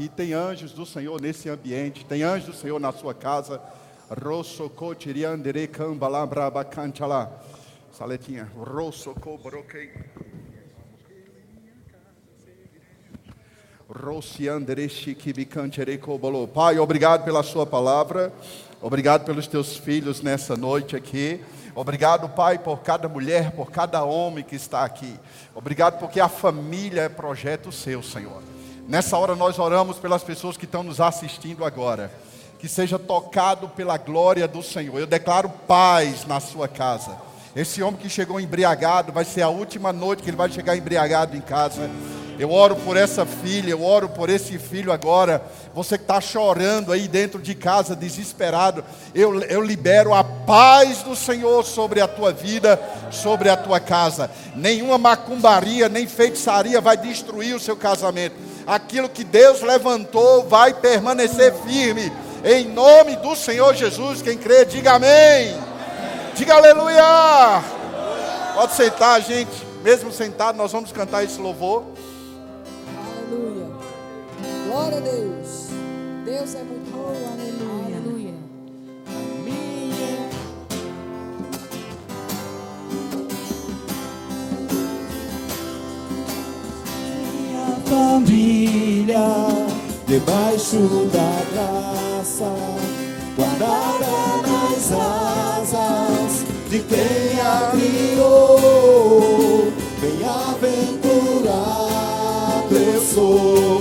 aqui. 0.00 0.08
Tem 0.08 0.32
anjos 0.32 0.72
do 0.72 0.86
Senhor 0.86 1.20
nesse 1.20 1.48
ambiente, 1.48 2.04
tem 2.04 2.22
anjos 2.22 2.46
do 2.46 2.54
Senhor 2.54 2.80
na 2.80 2.92
sua 2.92 3.12
casa. 3.12 3.60
Saletinha. 7.92 8.50
Pai, 16.48 16.78
obrigado 16.78 17.24
pela 17.24 17.42
sua 17.42 17.66
palavra. 17.66 18.32
Obrigado 18.80 19.24
pelos 19.26 19.46
teus 19.46 19.76
filhos 19.76 20.22
nessa 20.22 20.56
noite 20.56 20.96
aqui. 20.96 21.40
Obrigado, 21.74 22.28
Pai, 22.28 22.58
por 22.58 22.80
cada 22.80 23.08
mulher, 23.08 23.52
por 23.52 23.70
cada 23.70 24.02
homem 24.04 24.42
que 24.42 24.56
está 24.56 24.84
aqui. 24.84 25.14
Obrigado 25.54 25.98
porque 25.98 26.20
a 26.20 26.28
família 26.28 27.02
é 27.02 27.08
projeto 27.08 27.70
seu, 27.70 28.02
Senhor. 28.02 28.42
Nessa 28.90 29.16
hora 29.16 29.36
nós 29.36 29.56
oramos 29.60 29.98
pelas 29.98 30.24
pessoas 30.24 30.56
que 30.56 30.64
estão 30.64 30.82
nos 30.82 31.00
assistindo 31.00 31.64
agora. 31.64 32.10
Que 32.58 32.66
seja 32.68 32.98
tocado 32.98 33.68
pela 33.68 33.96
glória 33.96 34.48
do 34.48 34.64
Senhor. 34.64 34.98
Eu 34.98 35.06
declaro 35.06 35.48
paz 35.48 36.26
na 36.26 36.40
sua 36.40 36.66
casa. 36.66 37.16
Esse 37.54 37.84
homem 37.84 38.00
que 38.00 38.08
chegou 38.08 38.40
embriagado 38.40 39.12
vai 39.12 39.24
ser 39.24 39.42
a 39.42 39.48
última 39.48 39.92
noite 39.92 40.24
que 40.24 40.30
ele 40.30 40.36
vai 40.36 40.50
chegar 40.50 40.76
embriagado 40.76 41.36
em 41.36 41.40
casa. 41.40 41.88
Eu 42.36 42.50
oro 42.50 42.74
por 42.74 42.96
essa 42.96 43.24
filha, 43.24 43.70
eu 43.70 43.84
oro 43.84 44.08
por 44.08 44.28
esse 44.28 44.58
filho 44.58 44.90
agora. 44.90 45.40
Você 45.72 45.96
que 45.96 46.02
está 46.02 46.20
chorando 46.20 46.90
aí 46.90 47.06
dentro 47.06 47.40
de 47.40 47.54
casa, 47.54 47.94
desesperado, 47.94 48.82
eu, 49.14 49.40
eu 49.42 49.62
libero 49.62 50.12
a 50.12 50.24
paz 50.24 51.04
do 51.04 51.14
Senhor 51.14 51.64
sobre 51.64 52.00
a 52.00 52.08
tua 52.08 52.32
vida, 52.32 52.80
sobre 53.12 53.50
a 53.50 53.56
tua 53.56 53.78
casa. 53.78 54.28
Nenhuma 54.56 54.98
macumbaria, 54.98 55.88
nem 55.88 56.08
feitiçaria 56.08 56.80
vai 56.80 56.96
destruir 56.96 57.54
o 57.54 57.60
seu 57.60 57.76
casamento. 57.76 58.50
Aquilo 58.70 59.08
que 59.08 59.24
Deus 59.24 59.62
levantou 59.62 60.44
vai 60.44 60.72
permanecer 60.72 61.52
firme. 61.66 62.12
Em 62.44 62.68
nome 62.68 63.16
do 63.16 63.34
Senhor 63.34 63.74
Jesus, 63.74 64.22
quem 64.22 64.38
crê, 64.38 64.64
diga 64.64 64.92
amém. 64.92 65.56
Diga 66.36 66.54
aleluia. 66.54 67.02
Pode 68.54 68.76
sentar, 68.76 69.20
gente. 69.22 69.50
Mesmo 69.82 70.12
sentado, 70.12 70.54
nós 70.54 70.70
vamos 70.70 70.92
cantar 70.92 71.24
esse 71.24 71.40
louvor. 71.40 71.82
Glória 74.68 74.98
a 74.98 75.00
Deus. 75.00 75.66
Deus 76.24 76.54
é 76.54 76.62
muito 76.62 76.79
família, 87.90 89.26
debaixo 90.06 91.10
da 91.12 91.42
graça, 91.50 92.54
guardada 93.36 94.14
nas 94.46 94.86
asas 94.92 96.46
de 96.70 96.78
quem 96.78 97.40
a 97.40 97.72
criou. 97.72 99.72
Bem-aventurado 100.00 102.76
eu 102.76 103.00
sou. 103.02 103.80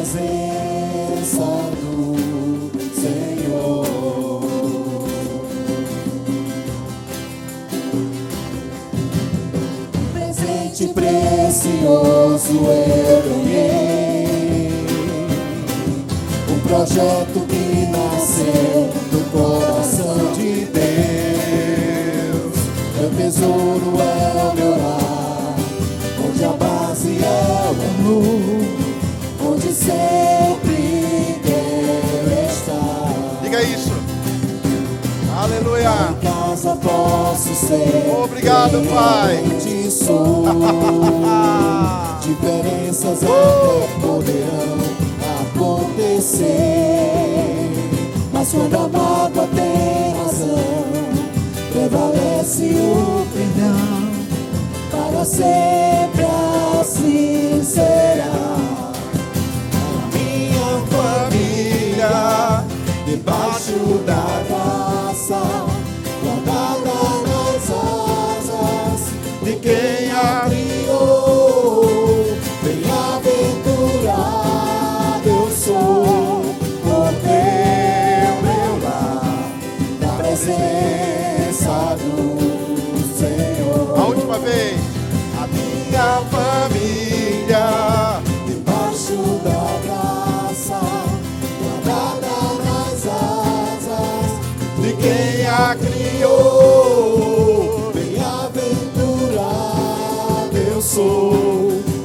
presença 0.00 1.69
precioso 11.80 12.52
eu 12.52 13.22
ganhei. 13.22 14.70
Um 16.48 16.58
projeto 16.60 17.40
que 17.48 17.86
nasceu 17.86 18.90
do 19.10 19.20
coração 19.32 20.32
de 20.34 20.66
Deus. 20.66 20.90
Meu 22.98 23.10
tesouro 23.16 23.96
é 23.98 24.42
o 24.42 24.54
meu 24.54 24.70
lar, 24.70 25.56
onde 26.28 26.44
a 26.44 26.52
base 26.52 27.18
é 27.22 27.26
o 27.26 27.80
amor 28.10 28.60
onde 29.52 29.72
sempre 29.72 31.40
quero 31.42 32.30
estar. 32.50 33.40
Diga 33.42 33.62
isso. 33.62 33.92
Aleluia. 35.36 35.90
Em 36.10 36.14
casa 36.24 36.76
posso 36.76 37.54
ser. 37.54 38.10
Obrigado, 38.22 38.86
Pai. 38.92 39.79
Sou. 39.90 40.44
Diferenças 42.22 43.24
até 43.24 43.88
poderão 44.00 44.78
acontecer. 45.42 46.46
Mas 48.32 48.52
quando 48.52 48.74
a 48.76 48.88
mágoa 48.88 49.48
tem 49.54 50.14
razão, 50.22 50.84
prevalece 51.72 52.74
o 52.76 53.26
perdão. 53.34 54.10
Para 54.92 55.24
sempre 55.24 56.24
assim 56.80 57.60
será 57.64 58.50
família, 61.30 62.64
debaixo 63.06 64.02
da 64.06 64.40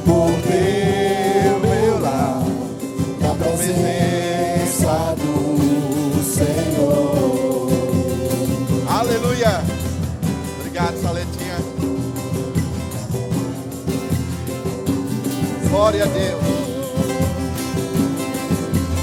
Por 0.04 0.30
ter 0.46 1.58
meu 1.60 2.00
lar 2.00 2.42
na 3.20 3.34
presença 3.34 5.14
do 5.16 6.22
Senhor. 6.22 7.68
Aleluia. 8.88 9.62
Obrigado, 10.60 10.96
Saletinha. 11.02 11.56
Glória 15.68 16.04
a 16.04 16.06
Deus. 16.06 16.42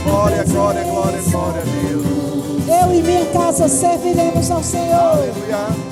Glória, 0.03 0.43
glória, 0.43 0.83
glória, 0.83 1.21
glória 1.29 1.61
a 1.61 1.65
Deus. 1.87 2.05
Eu 2.67 2.93
e 2.93 3.01
minha 3.01 3.25
casa 3.27 3.67
serviremos 3.67 4.49
ao 4.49 4.63
Senhor. 4.63 4.95
Aleluia. 4.95 5.82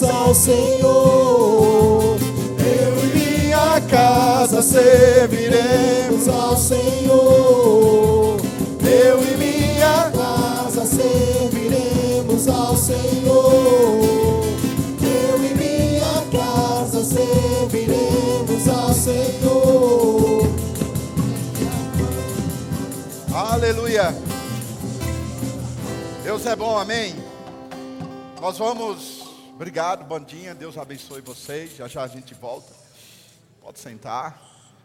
Serviremos 0.00 0.08
ao 0.08 0.34
Senhor. 0.34 2.16
Eu 2.72 2.98
e 2.98 3.06
minha 3.14 3.80
casa 3.90 4.62
serviremos 4.62 6.28
ao 6.28 6.56
Senhor. 6.56 8.40
Eu 8.82 9.22
e 9.22 9.36
minha 9.36 10.10
casa 10.10 10.86
serviremos 10.86 12.48
ao 12.48 12.76
Senhor. 12.76 14.42
Eu 15.02 15.44
e 15.44 15.54
minha 15.54 16.24
casa 16.32 17.04
serviremos 17.04 18.68
ao 18.68 18.94
Senhor. 18.94 20.48
Aleluia. 23.34 24.14
Deus 26.24 26.46
é 26.46 26.56
bom, 26.56 26.78
amém. 26.78 27.14
Nós 28.40 28.56
vamos. 28.56 29.09
Obrigado, 29.60 30.06
bandinha. 30.06 30.54
Deus 30.54 30.78
abençoe 30.78 31.20
vocês. 31.20 31.76
Já 31.76 31.86
já 31.86 32.02
a 32.02 32.06
gente 32.06 32.32
volta. 32.32 32.72
Pode 33.60 33.78
sentar. 33.78 34.40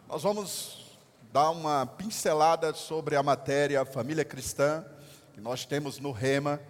Nós 0.06 0.22
vamos 0.22 0.98
dar 1.32 1.48
uma 1.48 1.86
pincelada 1.86 2.74
sobre 2.74 3.16
a 3.16 3.22
matéria 3.22 3.86
família 3.86 4.22
cristã 4.22 4.84
que 5.32 5.40
nós 5.40 5.64
temos 5.64 5.98
no 5.98 6.12
Rema. 6.12 6.60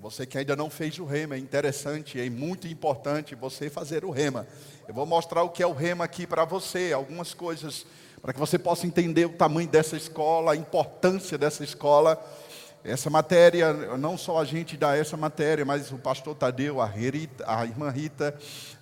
Você 0.00 0.26
que 0.26 0.36
ainda 0.36 0.56
não 0.56 0.68
fez 0.68 0.98
o 0.98 1.04
Rema, 1.04 1.36
é 1.36 1.38
interessante 1.38 2.20
é 2.20 2.28
muito 2.28 2.66
importante 2.66 3.36
você 3.36 3.70
fazer 3.70 4.04
o 4.04 4.10
Rema. 4.10 4.44
Eu 4.88 4.92
vou 4.92 5.06
mostrar 5.06 5.44
o 5.44 5.50
que 5.50 5.62
é 5.62 5.66
o 5.66 5.72
Rema 5.72 6.02
aqui 6.02 6.26
para 6.26 6.44
você, 6.44 6.92
algumas 6.92 7.32
coisas 7.32 7.86
para 8.20 8.32
que 8.32 8.40
você 8.40 8.58
possa 8.58 8.88
entender 8.88 9.26
o 9.26 9.36
tamanho 9.36 9.68
dessa 9.68 9.96
escola, 9.96 10.54
a 10.54 10.56
importância 10.56 11.38
dessa 11.38 11.62
escola. 11.62 12.20
Essa 12.84 13.08
matéria, 13.08 13.72
não 13.96 14.18
só 14.18 14.40
a 14.40 14.44
gente 14.44 14.76
dá 14.76 14.96
essa 14.96 15.16
matéria, 15.16 15.64
mas 15.64 15.92
o 15.92 15.98
pastor 15.98 16.34
Tadeu, 16.34 16.80
a, 16.80 16.86
Rita, 16.86 17.44
a 17.46 17.64
irmã 17.64 17.90
Rita, 17.90 18.34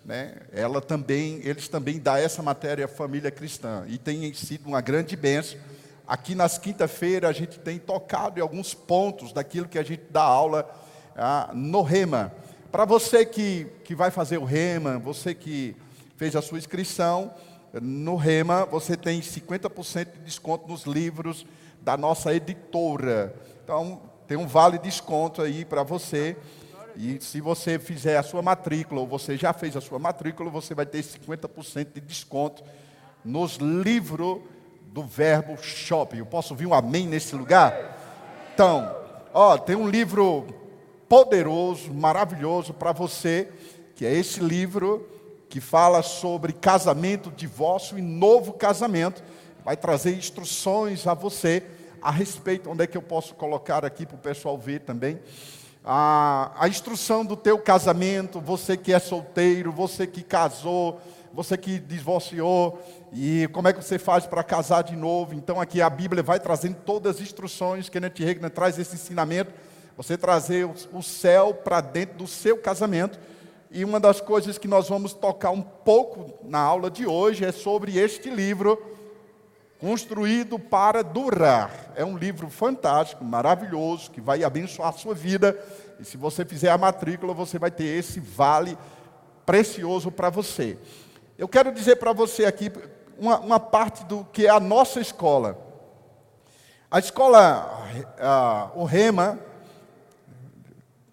né, 0.04 0.36
ela 0.52 0.80
também, 0.80 1.40
eles 1.44 1.68
também 1.68 1.98
dão 1.98 2.16
essa 2.16 2.42
matéria 2.42 2.86
à 2.86 2.88
família 2.88 3.30
cristã. 3.30 3.84
E 3.88 3.98
tem 3.98 4.32
sido 4.32 4.66
uma 4.66 4.80
grande 4.80 5.16
bênção. 5.16 5.58
Aqui 6.06 6.34
nas 6.34 6.56
quinta-feiras 6.56 7.28
a 7.30 7.32
gente 7.32 7.58
tem 7.58 7.78
tocado 7.78 8.38
em 8.38 8.42
alguns 8.42 8.72
pontos 8.72 9.32
daquilo 9.32 9.68
que 9.68 9.78
a 9.78 9.82
gente 9.82 10.02
dá 10.10 10.22
aula 10.22 10.68
ah, 11.14 11.50
no 11.54 11.82
Rema. 11.82 12.32
Para 12.72 12.84
você 12.84 13.26
que, 13.26 13.66
que 13.84 13.94
vai 13.94 14.10
fazer 14.10 14.38
o 14.38 14.44
Rema, 14.44 14.98
você 14.98 15.34
que 15.34 15.76
fez 16.16 16.34
a 16.34 16.42
sua 16.42 16.58
inscrição, 16.58 17.34
no 17.80 18.16
Rema 18.16 18.64
você 18.64 18.96
tem 18.96 19.20
50% 19.20 20.12
de 20.12 20.18
desconto 20.20 20.66
nos 20.66 20.84
livros 20.84 21.44
da 21.82 21.96
nossa 21.96 22.34
editora. 22.34 23.34
Então, 23.70 24.00
tem 24.26 24.36
um 24.36 24.48
vale 24.48 24.80
desconto 24.80 25.40
aí 25.40 25.64
para 25.64 25.84
você. 25.84 26.36
E 26.96 27.20
se 27.20 27.40
você 27.40 27.78
fizer 27.78 28.16
a 28.16 28.22
sua 28.24 28.42
matrícula, 28.42 29.00
ou 29.00 29.06
você 29.06 29.36
já 29.36 29.52
fez 29.52 29.76
a 29.76 29.80
sua 29.80 29.96
matrícula, 29.96 30.50
você 30.50 30.74
vai 30.74 30.84
ter 30.84 31.04
50% 31.04 31.92
de 31.94 32.00
desconto 32.00 32.64
nos 33.24 33.58
livros 33.58 34.40
do 34.86 35.04
Verbo 35.04 35.56
Shopping. 35.56 36.18
Eu 36.18 36.26
posso 36.26 36.52
ouvir 36.52 36.66
um 36.66 36.74
amém 36.74 37.06
nesse 37.06 37.36
lugar? 37.36 37.96
Então, 38.52 38.92
ó, 39.32 39.56
tem 39.56 39.76
um 39.76 39.88
livro 39.88 40.48
poderoso, 41.08 41.94
maravilhoso 41.94 42.74
para 42.74 42.90
você, 42.90 43.52
que 43.94 44.04
é 44.04 44.12
esse 44.12 44.40
livro 44.40 45.08
que 45.48 45.60
fala 45.60 46.02
sobre 46.02 46.52
casamento, 46.52 47.30
divórcio 47.30 47.96
e 47.96 48.02
novo 48.02 48.52
casamento. 48.52 49.22
Vai 49.64 49.76
trazer 49.76 50.16
instruções 50.16 51.06
a 51.06 51.14
você 51.14 51.64
a 52.02 52.10
respeito, 52.10 52.70
onde 52.70 52.84
é 52.84 52.86
que 52.86 52.96
eu 52.96 53.02
posso 53.02 53.34
colocar 53.34 53.84
aqui 53.84 54.06
para 54.06 54.16
o 54.16 54.18
pessoal 54.18 54.56
ver 54.58 54.80
também. 54.80 55.18
A, 55.84 56.52
a 56.58 56.68
instrução 56.68 57.24
do 57.24 57.36
teu 57.36 57.58
casamento, 57.58 58.40
você 58.40 58.76
que 58.76 58.92
é 58.92 58.98
solteiro, 58.98 59.72
você 59.72 60.06
que 60.06 60.22
casou, 60.22 61.00
você 61.32 61.56
que 61.56 61.78
divorciou, 61.78 62.78
e 63.12 63.48
como 63.52 63.68
é 63.68 63.72
que 63.72 63.82
você 63.82 63.98
faz 63.98 64.26
para 64.26 64.42
casar 64.42 64.82
de 64.82 64.96
novo. 64.96 65.34
Então 65.34 65.60
aqui 65.60 65.80
a 65.80 65.88
Bíblia 65.88 66.22
vai 66.22 66.38
trazendo 66.38 66.76
todas 66.84 67.16
as 67.16 67.22
instruções, 67.22 67.88
Kenneth 67.88 68.18
Regner 68.18 68.50
traz 68.50 68.78
esse 68.78 68.94
ensinamento, 68.94 69.52
você 69.96 70.16
trazer 70.16 70.68
o 70.92 71.02
céu 71.02 71.54
para 71.54 71.80
dentro 71.80 72.18
do 72.18 72.26
seu 72.26 72.58
casamento. 72.58 73.18
E 73.70 73.84
uma 73.84 74.00
das 74.00 74.20
coisas 74.20 74.58
que 74.58 74.66
nós 74.66 74.88
vamos 74.88 75.12
tocar 75.12 75.50
um 75.50 75.62
pouco 75.62 76.34
na 76.42 76.58
aula 76.58 76.90
de 76.90 77.06
hoje 77.06 77.44
é 77.44 77.52
sobre 77.52 77.98
este 77.98 78.28
livro, 78.28 78.82
Construído 79.80 80.58
para 80.58 81.02
Durar. 81.02 81.92
É 81.96 82.04
um 82.04 82.18
livro 82.18 82.50
fantástico, 82.50 83.24
maravilhoso, 83.24 84.10
que 84.10 84.20
vai 84.20 84.44
abençoar 84.44 84.90
a 84.90 84.92
sua 84.92 85.14
vida. 85.14 85.58
E 85.98 86.04
se 86.04 86.18
você 86.18 86.44
fizer 86.44 86.70
a 86.70 86.76
matrícula, 86.76 87.32
você 87.32 87.58
vai 87.58 87.70
ter 87.70 87.84
esse 87.84 88.20
vale 88.20 88.76
precioso 89.46 90.12
para 90.12 90.28
você. 90.28 90.78
Eu 91.38 91.48
quero 91.48 91.72
dizer 91.72 91.96
para 91.96 92.12
você 92.12 92.44
aqui 92.44 92.70
uma, 93.18 93.40
uma, 93.40 93.58
parte 93.58 94.04
do 94.04 94.22
que 94.24 94.46
é 94.46 94.50
a 94.50 94.60
nossa 94.60 95.00
escola. 95.00 95.58
A 96.90 96.98
escola, 96.98 97.88
a, 98.18 98.70
o 98.74 98.84
Rema, 98.84 99.38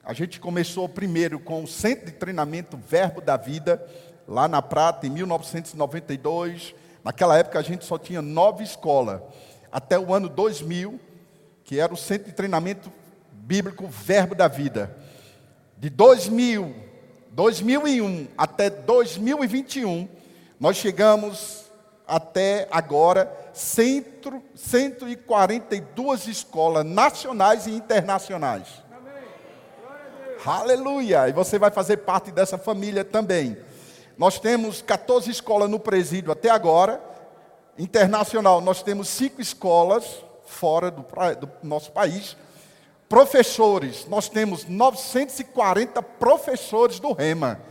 a 0.04 0.12
gente 0.12 0.42
começou 0.42 0.90
primeiro 0.90 1.40
com 1.40 1.64
o 1.64 1.68
Centro 1.68 2.08
de 2.08 2.12
Treinamento 2.12 2.76
Verbo 2.76 3.22
da 3.22 3.38
Vida, 3.38 3.82
lá 4.28 4.48
na 4.50 4.62
Prata, 4.62 5.08
em 5.08 5.10
1992. 5.10 6.76
Naquela 7.04 7.38
época 7.38 7.60
a 7.60 7.62
gente 7.62 7.86
só 7.86 7.98
tinha 7.98 8.22
nove 8.22 8.64
escolas. 8.64 9.20
Até 9.72 10.00
o 10.00 10.14
ano 10.14 10.30
2000, 10.30 11.00
que 11.64 11.80
era 11.80 11.92
o 11.94 11.98
Centro 11.98 12.28
de 12.28 12.34
Treinamento 12.34 12.92
Bíblico 13.32 13.88
Verbo 13.88 14.36
da 14.36 14.48
Vida. 14.48 14.96
De 15.78 15.90
2000, 15.90 16.76
2001 17.32 18.28
até 18.38 18.70
2021, 18.70 20.08
nós 20.60 20.78
chegamos 20.78 21.66
até 22.08 22.68
agora 22.72 23.32
142 23.54 26.28
escolas 26.28 26.86
nacionais 26.86 27.68
e 27.68 27.72
internacionais. 27.72 28.88
Aleluia! 30.46 31.28
E 31.28 31.34
você 31.34 31.60
vai 31.60 31.72
fazer 31.72 31.98
parte 31.98 32.32
dessa 32.32 32.58
família 32.58 33.04
também. 33.04 33.58
Nós 34.18 34.40
temos 34.40 34.82
14 34.82 35.30
escolas 35.30 35.70
no 35.70 35.80
presídio 35.80 36.32
até 36.32 36.50
agora. 36.50 37.00
Internacional, 37.78 38.60
nós 38.62 38.82
temos 38.82 39.08
cinco 39.08 39.40
escolas 39.40 40.24
fora 40.48 40.90
do, 40.90 41.04
do 41.04 41.50
nosso 41.62 41.92
país. 41.92 42.36
Professores, 43.08 44.08
nós 44.10 44.28
temos 44.28 44.66
940 44.66 46.02
professores 46.02 47.00
do 47.00 47.14
Rema, 47.14 47.62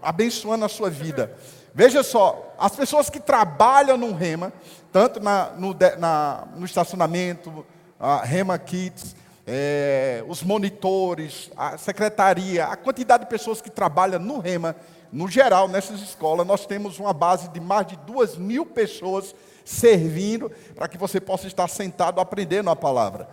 abençoando 0.00 0.64
a 0.64 0.68
sua 0.68 0.88
vida. 0.88 1.36
Veja 1.74 2.02
só, 2.02 2.54
as 2.56 2.74
pessoas 2.74 3.10
que 3.10 3.20
trabalham 3.20 3.98
no 3.98 4.14
Rema, 4.14 4.52
tanto 4.92 5.20
na, 5.20 5.50
no, 5.50 5.76
na, 5.98 6.48
no, 6.56 6.64
estacionamento, 6.64 7.66
a 7.98 8.24
Rema 8.24 8.58
Kids, 8.58 9.14
é, 9.46 10.24
os 10.26 10.42
monitores, 10.42 11.50
a 11.56 11.76
secretaria, 11.76 12.64
a 12.66 12.76
quantidade 12.76 13.24
de 13.24 13.30
pessoas 13.30 13.60
que 13.60 13.68
trabalham 13.68 14.20
no 14.20 14.38
Rema, 14.38 14.74
no 15.12 15.28
geral, 15.28 15.68
nessas 15.68 16.00
escolas, 16.00 16.46
nós 16.46 16.66
temos 16.66 16.98
uma 16.98 17.12
base 17.12 17.48
de 17.48 17.60
mais 17.60 17.86
de 17.86 17.96
duas 17.96 18.36
mil 18.36 18.66
pessoas 18.66 19.34
servindo 19.64 20.50
para 20.74 20.88
que 20.88 20.98
você 20.98 21.20
possa 21.20 21.46
estar 21.46 21.68
sentado 21.68 22.20
aprendendo 22.20 22.70
a 22.70 22.76
palavra. 22.76 23.28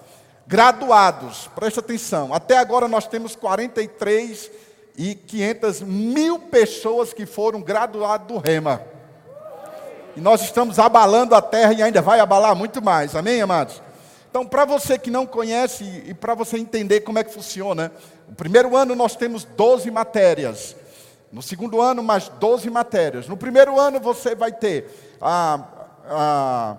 Graduados, 0.45 1.49
preste 1.55 1.79
atenção, 1.79 2.33
até 2.33 2.57
agora 2.57 2.87
nós 2.87 3.07
temos 3.07 3.35
43 3.35 4.51
e 4.97 5.15
500 5.15 5.81
mil 5.81 6.39
pessoas 6.39 7.13
que 7.13 7.25
foram 7.25 7.61
graduadas 7.61 8.27
do 8.27 8.37
Rema. 8.37 8.81
E 10.15 10.21
nós 10.21 10.41
estamos 10.41 10.77
abalando 10.77 11.33
a 11.33 11.41
terra 11.41 11.73
e 11.73 11.81
ainda 11.81 12.01
vai 12.01 12.19
abalar 12.19 12.55
muito 12.55 12.83
mais, 12.83 13.15
amém, 13.15 13.41
amados? 13.41 13.81
Então, 14.29 14.45
para 14.45 14.65
você 14.65 14.97
que 14.97 15.11
não 15.11 15.25
conhece 15.25 15.83
e 16.07 16.13
para 16.13 16.33
você 16.33 16.57
entender 16.57 17.01
como 17.01 17.19
é 17.19 17.23
que 17.23 17.33
funciona, 17.33 17.91
o 18.27 18.33
primeiro 18.33 18.75
ano 18.75 18.95
nós 18.95 19.15
temos 19.15 19.43
12 19.43 19.89
matérias. 19.91 20.75
No 21.33 21.41
segundo 21.41 21.81
ano, 21.81 22.03
mais 22.03 22.29
12 22.29 22.69
matérias. 22.69 23.27
No 23.27 23.35
primeiro 23.35 23.79
ano, 23.79 23.99
você 23.99 24.35
vai 24.35 24.51
ter 24.51 25.15
a, 25.19 25.65
a 26.07 26.77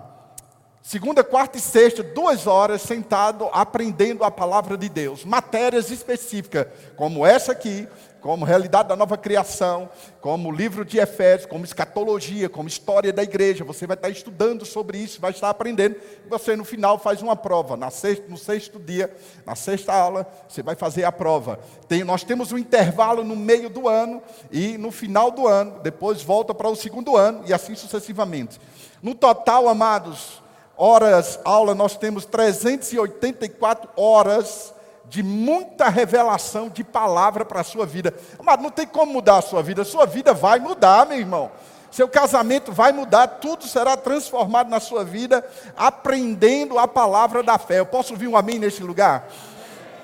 segunda, 0.81 1.25
quarta 1.25 1.57
e 1.57 1.61
sexta, 1.61 2.01
duas 2.01 2.47
horas 2.47 2.81
sentado 2.81 3.49
aprendendo 3.51 4.23
a 4.23 4.31
palavra 4.31 4.77
de 4.77 4.87
Deus. 4.87 5.25
Matérias 5.25 5.91
específicas, 5.91 6.67
como 6.95 7.25
essa 7.25 7.51
aqui, 7.51 7.85
como 8.25 8.43
realidade 8.43 8.89
da 8.89 8.95
nova 8.95 9.15
criação, 9.19 9.87
como 10.19 10.51
livro 10.51 10.83
de 10.83 10.97
Efésios, 10.97 11.45
como 11.47 11.63
escatologia, 11.63 12.49
como 12.49 12.67
história 12.67 13.13
da 13.13 13.21
igreja. 13.21 13.63
Você 13.63 13.85
vai 13.85 13.93
estar 13.93 14.09
estudando 14.09 14.65
sobre 14.65 14.97
isso, 14.97 15.21
vai 15.21 15.29
estar 15.29 15.47
aprendendo. 15.47 15.95
Você 16.27 16.55
no 16.55 16.65
final 16.65 16.97
faz 16.97 17.21
uma 17.21 17.35
prova. 17.35 17.77
Na 17.77 17.91
sexta, 17.91 18.25
no 18.27 18.35
sexto 18.35 18.79
dia, 18.79 19.15
na 19.45 19.55
sexta 19.55 19.93
aula, 19.93 20.25
você 20.49 20.63
vai 20.63 20.73
fazer 20.73 21.03
a 21.03 21.11
prova. 21.11 21.59
Tem, 21.87 22.03
nós 22.03 22.23
temos 22.23 22.51
um 22.51 22.57
intervalo 22.57 23.23
no 23.23 23.35
meio 23.35 23.69
do 23.69 23.87
ano 23.87 24.23
e 24.51 24.75
no 24.75 24.89
final 24.89 25.29
do 25.29 25.47
ano, 25.47 25.79
depois 25.83 26.23
volta 26.23 26.51
para 26.51 26.67
o 26.67 26.75
segundo 26.75 27.15
ano 27.15 27.43
e 27.45 27.53
assim 27.53 27.75
sucessivamente. 27.75 28.59
No 29.03 29.13
total, 29.13 29.69
amados, 29.69 30.41
horas 30.75 31.39
aula, 31.45 31.75
nós 31.75 31.95
temos 31.95 32.25
384 32.25 33.87
horas 33.95 34.73
de 35.09 35.23
muita 35.23 35.89
revelação 35.89 36.69
de 36.69 36.83
palavra 36.83 37.45
para 37.45 37.61
a 37.61 37.63
sua 37.63 37.85
vida. 37.85 38.13
Mas 38.41 38.61
não 38.61 38.69
tem 38.69 38.85
como 38.85 39.13
mudar 39.13 39.37
a 39.37 39.41
sua 39.41 39.61
vida, 39.61 39.83
sua 39.83 40.05
vida 40.05 40.33
vai 40.33 40.59
mudar, 40.59 41.05
meu 41.05 41.17
irmão. 41.17 41.51
Seu 41.91 42.09
casamento 42.09 42.73
vai 42.73 42.91
mudar, 42.91 43.25
tudo 43.27 43.65
será 43.65 43.95
transformado 43.95 44.69
na 44.69 44.81
sua 44.81 45.05
vida, 45.05 45.45
aprendendo 45.77 46.77
a 46.77 46.87
palavra 46.87 47.41
da 47.41 47.57
fé. 47.57 47.79
Eu 47.79 47.85
posso 47.85 48.13
ouvir 48.13 48.27
um 48.27 48.35
amém 48.35 48.59
nesse 48.59 48.83
lugar? 48.83 49.29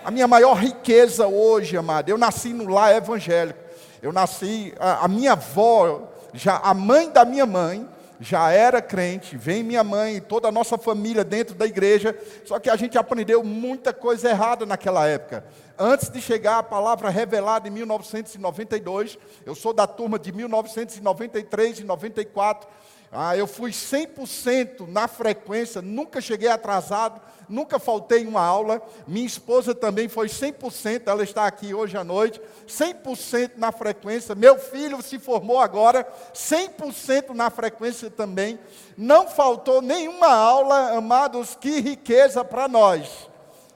A 0.03 0.10
minha 0.10 0.27
maior 0.27 0.53
riqueza 0.53 1.27
hoje, 1.27 1.75
amado, 1.75 2.08
eu 2.08 2.17
nasci 2.17 2.53
no 2.53 2.70
lar 2.70 2.96
evangélico. 2.96 3.60
Eu 4.01 4.13
nasci, 4.13 4.74
a, 4.79 5.05
a 5.05 5.08
minha 5.08 5.34
avó, 5.34 6.03
já 6.34 6.58
a 6.58 6.74
mãe 6.74 7.10
da 7.10 7.25
minha 7.25 7.46
mãe, 7.46 7.88
já 8.21 8.51
era 8.51 8.83
crente, 8.83 9.35
vem 9.35 9.63
minha 9.63 9.83
mãe 9.83 10.17
e 10.17 10.21
toda 10.21 10.47
a 10.47 10.51
nossa 10.51 10.77
família 10.77 11.23
dentro 11.23 11.55
da 11.55 11.65
igreja, 11.65 12.15
só 12.45 12.59
que 12.59 12.69
a 12.69 12.75
gente 12.75 12.95
aprendeu 12.95 13.43
muita 13.43 13.91
coisa 13.91 14.29
errada 14.29 14.63
naquela 14.63 15.07
época. 15.07 15.43
Antes 15.75 16.07
de 16.07 16.21
chegar 16.21 16.59
a 16.59 16.63
palavra 16.63 17.09
revelada 17.09 17.67
em 17.67 17.71
1992, 17.71 19.17
eu 19.43 19.55
sou 19.55 19.73
da 19.73 19.87
turma 19.87 20.19
de 20.19 20.31
1993 20.31 21.79
e 21.79 21.83
94. 21.83 22.69
Ah, 23.13 23.35
eu 23.35 23.45
fui 23.45 23.71
100% 23.71 24.87
na 24.87 25.05
frequência, 25.05 25.81
nunca 25.81 26.21
cheguei 26.21 26.47
atrasado, 26.47 27.19
nunca 27.49 27.77
faltei 27.77 28.25
uma 28.25 28.39
aula. 28.41 28.81
Minha 29.05 29.27
esposa 29.27 29.75
também 29.75 30.07
foi 30.07 30.27
100%, 30.27 31.03
ela 31.07 31.21
está 31.21 31.45
aqui 31.45 31.73
hoje 31.73 31.97
à 31.97 32.05
noite, 32.05 32.41
100% 32.65 33.57
na 33.57 33.69
frequência. 33.73 34.33
Meu 34.33 34.57
filho 34.57 35.01
se 35.01 35.19
formou 35.19 35.59
agora, 35.59 36.07
100% 36.33 37.31
na 37.31 37.49
frequência 37.49 38.09
também. 38.09 38.57
Não 38.97 39.27
faltou 39.27 39.81
nenhuma 39.81 40.27
aula, 40.33 40.91
amados, 40.91 41.53
que 41.53 41.81
riqueza 41.81 42.45
para 42.45 42.69
nós. 42.69 43.29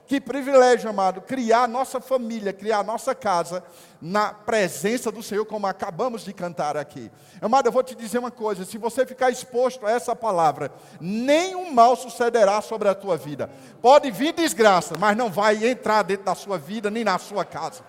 Que 0.06 0.18
privilégio, 0.18 0.88
amado, 0.88 1.20
criar 1.20 1.68
nossa 1.68 2.00
família, 2.00 2.54
criar 2.54 2.82
nossa 2.84 3.14
casa 3.14 3.62
na 4.00 4.32
presença 4.32 5.10
do 5.10 5.22
Senhor, 5.22 5.44
como 5.44 5.66
acabamos 5.66 6.24
de 6.24 6.32
cantar 6.32 6.76
aqui. 6.76 7.10
Amado, 7.40 7.66
eu 7.66 7.72
vou 7.72 7.82
te 7.82 7.94
dizer 7.94 8.18
uma 8.18 8.30
coisa: 8.30 8.64
se 8.64 8.78
você 8.78 9.06
ficar 9.06 9.30
exposto 9.30 9.86
a 9.86 9.90
essa 9.90 10.14
palavra, 10.14 10.70
nenhum 11.00 11.72
mal 11.72 11.96
sucederá 11.96 12.60
sobre 12.60 12.88
a 12.88 12.94
tua 12.94 13.16
vida. 13.16 13.50
Pode 13.80 14.10
vir 14.10 14.32
desgraça, 14.32 14.96
mas 14.98 15.16
não 15.16 15.30
vai 15.30 15.66
entrar 15.66 16.02
dentro 16.02 16.24
da 16.24 16.34
sua 16.34 16.58
vida 16.58 16.90
nem 16.90 17.04
na 17.04 17.18
sua 17.18 17.44
casa. 17.44 17.82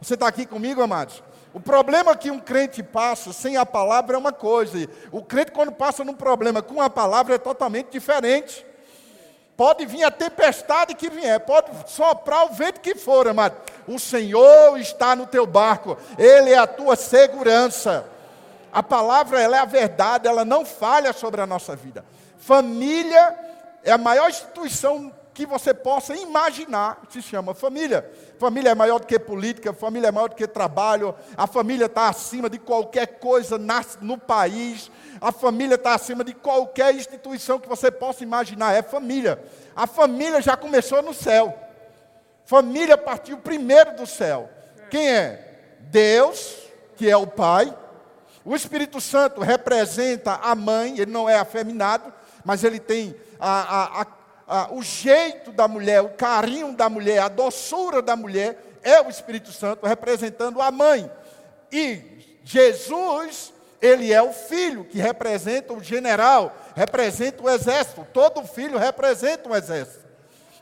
Você 0.00 0.14
está 0.14 0.28
aqui 0.28 0.44
comigo, 0.44 0.82
amados? 0.82 1.22
O 1.54 1.60
problema 1.60 2.14
que 2.14 2.30
um 2.30 2.38
crente 2.38 2.82
passa 2.82 3.32
sem 3.32 3.56
a 3.56 3.64
palavra 3.64 4.14
é 4.14 4.18
uma 4.18 4.32
coisa, 4.32 4.86
o 5.10 5.22
crente, 5.22 5.52
quando 5.52 5.72
passa 5.72 6.04
num 6.04 6.14
problema 6.14 6.60
com 6.60 6.82
a 6.82 6.90
palavra, 6.90 7.34
é 7.34 7.38
totalmente 7.38 7.90
diferente. 7.90 8.66
Pode 9.56 9.86
vir 9.86 10.04
a 10.04 10.10
tempestade 10.10 10.94
que 10.94 11.08
vier, 11.08 11.40
pode 11.40 11.70
soprar 11.90 12.44
o 12.44 12.52
vento 12.52 12.80
que 12.80 12.94
for, 12.94 13.26
amado. 13.26 13.56
O 13.88 13.98
Senhor 13.98 14.78
está 14.78 15.16
no 15.16 15.26
teu 15.26 15.46
barco, 15.46 15.96
Ele 16.18 16.50
é 16.50 16.58
a 16.58 16.66
tua 16.66 16.94
segurança. 16.94 18.06
A 18.70 18.82
palavra, 18.82 19.40
ela 19.40 19.56
é 19.56 19.60
a 19.60 19.64
verdade, 19.64 20.28
ela 20.28 20.44
não 20.44 20.66
falha 20.66 21.12
sobre 21.14 21.40
a 21.40 21.46
nossa 21.46 21.74
vida. 21.74 22.04
Família 22.36 23.34
é 23.82 23.90
a 23.92 23.96
maior 23.96 24.28
instituição 24.28 25.10
que 25.32 25.46
você 25.46 25.72
possa 25.72 26.14
imaginar, 26.14 27.00
se 27.08 27.22
chama 27.22 27.54
família. 27.54 28.10
Família 28.38 28.70
é 28.70 28.74
maior 28.74 29.00
do 29.00 29.06
que 29.06 29.18
política, 29.18 29.72
família 29.72 30.08
é 30.08 30.12
maior 30.12 30.28
do 30.28 30.34
que 30.34 30.46
trabalho, 30.46 31.14
a 31.36 31.46
família 31.46 31.86
está 31.86 32.08
acima 32.08 32.50
de 32.50 32.58
qualquer 32.58 33.18
coisa 33.18 33.58
no 34.00 34.18
país, 34.18 34.90
a 35.20 35.32
família 35.32 35.76
está 35.76 35.94
acima 35.94 36.22
de 36.22 36.34
qualquer 36.34 36.94
instituição 36.94 37.58
que 37.58 37.68
você 37.68 37.90
possa 37.90 38.22
imaginar, 38.22 38.74
é 38.74 38.82
família. 38.82 39.42
A 39.74 39.86
família 39.86 40.42
já 40.42 40.56
começou 40.56 41.02
no 41.02 41.14
céu. 41.14 41.58
Família 42.44 42.98
partiu 42.98 43.38
primeiro 43.38 43.96
do 43.96 44.06
céu. 44.06 44.48
Quem 44.90 45.10
é? 45.10 45.76
Deus, 45.80 46.56
que 46.96 47.10
é 47.10 47.16
o 47.16 47.26
Pai. 47.26 47.76
O 48.44 48.54
Espírito 48.54 49.00
Santo 49.00 49.40
representa 49.40 50.34
a 50.34 50.54
mãe, 50.54 50.98
ele 50.98 51.10
não 51.10 51.28
é 51.28 51.36
afeminado, 51.36 52.12
mas 52.44 52.62
ele 52.62 52.78
tem 52.78 53.16
a, 53.40 53.50
a, 53.50 54.02
a, 54.02 54.04
o 54.70 54.82
jeito 54.82 55.50
da 55.52 55.66
mulher, 55.66 56.02
o 56.02 56.10
carinho 56.10 56.72
da 56.72 56.88
mulher, 56.88 57.18
a 57.18 57.28
doçura 57.28 58.00
da 58.00 58.14
mulher, 58.14 58.78
é 58.82 59.00
o 59.00 59.08
Espírito 59.08 59.52
Santo 59.52 59.86
representando 59.86 60.62
a 60.62 60.70
mãe. 60.70 61.10
E 61.72 62.00
Jesus 62.44 63.52
ele 63.80 64.12
é 64.12 64.22
o 64.22 64.32
filho 64.32 64.84
que 64.84 64.98
representa 64.98 65.72
o 65.72 65.82
general, 65.82 66.54
representa 66.74 67.42
o 67.42 67.50
exército. 67.50 68.06
Todo 68.12 68.46
filho 68.46 68.78
representa 68.78 69.48
um 69.48 69.54
exército. 69.54 70.04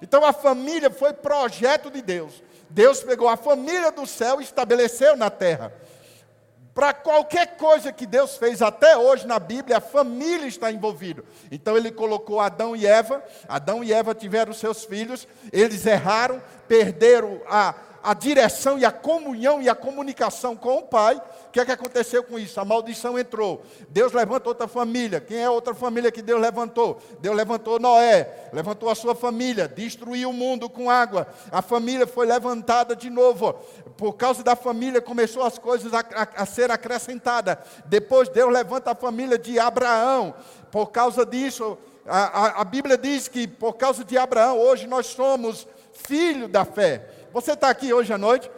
Então 0.03 0.25
a 0.25 0.33
família 0.33 0.91
foi 0.91 1.13
projeto 1.13 1.91
de 1.91 2.03
Deus. 2.03 2.43
Deus 2.69 3.03
pegou 3.03 3.29
a 3.29 3.37
família 3.37 3.93
do 3.93 4.07
céu 4.07 4.41
e 4.41 4.45
estabeleceu 4.45 5.17
na 5.17 5.31
terra. 5.31 5.73
Para 6.75 6.93
qualquer 6.93 7.57
coisa 7.57 7.93
que 7.93 8.05
Deus 8.05 8.37
fez 8.37 8.61
até 8.61 8.97
hoje 8.97 9.27
na 9.29 9.39
Bíblia, 9.39 9.77
a 9.77 9.81
família 9.81 10.49
está 10.49 10.73
envolvida. 10.73 11.23
Então 11.49 11.77
ele 11.77 11.93
colocou 11.93 12.41
Adão 12.41 12.75
e 12.75 12.85
Eva. 12.85 13.23
Adão 13.49 13.85
e 13.85 13.93
Eva 13.93 14.13
tiveram 14.13 14.53
seus 14.53 14.85
filhos. 14.85 15.29
Eles 15.53 15.87
erraram, 15.87 16.43
perderam 16.67 17.41
a, 17.47 17.77
a 18.05 18.13
direção 18.13 18.79
e 18.79 18.85
a 18.85 18.93
comunhão 18.93 19.63
e 19.63 19.69
a 19.69 19.75
comunicação 19.75 20.55
com 20.55 20.77
o 20.77 20.83
Pai, 20.83 21.17
o 21.17 21.51
que 21.51 21.59
é 21.59 21.65
que 21.65 21.73
aconteceu 21.73 22.23
com 22.23 22.39
isso? 22.39 22.61
A 22.61 22.65
maldição 22.65 23.19
entrou. 23.19 23.63
Deus 23.89 24.13
levantou 24.13 24.51
outra 24.51 24.69
família. 24.69 25.23
Quem 25.23 25.39
é 25.39 25.49
outra 25.49 25.73
família 25.73 26.13
que 26.13 26.21
Deus 26.21 26.39
levantou? 26.39 27.01
Deus 27.21 27.35
levantou 27.35 27.81
Noé, 27.81 28.51
levantou 28.53 28.91
a 28.91 28.95
sua 28.95 29.15
família, 29.15 29.67
destruiu 29.67 30.29
o 30.29 30.35
mundo 30.35 30.69
com 30.69 30.91
água. 30.91 31.27
A 31.51 31.63
família 31.63 32.07
foi 32.07 32.27
levantada 32.27 32.95
de 32.95 33.09
novo. 33.09 33.55
Por 33.97 34.13
causa 34.13 34.43
da 34.43 34.55
família 34.55 35.01
começou 35.01 35.43
as 35.43 35.57
coisas 35.57 35.95
a, 35.95 36.01
a, 36.01 36.43
a 36.43 36.47
ser 36.47 36.71
acrescentadas. 36.71 37.57
Depois 37.87 38.29
Deus 38.29 38.53
levanta 38.53 38.91
a 38.91 38.95
família 38.95 39.39
de 39.39 39.59
Abraão. 39.59 40.35
Por 40.71 40.91
causa 40.91 41.25
disso, 41.25 41.79
a, 42.07 42.61
a 42.61 42.65
Bíblia 42.65 42.99
diz 42.99 43.29
que 43.29 43.49
por 43.49 43.75
causa 43.75 44.05
de 44.05 44.19
Abraão, 44.19 44.59
hoje 44.59 44.87
nós 44.87 45.07
somos 45.07 45.67
filho 45.95 46.49
da 46.49 46.67
fé. 46.67 47.09
Você 47.35 47.51
está 47.51 47.69
aqui 47.69 47.93
hoje 47.93 48.13
à 48.13 48.17
noite? 48.17 48.49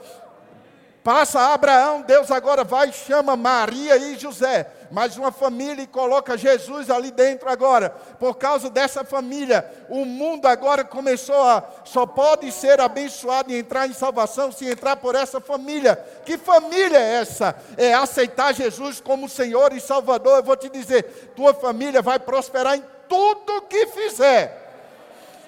Passa 1.02 1.54
Abraão, 1.54 2.02
Deus 2.02 2.30
agora 2.30 2.62
vai 2.62 2.90
e 2.90 2.92
chama 2.92 3.34
Maria 3.34 3.96
e 3.96 4.18
José, 4.18 4.70
mais 4.90 5.16
uma 5.16 5.32
família 5.32 5.82
e 5.82 5.86
coloca 5.86 6.36
Jesus 6.36 6.90
ali 6.90 7.10
dentro 7.10 7.48
agora. 7.48 7.88
Por 8.18 8.34
causa 8.34 8.68
dessa 8.68 9.02
família, 9.02 9.64
o 9.88 10.04
mundo 10.04 10.44
agora 10.44 10.84
começou 10.84 11.40
a 11.42 11.64
só 11.84 12.04
pode 12.04 12.52
ser 12.52 12.78
abençoado 12.78 13.50
e 13.50 13.58
entrar 13.58 13.86
em 13.86 13.94
salvação 13.94 14.52
se 14.52 14.68
entrar 14.68 14.96
por 14.96 15.14
essa 15.14 15.40
família. 15.40 15.96
Que 16.26 16.36
família 16.36 16.98
é 16.98 17.14
essa? 17.14 17.56
É 17.78 17.94
aceitar 17.94 18.52
Jesus 18.52 19.00
como 19.00 19.26
Senhor 19.26 19.72
e 19.72 19.80
Salvador. 19.80 20.36
Eu 20.36 20.42
vou 20.42 20.56
te 20.56 20.68
dizer, 20.68 21.32
tua 21.34 21.54
família 21.54 22.02
vai 22.02 22.18
prosperar 22.18 22.76
em 22.76 22.84
tudo 23.08 23.62
que 23.62 23.86
fizer. 23.86 24.65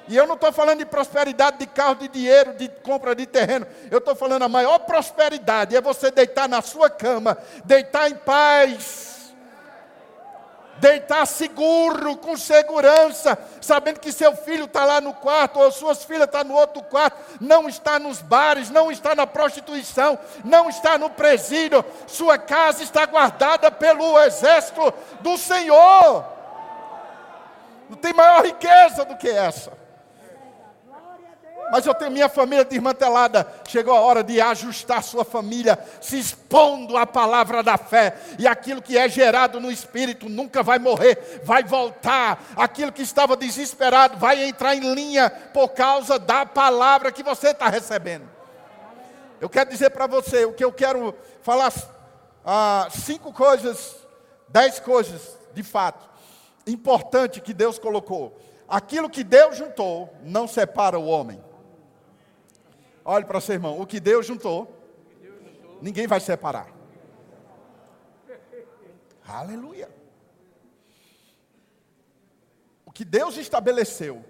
E 0.09 0.17
eu 0.17 0.27
não 0.27 0.37
estou 0.37 0.51
falando 0.51 0.79
de 0.79 0.87
prosperidade 0.87 1.59
de 1.59 1.67
carro, 1.67 1.97
de 1.97 2.09
dinheiro, 2.09 2.55
de 2.55 2.67
compra 2.69 3.15
de 3.15 3.27
terreno. 3.27 3.67
Eu 3.91 3.99
estou 3.99 4.17
falando 4.17 4.43
a 4.43 4.49
maior 4.49 4.79
prosperidade 4.81 5.77
é 5.77 5.81
você 5.83 6.11
deitar 6.11 6.49
na 6.49 6.63
sua 6.63 6.89
cama, 6.89 7.37
deitar 7.63 8.11
em 8.11 8.15
paz, 8.15 9.35
deitar 10.79 11.27
seguro, 11.27 12.17
com 12.17 12.39
segurança, 12.39 13.39
sabendo 13.61 14.01
que 14.01 14.11
seu 14.11 14.35
filho 14.35 14.65
está 14.65 14.87
lá 14.87 14.99
no 14.99 15.13
quarto, 15.13 15.61
ou 15.61 15.71
suas 15.71 16.03
filhas 16.03 16.25
estão 16.25 16.41
tá 16.41 16.49
no 16.49 16.55
outro 16.55 16.83
quarto, 16.85 17.19
não 17.39 17.69
está 17.69 17.99
nos 17.99 18.23
bares, 18.23 18.71
não 18.71 18.91
está 18.91 19.15
na 19.15 19.27
prostituição, 19.27 20.19
não 20.43 20.71
está 20.71 20.97
no 20.97 21.11
presídio, 21.11 21.85
sua 22.07 22.39
casa 22.39 22.83
está 22.83 23.05
guardada 23.05 23.71
pelo 23.71 24.19
exército 24.21 24.91
do 25.21 25.37
Senhor. 25.37 26.25
Não 27.91 27.97
tem 27.99 28.15
maior 28.15 28.43
riqueza 28.43 29.05
do 29.05 29.15
que 29.15 29.29
essa 29.29 29.88
mas 31.71 31.87
eu 31.87 31.95
tenho 31.95 32.11
minha 32.11 32.29
família 32.29 32.65
desmantelada. 32.65 33.47
Chegou 33.67 33.95
a 33.95 34.01
hora 34.01 34.23
de 34.23 34.41
ajustar 34.41 35.03
sua 35.03 35.25
família, 35.25 35.79
se 36.01 36.19
expondo 36.19 36.97
à 36.97 37.07
palavra 37.07 37.63
da 37.63 37.77
fé. 37.77 38.17
E 38.39 38.47
aquilo 38.47 38.83
que 38.83 38.97
é 38.97 39.09
gerado 39.09 39.61
no 39.61 39.71
espírito 39.71 40.29
nunca 40.29 40.63
vai 40.63 40.79
morrer, 40.79 41.41
vai 41.45 41.63
voltar. 41.63 42.43
Aquilo 42.57 42.93
que 42.93 43.03
estava 43.03 43.37
desesperado 43.37 44.17
vai 44.17 44.45
entrar 44.45 44.75
em 44.75 44.95
linha 44.95 45.31
por 45.31 45.69
causa 45.69 46.19
da 46.19 46.47
palavra 46.47 47.13
que 47.13 47.23
você 47.23 47.49
está 47.49 47.69
recebendo. 47.69 48.29
Eu 49.41 49.49
quero 49.49 49.71
dizer 49.71 49.91
para 49.91 50.07
você 50.07 50.45
o 50.45 50.53
que 50.53 50.65
eu 50.65 50.73
quero 50.73 51.15
falar: 51.43 51.73
ah, 52.45 52.89
cinco 52.91 53.33
coisas, 53.33 53.97
dez 54.49 54.81
coisas, 54.81 55.39
de 55.55 55.63
fato, 55.63 56.09
importante 56.67 57.41
que 57.41 57.55
Deus 57.55 57.79
colocou. 57.79 58.39
Aquilo 58.69 59.09
que 59.09 59.25
Deus 59.25 59.57
juntou, 59.57 60.13
não 60.23 60.47
separa 60.47 60.99
o 60.99 61.07
homem. 61.07 61.48
Olhe 63.11 63.25
para 63.25 63.41
seu 63.41 63.55
irmão, 63.55 63.81
o 63.81 63.87
que 63.87 63.99
Deus 63.99 64.27
juntou, 64.27 64.71
ninguém 65.81 66.07
vai 66.07 66.21
separar. 66.21 66.69
Aleluia. 69.27 69.89
O 72.85 72.93
que 72.93 73.07
Deus 73.07 73.39
estabeleceu, 73.39 74.23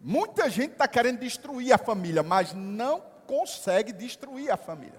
muita 0.00 0.48
gente 0.48 0.72
está 0.72 0.88
querendo 0.88 1.18
destruir 1.18 1.70
a 1.70 1.76
família, 1.76 2.22
mas 2.22 2.54
não 2.54 3.02
consegue 3.26 3.92
destruir 3.92 4.50
a 4.50 4.56
família. 4.56 4.98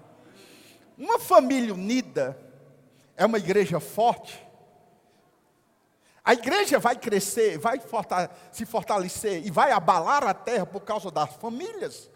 Uma 0.96 1.18
família 1.18 1.74
unida 1.74 2.38
é 3.16 3.26
uma 3.26 3.38
igreja 3.38 3.80
forte. 3.80 4.40
A 6.24 6.34
igreja 6.34 6.78
vai 6.78 6.94
crescer, 6.94 7.58
vai 7.58 7.80
se 8.52 8.64
fortalecer 8.64 9.44
e 9.44 9.50
vai 9.50 9.72
abalar 9.72 10.22
a 10.22 10.32
terra 10.32 10.66
por 10.66 10.82
causa 10.82 11.10
das 11.10 11.34
famílias. 11.34 12.08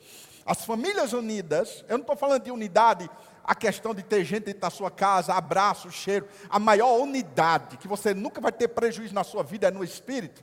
As 0.47 0.65
famílias 0.65 1.13
unidas, 1.13 1.85
eu 1.89 1.97
não 1.97 2.03
estou 2.03 2.17
falando 2.17 2.43
de 2.43 2.51
unidade, 2.51 3.09
a 3.43 3.55
questão 3.55 3.95
de 3.95 4.03
ter 4.03 4.25
gente 4.25 4.45
dentro 4.45 4.61
da 4.61 4.71
sua 4.71 4.91
casa, 4.91 5.35
abraço, 5.35 5.91
cheiro. 5.91 6.27
A 6.49 6.59
maior 6.59 6.99
unidade 6.99 7.77
que 7.77 7.87
você 7.87 8.15
nunca 8.15 8.41
vai 8.41 8.53
ter 8.53 8.69
prejuízo 8.69 9.15
na 9.15 9.25
sua 9.25 9.43
vida 9.43 9.69
é 9.69 9.71
no 9.71 9.85
espírito. 9.85 10.43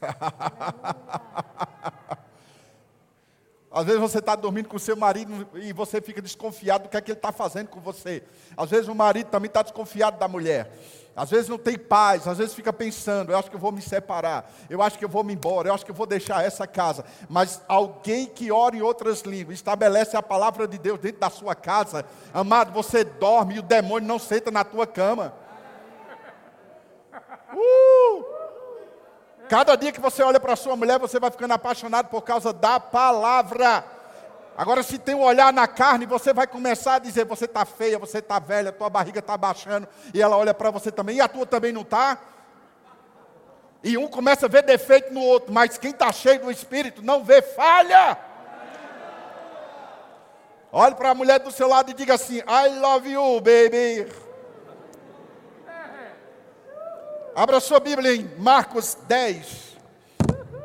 Às 3.72 3.84
vezes 3.84 4.00
você 4.00 4.18
está 4.18 4.34
dormindo 4.34 4.68
com 4.68 4.76
o 4.76 4.80
seu 4.80 4.96
marido 4.96 5.48
e 5.54 5.72
você 5.72 6.00
fica 6.00 6.20
desconfiado 6.20 6.84
do 6.84 6.88
que 6.88 6.96
é 6.96 7.00
que 7.00 7.12
ele 7.12 7.18
está 7.18 7.30
fazendo 7.30 7.68
com 7.68 7.78
você. 7.78 8.24
Às 8.56 8.68
vezes 8.68 8.88
o 8.88 8.94
marido 8.94 9.28
também 9.28 9.46
está 9.46 9.62
desconfiado 9.62 10.18
da 10.18 10.26
mulher. 10.26 10.72
Às 11.20 11.28
vezes 11.28 11.50
não 11.50 11.58
tem 11.58 11.76
paz, 11.76 12.26
às 12.26 12.38
vezes 12.38 12.54
fica 12.54 12.72
pensando, 12.72 13.30
eu 13.30 13.36
acho 13.36 13.50
que 13.50 13.54
eu 13.54 13.60
vou 13.60 13.70
me 13.70 13.82
separar, 13.82 14.50
eu 14.70 14.80
acho 14.80 14.98
que 14.98 15.04
eu 15.04 15.08
vou 15.08 15.22
me 15.22 15.34
embora, 15.34 15.68
eu 15.68 15.74
acho 15.74 15.84
que 15.84 15.90
eu 15.90 15.94
vou 15.94 16.06
deixar 16.06 16.42
essa 16.42 16.66
casa. 16.66 17.04
Mas 17.28 17.60
alguém 17.68 18.24
que 18.24 18.50
ora 18.50 18.74
em 18.74 18.80
outras 18.80 19.20
línguas, 19.20 19.56
estabelece 19.56 20.16
a 20.16 20.22
palavra 20.22 20.66
de 20.66 20.78
Deus 20.78 20.98
dentro 20.98 21.20
da 21.20 21.28
sua 21.28 21.54
casa, 21.54 22.06
amado, 22.32 22.72
você 22.72 23.04
dorme 23.04 23.56
e 23.56 23.58
o 23.58 23.62
demônio 23.62 24.08
não 24.08 24.18
senta 24.18 24.50
na 24.50 24.64
tua 24.64 24.86
cama. 24.86 25.34
Uh! 27.52 28.24
Cada 29.46 29.76
dia 29.76 29.92
que 29.92 30.00
você 30.00 30.22
olha 30.22 30.40
para 30.40 30.56
sua 30.56 30.74
mulher, 30.74 30.98
você 30.98 31.20
vai 31.20 31.30
ficando 31.30 31.52
apaixonado 31.52 32.08
por 32.08 32.22
causa 32.22 32.50
da 32.50 32.80
palavra. 32.80 33.84
Agora, 34.56 34.82
se 34.82 34.98
tem 34.98 35.14
um 35.14 35.22
olhar 35.22 35.52
na 35.52 35.66
carne, 35.66 36.06
você 36.06 36.32
vai 36.32 36.46
começar 36.46 36.96
a 36.96 36.98
dizer: 36.98 37.24
você 37.24 37.44
está 37.44 37.64
feia, 37.64 37.98
você 37.98 38.18
está 38.18 38.38
velha, 38.38 38.72
tua 38.72 38.90
barriga 38.90 39.20
está 39.20 39.36
baixando, 39.36 39.88
e 40.12 40.20
ela 40.20 40.36
olha 40.36 40.52
para 40.52 40.70
você 40.70 40.90
também, 40.90 41.16
e 41.16 41.20
a 41.20 41.28
tua 41.28 41.46
também 41.46 41.72
não 41.72 41.82
está? 41.82 42.18
E 43.82 43.96
um 43.96 44.06
começa 44.06 44.46
a 44.46 44.48
ver 44.48 44.62
defeito 44.62 45.12
no 45.12 45.20
outro, 45.20 45.52
mas 45.52 45.78
quem 45.78 45.90
está 45.90 46.12
cheio 46.12 46.40
do 46.40 46.50
Espírito 46.50 47.02
não 47.02 47.24
vê 47.24 47.40
falha. 47.40 48.18
Olhe 50.70 50.94
para 50.94 51.10
a 51.10 51.14
mulher 51.14 51.40
do 51.40 51.50
seu 51.50 51.66
lado 51.66 51.90
e 51.90 51.94
diga 51.94 52.14
assim: 52.14 52.38
I 52.38 52.78
love 52.78 53.10
you, 53.10 53.40
baby. 53.40 54.12
Abra 57.34 57.60
sua 57.60 57.80
Bíblia 57.80 58.14
em 58.14 58.30
Marcos 58.36 58.98
10. 59.06 59.78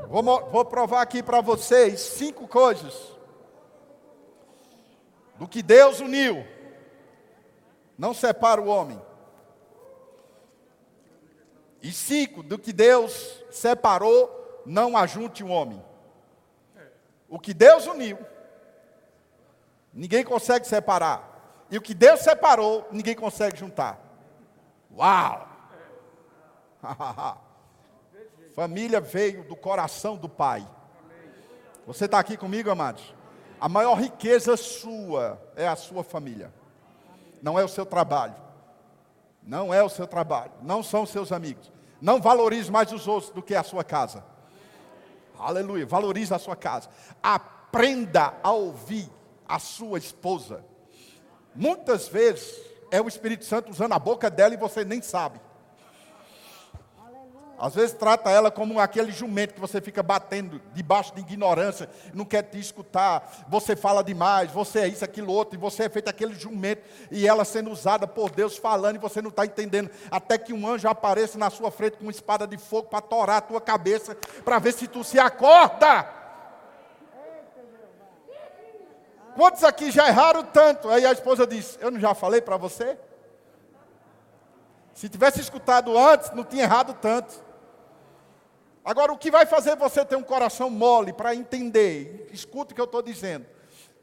Vou, 0.10 0.22
vou 0.51 0.65
provar 0.65 1.01
aqui 1.01 1.24
para 1.24 1.39
vocês 1.39 2.01
cinco 2.01 2.48
coisas 2.48 3.14
do 5.38 5.48
que 5.48 5.62
Deus 5.62 6.00
uniu. 6.00 6.46
Não 7.98 8.13
separa 8.13 8.62
o 8.62 8.68
homem. 8.68 9.01
E 11.82 11.92
cinco, 11.92 12.42
do 12.42 12.58
que 12.58 12.74
Deus 12.74 13.44
separou, 13.51 14.63
não 14.65 14.98
ajunte 14.98 15.44
o 15.44 15.48
homem. 15.48 15.84
O 17.30 17.39
que 17.39 17.54
Deus 17.54 17.86
uniu, 17.88 18.18
ninguém 19.94 20.24
consegue 20.24 20.68
separar. 20.68 21.65
E 21.70 21.77
o 21.77 21.82
que 21.82 21.94
Deus 21.94 22.22
separou, 22.22 22.88
ninguém 22.92 23.15
consegue 23.15 23.58
juntar. 23.58 24.00
Uau! 24.92 25.48
Família 28.54 29.01
veio 29.01 29.44
do 29.44 29.56
coração 29.56 30.15
do 30.15 30.30
Pai. 30.30 30.65
Você 31.86 32.06
está 32.06 32.20
aqui 32.20 32.38
comigo, 32.38 32.70
amados? 32.70 33.14
A 33.65 33.67
maior 33.67 33.95
riqueza 33.95 34.55
sua 34.55 35.41
é 35.55 35.67
a 35.67 35.75
sua 35.75 36.03
família, 36.03 36.53
não 37.41 37.57
é 37.57 37.63
o 37.63 37.67
seu 37.67 37.84
trabalho, 37.84 38.36
não 39.41 39.74
é 39.74 39.81
o 39.81 39.89
seu 39.89 40.05
trabalho, 40.05 40.51
não 40.62 40.84
são 40.84 41.01
os 41.01 41.10
seus 41.10 41.31
amigos. 41.31 41.72
Não 42.00 42.22
valorize 42.22 42.72
mais 42.72 42.91
os 42.91 43.07
outros 43.07 43.31
do 43.31 43.41
que 43.41 43.55
a 43.55 43.63
sua 43.63 43.84
casa. 43.84 44.24
Aleluia, 45.39 45.84
valorize 45.84 46.31
a 46.31 46.38
sua 46.38 46.55
casa. 46.55 46.91
Aprenda 47.24 48.36
a 48.43 48.51
ouvir 48.51 49.10
a 49.48 49.57
sua 49.57 49.98
esposa. 49.98 50.63
Muitas 51.55 52.07
vezes 52.07 52.62
é 52.91 53.01
o 53.01 53.07
Espírito 53.07 53.45
Santo 53.45 53.72
usando 53.72 53.93
a 53.93 53.98
boca 53.98 54.29
dela 54.29 54.53
e 54.53 54.57
você 54.57 54.86
nem 54.86 55.01
sabe. 55.01 55.41
Às 57.65 57.74
vezes 57.74 57.93
trata 57.93 58.29
ela 58.29 58.51
como 58.51 58.79
aquele 58.79 59.12
jumento 59.12 59.55
que 59.55 59.60
você 59.60 59.81
fica 59.81 60.03
batendo 60.03 60.62
debaixo 60.75 61.15
de 61.15 61.22
ignorância, 61.22 61.89
não 62.13 62.24
quer 62.24 62.43
te 62.43 62.60
escutar, 62.60 63.43
você 63.48 63.75
fala 63.75 64.03
demais, 64.03 64.51
você 64.51 64.81
é 64.81 64.88
isso, 64.88 65.03
aquilo 65.03 65.34
outro, 65.34 65.57
e 65.57 65.60
você 65.60 65.86
é 65.86 65.89
feito 65.89 66.07
aquele 66.07 66.36
jumento, 66.36 66.84
e 67.10 67.27
ela 67.27 67.43
sendo 67.43 67.72
usada 67.72 68.05
por 68.05 68.29
Deus 68.29 68.55
falando, 68.55 68.98
e 68.98 69.00
você 69.00 69.19
não 69.19 69.31
está 69.31 69.48
entendendo, 69.48 69.89
até 70.12 70.38
que 70.38 70.53
um 70.53 70.67
anjo 70.67 70.88
apareça 70.88 71.39
na 71.39 71.50
sua 71.50 71.72
frente 71.72 71.98
com 71.98 72.03
uma 72.03 72.12
espada 72.12 72.45
de 72.45 72.55
fogo 72.55 72.88
para 72.88 73.01
torar 73.01 73.38
a 73.38 73.41
tua 73.41 73.60
cabeça, 73.60 74.15
para 74.43 74.60
ver 74.60 74.72
se 74.72 74.88
tu 74.88 75.03
se 75.03 75.17
acorda. 75.17 76.07
Quantos 79.36 79.63
aqui 79.63 79.89
já 79.89 80.07
erraram 80.07 80.43
tanto? 80.43 80.88
Aí 80.88 81.03
a 81.03 81.12
esposa 81.12 81.48
diz: 81.48 81.79
Eu 81.81 81.89
não 81.89 82.00
já 82.00 82.13
falei 82.13 82.41
para 82.41 82.57
você? 82.57 82.95
Se 84.93 85.10
tivesse 85.10 85.41
escutado 85.41 85.98
antes, 85.98 86.29
não 86.31 86.43
tinha 86.43 86.63
errado 86.63 86.93
tanto. 87.01 87.44
Agora, 88.86 89.12
o 89.12 89.18
que 89.18 89.32
vai 89.32 89.48
fazer 89.48 89.75
você 89.75 90.06
ter 90.06 90.15
um 90.15 90.22
coração 90.22 90.70
mole 90.70 91.12
para 91.12 91.34
entender? 91.34 92.30
Escuta 92.32 92.72
o 92.72 92.75
que 92.75 92.80
eu 92.80 92.86
estou 92.86 93.01
dizendo. 93.01 93.48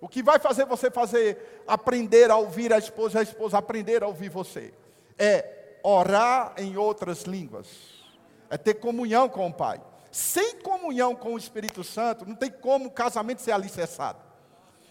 O 0.00 0.08
que 0.08 0.24
vai 0.24 0.40
fazer 0.40 0.66
você 0.66 0.90
fazer 0.90 1.62
aprender 1.68 2.32
a 2.32 2.36
ouvir 2.36 2.72
a 2.72 2.78
esposa, 2.78 3.20
a 3.20 3.22
esposa 3.22 3.56
aprender 3.56 4.02
a 4.02 4.08
ouvir 4.08 4.28
você? 4.28 4.74
É 5.16 5.78
orar 5.84 6.54
em 6.56 6.76
outras 6.76 7.22
línguas. 7.22 7.68
É 8.50 8.58
ter 8.58 8.74
comunhão 8.74 9.28
com 9.28 9.46
o 9.46 9.54
Pai. 9.54 9.80
Sem 10.10 10.56
comunhão 10.56 11.14
com 11.14 11.34
o 11.34 11.38
Espírito 11.38 11.84
Santo, 11.84 12.26
não 12.26 12.34
tem 12.34 12.50
como 12.50 12.86
o 12.86 12.90
casamento 12.90 13.40
ser 13.40 13.52
alicerçado. 13.52 14.18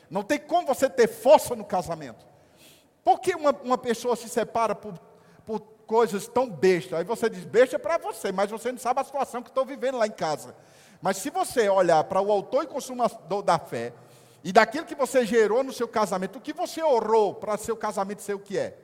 Não 0.09 0.23
tem 0.23 0.39
como 0.39 0.67
você 0.67 0.89
ter 0.89 1.09
força 1.09 1.53
no 1.53 1.65
casamento. 1.65 2.25
Por 3.03 3.19
que 3.19 3.35
uma, 3.35 3.51
uma 3.63 3.77
pessoa 3.77 4.15
se 4.15 4.29
separa 4.29 4.73
por, 4.73 4.97
por 5.45 5.59
coisas 5.91 6.25
tão 6.25 6.49
bestas. 6.49 6.99
Aí 6.99 7.03
você 7.03 7.29
diz, 7.29 7.43
besta 7.43 7.75
é 7.75 7.77
para 7.77 7.97
você, 7.97 8.31
mas 8.31 8.49
você 8.49 8.71
não 8.71 8.79
sabe 8.79 9.01
a 9.01 9.03
situação 9.03 9.43
que 9.43 9.49
estou 9.49 9.65
vivendo 9.65 9.97
lá 9.97 10.07
em 10.07 10.11
casa. 10.11 10.55
Mas 11.01 11.17
se 11.17 11.29
você 11.29 11.67
olhar 11.67 12.01
para 12.05 12.21
o 12.21 12.31
autor 12.31 12.63
e 12.63 12.67
consumador 12.67 13.43
da 13.43 13.59
fé, 13.59 13.91
e 14.41 14.53
daquilo 14.53 14.85
que 14.85 14.95
você 14.95 15.25
gerou 15.25 15.65
no 15.65 15.73
seu 15.73 15.89
casamento, 15.89 16.37
o 16.37 16.41
que 16.41 16.53
você 16.53 16.81
orou 16.81 17.33
para 17.33 17.57
seu 17.57 17.75
casamento 17.75 18.21
ser 18.21 18.33
o 18.33 18.39
que 18.39 18.57
é? 18.57 18.77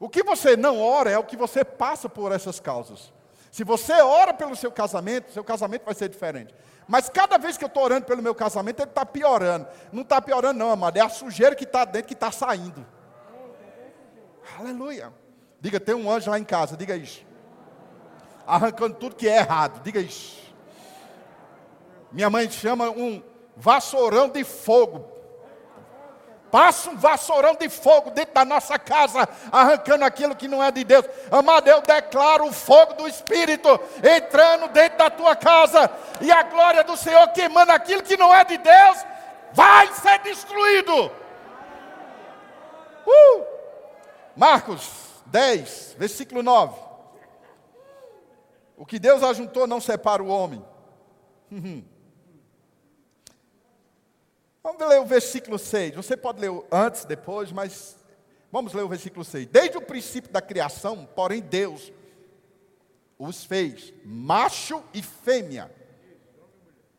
O 0.00 0.08
que 0.08 0.24
você 0.24 0.56
não 0.56 0.82
ora 0.82 1.08
é 1.08 1.16
o 1.16 1.22
que 1.22 1.36
você 1.36 1.64
passa 1.64 2.08
por 2.08 2.32
essas 2.32 2.58
causas. 2.58 3.12
Se 3.52 3.62
você 3.62 3.92
ora 4.02 4.34
pelo 4.34 4.56
seu 4.56 4.72
casamento, 4.72 5.30
seu 5.30 5.44
casamento 5.44 5.84
vai 5.84 5.94
ser 5.94 6.08
diferente. 6.08 6.52
Mas 6.88 7.08
cada 7.08 7.38
vez 7.38 7.56
que 7.56 7.62
eu 7.62 7.68
estou 7.68 7.84
orando 7.84 8.06
pelo 8.06 8.22
meu 8.22 8.34
casamento, 8.34 8.80
ele 8.80 8.90
está 8.90 9.06
piorando. 9.06 9.68
Não 9.92 10.02
está 10.02 10.20
piorando, 10.20 10.58
não, 10.58 10.72
amado. 10.72 10.96
É 10.96 11.00
a 11.00 11.08
sujeira 11.08 11.54
que 11.54 11.62
está 11.62 11.84
dentro 11.84 12.08
que 12.08 12.14
está 12.14 12.32
saindo. 12.32 12.84
Aleluia. 14.58 15.12
Diga, 15.60 15.80
tem 15.80 15.94
um 15.94 16.10
anjo 16.10 16.30
lá 16.30 16.38
em 16.38 16.44
casa, 16.44 16.76
diga 16.76 16.96
isso. 16.96 17.26
Arrancando 18.46 18.94
tudo 18.94 19.16
que 19.16 19.28
é 19.28 19.38
errado, 19.38 19.82
diga 19.82 20.00
isso. 20.00 20.38
Minha 22.12 22.30
mãe 22.30 22.48
chama 22.50 22.88
um 22.90 23.22
vassourão 23.56 24.28
de 24.28 24.44
fogo. 24.44 25.18
Passa 26.50 26.88
um 26.88 26.96
vassourão 26.96 27.54
de 27.56 27.68
fogo 27.68 28.10
dentro 28.10 28.32
da 28.32 28.44
nossa 28.44 28.78
casa, 28.78 29.28
arrancando 29.52 30.04
aquilo 30.04 30.34
que 30.34 30.48
não 30.48 30.64
é 30.64 30.70
de 30.70 30.82
Deus. 30.82 31.04
Amado, 31.30 31.68
eu 31.68 31.82
declaro 31.82 32.46
o 32.46 32.52
fogo 32.52 32.94
do 32.94 33.06
Espírito 33.06 33.68
entrando 34.02 34.68
dentro 34.68 34.96
da 34.96 35.10
tua 35.10 35.36
casa, 35.36 35.90
e 36.22 36.30
a 36.30 36.42
glória 36.44 36.82
do 36.84 36.96
Senhor 36.96 37.28
queimando 37.28 37.72
aquilo 37.72 38.02
que 38.02 38.16
não 38.16 38.34
é 38.34 38.44
de 38.44 38.56
Deus, 38.56 39.04
vai 39.52 39.92
ser 39.92 40.20
destruído. 40.20 41.12
Uh! 43.06 43.44
Marcos 44.34 45.07
10, 45.30 45.96
versículo 45.98 46.42
9. 46.42 46.88
O 48.76 48.86
que 48.86 48.98
Deus 48.98 49.22
ajuntou 49.22 49.66
não 49.66 49.80
separa 49.80 50.22
o 50.22 50.28
homem. 50.28 50.64
Vamos 54.62 54.86
ler 54.86 55.00
o 55.00 55.06
versículo 55.06 55.58
6. 55.58 55.94
Você 55.94 56.16
pode 56.16 56.40
ler 56.40 56.50
antes, 56.70 57.04
depois, 57.04 57.50
mas 57.50 57.96
vamos 58.52 58.74
ler 58.74 58.82
o 58.82 58.88
versículo 58.88 59.24
6. 59.24 59.46
Desde 59.46 59.78
o 59.78 59.80
princípio 59.80 60.30
da 60.30 60.42
criação, 60.42 61.08
porém, 61.14 61.40
Deus 61.40 61.90
os 63.18 63.44
fez 63.44 63.94
macho 64.04 64.82
e 64.92 65.02
fêmea. 65.02 65.74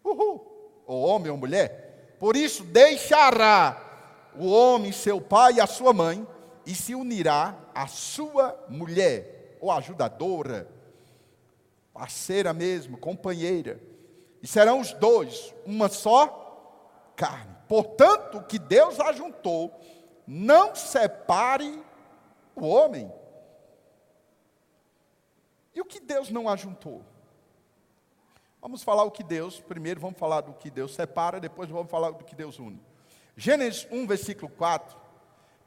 Uhul. 0.04 0.82
Ou 0.88 1.02
homem 1.04 1.30
ou 1.30 1.38
mulher. 1.38 2.16
Por 2.20 2.36
isso, 2.36 2.64
deixará 2.64 4.32
o 4.36 4.50
homem 4.50 4.92
seu 4.92 5.22
pai 5.22 5.54
e 5.54 5.62
a 5.62 5.68
sua 5.68 5.94
mãe 5.94 6.28
e 6.70 6.76
se 6.76 6.94
unirá 6.94 7.58
à 7.74 7.88
sua 7.88 8.64
mulher, 8.70 9.58
ou 9.60 9.72
ajudadora, 9.72 10.70
parceira 11.92 12.54
mesmo, 12.54 12.96
companheira. 12.96 13.82
E 14.40 14.46
serão 14.46 14.80
os 14.80 14.94
dois 14.94 15.52
uma 15.66 15.90
só 15.90 17.12
carne. 17.16 17.56
Portanto, 17.68 18.38
o 18.38 18.44
que 18.44 18.60
Deus 18.60 19.00
ajuntou, 19.00 19.82
não 20.28 20.76
separe 20.76 21.84
o 22.56 22.68
homem. 22.68 23.12
E 25.74 25.82
o 25.82 25.86
que 25.86 26.00
Deus 26.00 26.30
não 26.30 26.48
ajuntou? 26.48 27.04
Vamos 28.62 28.84
falar 28.84 29.06
o 29.06 29.12
que 29.12 29.24
Deus, 29.24 29.60
primeiro 29.60 30.00
vamos 30.00 30.20
falar 30.20 30.42
do 30.42 30.54
que 30.54 30.70
Deus 30.70 30.94
separa, 30.94 31.40
depois 31.40 31.68
vamos 31.68 31.90
falar 31.90 32.12
do 32.12 32.24
que 32.24 32.36
Deus 32.36 32.60
une. 32.60 32.80
Gênesis 33.36 33.88
1, 33.90 34.06
versículo 34.06 34.52
4 34.52 35.09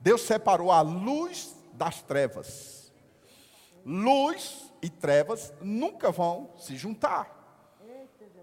Deus 0.03 0.23
separou 0.23 0.73
a 0.73 0.81
luz 0.81 1.55
das 1.75 2.03
trevas. 2.03 2.93
Luz 3.87 4.73
e 4.83 4.91
trevas 4.91 5.53
nunca 5.61 6.11
vão 6.11 6.51
se 6.59 6.77
juntar. 6.77 7.41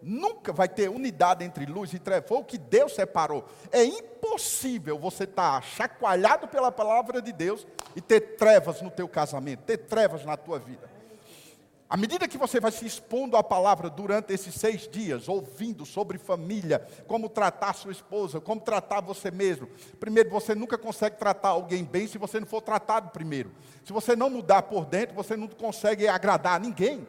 Nunca 0.02 0.54
vai 0.54 0.70
ter 0.70 0.90
unidade 0.90 1.44
entre 1.44 1.66
luz 1.66 1.94
e 1.94 2.00
trevas. 2.00 2.30
Foi 2.30 2.38
o 2.38 2.46
que 2.46 2.58
Deus 2.58 2.96
separou. 2.96 3.44
É 3.74 3.84
impossível 3.84 4.98
você 4.98 5.26
estar 5.26 5.62
chacoalhado 5.62 6.48
pela 6.48 6.72
palavra 6.72 7.22
de 7.22 7.34
Deus 7.34 7.68
e 7.94 8.00
ter 8.00 8.38
trevas 8.38 8.82
no 8.82 8.90
teu 8.90 9.10
casamento, 9.10 9.64
ter 9.64 9.80
trevas 9.80 10.24
na 10.24 10.38
tua 10.38 10.58
vida. 10.58 10.99
À 11.90 11.98
medida 11.98 12.28
que 12.28 12.38
você 12.38 12.60
vai 12.60 12.72
se 12.72 12.86
expondo 12.86 13.36
à 13.36 13.44
palavra 13.44 13.90
durante 13.90 14.32
esses 14.32 14.54
seis 14.54 14.88
dias, 14.88 15.28
ouvindo 15.28 15.88
sobre 15.88 16.20
família, 16.20 16.88
como 17.08 17.28
tratar 17.28 17.74
sua 17.74 17.92
esposa, 17.92 18.40
como 18.40 18.62
tratar 18.62 19.02
você 19.02 19.32
mesmo. 19.32 19.68
Primeiro, 20.00 20.30
você 20.30 20.54
nunca 20.54 20.78
consegue 20.78 21.18
tratar 21.18 21.50
alguém 21.50 21.84
bem 21.84 22.06
se 22.06 22.20
você 22.20 22.40
não 22.40 22.46
for 22.46 22.62
tratado 22.62 23.10
primeiro. 23.10 23.52
Se 23.84 23.92
você 23.92 24.16
não 24.16 24.30
mudar 24.30 24.62
por 24.62 24.86
dentro, 24.86 25.16
você 25.16 25.36
não 25.36 25.48
consegue 25.48 26.08
agradar 26.08 26.60
ninguém. 26.60 27.08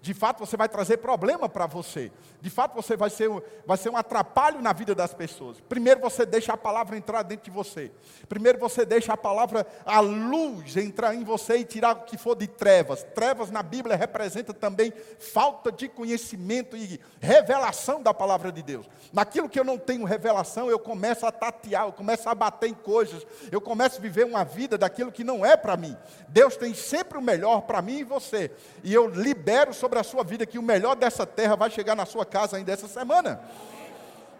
de 0.00 0.12
fato 0.12 0.38
você 0.38 0.54
vai 0.54 0.68
trazer 0.68 0.98
problema 0.98 1.48
para 1.48 1.66
você. 1.66 2.12
De 2.44 2.50
fato 2.50 2.74
você 2.74 2.94
vai 2.94 3.08
ser, 3.08 3.30
vai 3.64 3.78
ser 3.78 3.88
um 3.88 3.96
atrapalho 3.96 4.60
na 4.60 4.70
vida 4.74 4.94
das 4.94 5.14
pessoas. 5.14 5.58
Primeiro 5.66 5.98
você 5.98 6.26
deixa 6.26 6.52
a 6.52 6.58
palavra 6.58 6.94
entrar 6.94 7.22
dentro 7.22 7.46
de 7.46 7.50
você. 7.50 7.90
Primeiro 8.28 8.58
você 8.58 8.84
deixa 8.84 9.14
a 9.14 9.16
palavra, 9.16 9.66
a 9.82 10.00
luz 10.00 10.76
entrar 10.76 11.14
em 11.14 11.24
você 11.24 11.56
e 11.56 11.64
tirar 11.64 11.96
o 11.96 12.00
que 12.02 12.18
for 12.18 12.36
de 12.36 12.46
trevas. 12.46 13.02
Trevas 13.14 13.50
na 13.50 13.62
Bíblia 13.62 13.96
representa 13.96 14.52
também 14.52 14.92
falta 15.18 15.72
de 15.72 15.88
conhecimento 15.88 16.76
e 16.76 17.00
revelação 17.18 18.02
da 18.02 18.12
palavra 18.12 18.52
de 18.52 18.62
Deus. 18.62 18.86
Naquilo 19.10 19.48
que 19.48 19.58
eu 19.58 19.64
não 19.64 19.78
tenho 19.78 20.04
revelação, 20.04 20.68
eu 20.68 20.78
começo 20.78 21.24
a 21.24 21.32
tatear, 21.32 21.86
eu 21.86 21.92
começo 21.92 22.28
a 22.28 22.34
bater 22.34 22.68
em 22.68 22.74
coisas, 22.74 23.26
eu 23.50 23.58
começo 23.58 23.96
a 23.96 24.02
viver 24.02 24.26
uma 24.26 24.44
vida 24.44 24.76
daquilo 24.76 25.10
que 25.10 25.24
não 25.24 25.46
é 25.46 25.56
para 25.56 25.78
mim. 25.78 25.96
Deus 26.28 26.58
tem 26.58 26.74
sempre 26.74 27.16
o 27.16 27.22
melhor 27.22 27.62
para 27.62 27.80
mim 27.80 28.00
e 28.00 28.04
você. 28.04 28.50
E 28.82 28.92
eu 28.92 29.08
libero 29.08 29.72
sobre 29.72 29.98
a 29.98 30.02
sua 30.02 30.22
vida 30.22 30.44
que 30.44 30.58
o 30.58 30.62
melhor 30.62 30.94
dessa 30.94 31.24
terra 31.24 31.56
vai 31.56 31.70
chegar 31.70 31.96
na 31.96 32.04
sua 32.04 32.26
casa 32.26 32.33
ainda 32.52 32.72
essa 32.72 32.88
semana. 32.88 33.40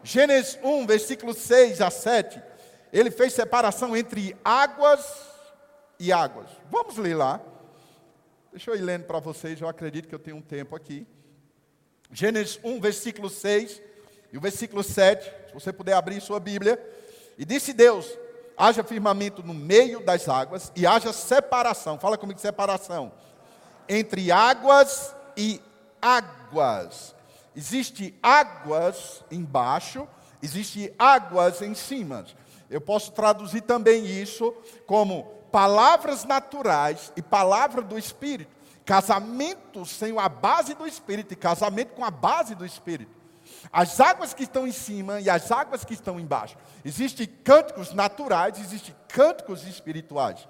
Gênesis 0.02 0.58
1, 0.62 0.86
versículo 0.86 1.32
6 1.32 1.80
a 1.80 1.90
7. 1.90 2.42
Ele 2.92 3.10
fez 3.10 3.32
separação 3.32 3.96
entre 3.96 4.36
águas 4.44 5.04
e 5.98 6.12
águas. 6.12 6.48
Vamos 6.70 6.96
ler 6.96 7.14
lá. 7.14 7.40
Deixa 8.52 8.70
eu 8.70 8.76
ir 8.76 8.82
lendo 8.82 9.04
para 9.04 9.18
vocês, 9.18 9.60
eu 9.60 9.68
acredito 9.68 10.08
que 10.08 10.14
eu 10.14 10.18
tenho 10.18 10.36
um 10.36 10.42
tempo 10.42 10.76
aqui. 10.76 11.06
Gênesis 12.10 12.60
1, 12.62 12.80
versículo 12.80 13.28
6 13.28 13.82
e 14.32 14.38
o 14.38 14.40
versículo 14.40 14.82
7. 14.82 15.24
Se 15.48 15.54
você 15.54 15.72
puder 15.72 15.94
abrir 15.94 16.20
sua 16.20 16.38
Bíblia. 16.38 16.78
E 17.38 17.44
disse 17.44 17.72
Deus: 17.72 18.06
haja 18.56 18.84
firmamento 18.84 19.42
no 19.42 19.54
meio 19.54 20.00
das 20.00 20.28
águas 20.28 20.72
e 20.76 20.86
haja 20.86 21.12
separação. 21.12 21.98
Fala 21.98 22.18
comigo, 22.18 22.38
separação. 22.38 23.12
Entre 23.88 24.30
águas 24.30 25.14
e 25.36 25.60
águas. 26.00 27.13
Existe 27.56 28.14
águas 28.22 29.24
embaixo, 29.30 30.08
existe 30.42 30.92
águas 30.98 31.62
em 31.62 31.74
cima. 31.74 32.24
Eu 32.68 32.80
posso 32.80 33.12
traduzir 33.12 33.60
também 33.62 34.04
isso 34.04 34.52
como 34.86 35.24
palavras 35.52 36.24
naturais 36.24 37.12
e 37.16 37.22
palavra 37.22 37.80
do 37.80 37.96
Espírito. 37.96 38.50
Casamento 38.84 39.86
sem 39.86 40.18
a 40.18 40.28
base 40.28 40.74
do 40.74 40.86
Espírito 40.86 41.32
e 41.32 41.36
casamento 41.36 41.94
com 41.94 42.04
a 42.04 42.10
base 42.10 42.54
do 42.54 42.66
Espírito. 42.66 43.12
As 43.72 44.00
águas 44.00 44.34
que 44.34 44.42
estão 44.42 44.66
em 44.66 44.72
cima 44.72 45.20
e 45.20 45.30
as 45.30 45.52
águas 45.52 45.84
que 45.84 45.94
estão 45.94 46.18
embaixo. 46.18 46.56
Existem 46.84 47.26
cânticos 47.26 47.92
naturais, 47.92 48.58
existem 48.58 48.94
cânticos 49.08 49.66
espirituais. 49.66 50.46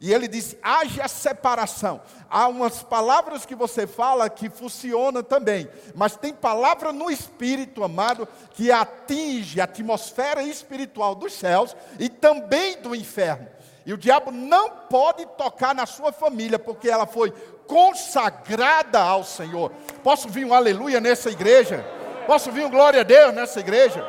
E 0.00 0.12
ele 0.12 0.28
diz: 0.28 0.56
haja 0.62 1.08
separação. 1.08 2.00
Há 2.28 2.48
umas 2.48 2.82
palavras 2.82 3.46
que 3.46 3.54
você 3.54 3.86
fala 3.86 4.28
que 4.28 4.50
funcionam 4.50 5.22
também, 5.22 5.68
mas 5.94 6.16
tem 6.16 6.32
palavra 6.32 6.92
no 6.92 7.10
espírito, 7.10 7.84
amado, 7.84 8.28
que 8.52 8.70
atinge 8.70 9.60
a 9.60 9.64
atmosfera 9.64 10.42
espiritual 10.42 11.14
dos 11.14 11.32
céus 11.32 11.76
e 11.98 12.08
também 12.08 12.76
do 12.82 12.94
inferno. 12.94 13.48
E 13.86 13.92
o 13.92 13.98
diabo 13.98 14.30
não 14.30 14.70
pode 14.70 15.26
tocar 15.36 15.74
na 15.74 15.84
sua 15.84 16.10
família, 16.10 16.58
porque 16.58 16.88
ela 16.88 17.06
foi 17.06 17.32
consagrada 17.66 18.98
ao 18.98 19.22
Senhor. 19.24 19.70
Posso 20.02 20.28
vir 20.28 20.44
um 20.44 20.54
aleluia 20.54 21.00
nessa 21.00 21.30
igreja? 21.30 21.84
Posso 22.26 22.50
vir 22.50 22.64
um 22.64 22.70
glória 22.70 23.00
a 23.00 23.04
Deus 23.04 23.34
nessa 23.34 23.60
igreja? 23.60 24.06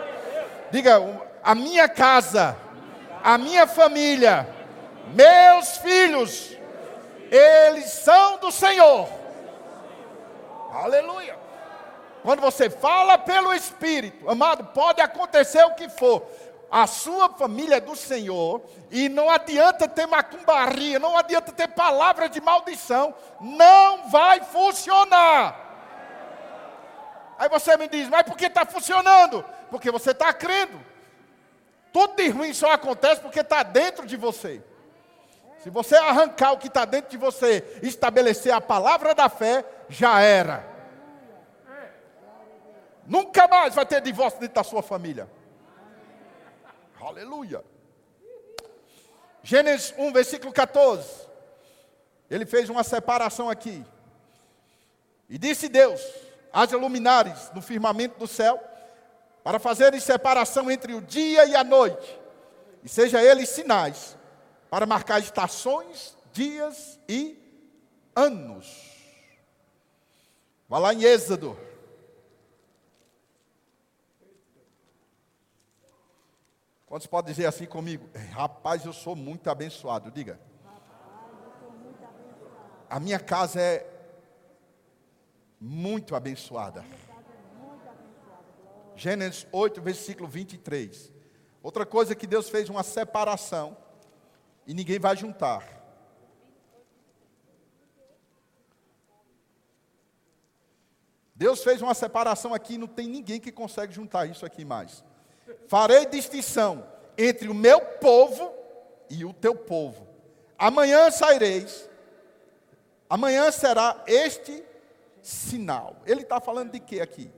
Diga, 0.71 1.01
a 1.43 1.53
minha 1.53 1.89
casa, 1.89 2.57
a 3.21 3.37
minha 3.37 3.67
família, 3.67 4.47
meus 5.13 5.77
filhos, 5.77 6.55
eles 7.31 7.85
são 7.85 8.37
do 8.37 8.51
Senhor. 8.51 9.07
Aleluia. 10.71 11.37
Quando 12.23 12.41
você 12.41 12.69
fala 12.69 13.17
pelo 13.17 13.53
Espírito, 13.53 14.29
amado, 14.29 14.65
pode 14.73 14.99
acontecer 14.99 15.63
o 15.63 15.75
que 15.75 15.87
for. 15.87 16.25
A 16.71 16.87
sua 16.87 17.29
família 17.29 17.75
é 17.75 17.79
do 17.79 17.95
Senhor 17.95 18.61
e 18.89 19.07
não 19.07 19.29
adianta 19.29 19.87
ter 19.87 20.07
macumbaria, 20.07 20.97
não 20.97 21.15
adianta 21.15 21.51
ter 21.51 21.67
palavra 21.67 22.27
de 22.27 22.41
maldição, 22.41 23.13
não 23.39 24.09
vai 24.09 24.41
funcionar. 24.41 25.65
Aí 27.37 27.47
você 27.49 27.77
me 27.77 27.87
diz, 27.87 28.09
mas 28.09 28.23
por 28.23 28.35
que 28.35 28.47
está 28.47 28.65
funcionando? 28.65 29.45
Porque 29.69 29.91
você 29.91 30.11
está 30.11 30.33
crendo. 30.33 30.79
Tudo 31.93 32.15
de 32.15 32.27
ruim 32.29 32.53
só 32.53 32.71
acontece 32.71 33.21
porque 33.21 33.41
está 33.41 33.61
dentro 33.63 34.05
de 34.05 34.17
você. 34.17 34.61
Se 35.65 35.71
você 35.71 35.95
arrancar 35.95 36.51
o 36.51 36.59
que 36.59 36.67
está 36.67 36.85
dentro 36.85 37.09
de 37.09 37.17
você, 37.17 37.79
estabelecer 37.81 38.53
a 38.53 38.61
palavra 38.61 39.15
da 39.15 39.27
fé, 39.27 39.65
já 39.89 40.21
era. 40.21 40.63
Nunca 43.03 43.47
mais 43.47 43.73
vai 43.73 43.83
ter 43.83 43.99
divórcio 43.99 44.39
dentro 44.39 44.53
da 44.53 44.63
sua 44.63 44.83
família. 44.83 45.27
Aleluia. 47.01 47.65
Gênesis 49.41 49.91
1, 49.97 50.13
versículo 50.13 50.53
14. 50.53 51.27
Ele 52.29 52.45
fez 52.45 52.69
uma 52.69 52.83
separação 52.83 53.49
aqui. 53.49 53.83
E 55.27 55.35
disse 55.39 55.67
Deus: 55.67 55.99
haja 56.53 56.77
luminares 56.77 57.49
no 57.55 57.61
firmamento 57.63 58.19
do 58.19 58.27
céu, 58.27 58.63
para 59.43 59.57
fazerem 59.57 59.99
separação 59.99 60.69
entre 60.69 60.93
o 60.93 61.01
dia 61.01 61.43
e 61.47 61.55
a 61.55 61.63
noite, 61.63 62.19
e 62.83 62.87
seja 62.87 63.19
eles 63.19 63.49
sinais 63.49 64.15
para 64.69 64.85
marcar 64.85 65.19
estações, 65.19 66.17
dias 66.31 66.99
e 67.07 67.37
anos. 68.15 68.93
Vá 70.67 70.79
lá 70.79 70.93
em 70.93 71.03
Êxodo. 71.03 71.57
Quantos 76.85 77.07
podem 77.07 77.33
dizer 77.33 77.45
assim 77.45 77.65
comigo? 77.65 78.09
Rapaz, 78.31 78.85
eu 78.85 78.93
sou 78.93 79.15
muito 79.15 79.49
abençoado. 79.49 80.11
Diga. 80.11 80.39
A 82.89 82.99
minha 82.99 83.19
casa 83.19 83.59
é 83.59 83.85
muito 85.59 86.15
abençoada. 86.15 86.85
Gênesis 88.95 89.45
8, 89.51 89.81
versículo 89.81 90.27
23. 90.27 91.11
Outra 91.61 91.85
coisa 91.85 92.15
que 92.15 92.27
Deus 92.27 92.49
fez 92.49 92.69
uma 92.69 92.83
separação 92.83 93.75
e 94.65 94.73
ninguém 94.73 94.99
vai 94.99 95.15
juntar. 95.15 95.75
Deus 101.35 101.63
fez 101.63 101.81
uma 101.81 101.93
separação 101.93 102.53
aqui, 102.53 102.77
não 102.77 102.87
tem 102.87 103.07
ninguém 103.07 103.39
que 103.39 103.51
consegue 103.51 103.93
juntar 103.93 104.25
isso 104.25 104.45
aqui 104.45 104.63
mais. 104.63 105.03
Farei 105.67 106.05
distinção 106.05 106.87
entre 107.17 107.49
o 107.49 107.53
meu 107.53 107.81
povo 107.81 108.53
e 109.09 109.25
o 109.25 109.33
teu 109.33 109.53
povo. 109.53 110.07
Amanhã 110.57 111.11
saireis, 111.11 111.89
amanhã 113.09 113.51
será 113.51 114.01
este 114.07 114.63
sinal. 115.21 115.97
Ele 116.05 116.21
está 116.21 116.39
falando 116.39 116.71
de 116.71 116.79
quê 116.79 117.01
aqui? 117.01 117.29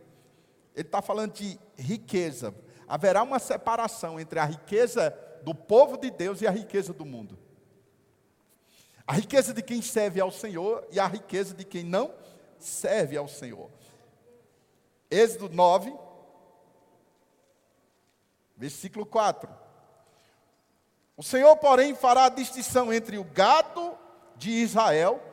Ele 0.76 0.88
está 0.88 1.02
falando 1.02 1.34
de 1.34 1.60
riqueza. 1.76 2.54
Haverá 2.88 3.24
uma 3.24 3.40
separação 3.40 4.20
entre 4.20 4.40
a 4.40 4.46
riqueza 4.46 5.18
do 5.48 5.56
povo 5.56 5.96
de 5.96 6.12
Deus 6.12 6.42
e 6.42 6.48
a 6.48 6.52
riqueza 6.52 6.92
do 6.92 7.06
mundo. 7.06 7.40
A 9.08 9.14
riqueza 9.14 9.54
de 9.54 9.62
quem 9.62 9.82
serve 9.82 10.20
ao 10.20 10.30
Senhor 10.30 10.86
e 10.92 11.00
a 11.00 11.08
riqueza 11.08 11.56
de 11.56 11.64
quem 11.64 11.86
não 11.86 12.14
serve 12.60 13.16
ao 13.16 13.30
Senhor. 13.30 13.72
Êxodo 15.10 15.48
9, 15.48 15.96
versículo 18.58 19.06
4. 19.06 19.50
O 21.16 21.24
Senhor, 21.24 21.56
porém, 21.56 21.96
fará 21.96 22.26
a 22.26 22.30
distinção 22.30 22.92
entre 22.92 23.18
o 23.18 23.24
gado 23.24 23.98
de 24.36 24.52
Israel 24.52 25.24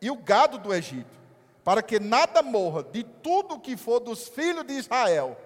e 0.00 0.12
o 0.12 0.16
gado 0.16 0.58
do 0.58 0.72
Egito, 0.72 1.18
para 1.64 1.82
que 1.82 1.98
nada 1.98 2.40
morra 2.40 2.84
de 2.84 3.02
tudo 3.02 3.58
que 3.58 3.76
for 3.76 3.98
dos 3.98 4.28
filhos 4.28 4.64
de 4.64 4.74
Israel. 4.74 5.36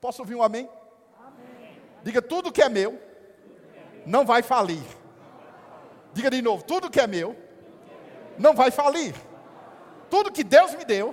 Posso 0.00 0.22
ouvir 0.22 0.34
um 0.34 0.42
amém? 0.42 0.66
Diga: 2.06 2.22
tudo 2.22 2.52
que 2.52 2.62
é 2.62 2.68
meu 2.68 3.00
não 4.06 4.24
vai 4.24 4.40
falir. 4.40 4.84
Diga 6.12 6.30
de 6.30 6.40
novo: 6.40 6.62
tudo 6.62 6.88
que 6.88 7.00
é 7.00 7.06
meu 7.08 7.36
não 8.38 8.54
vai 8.54 8.70
falir. 8.70 9.12
Tudo 10.08 10.30
que 10.30 10.44
Deus 10.44 10.72
me 10.76 10.84
deu, 10.84 11.12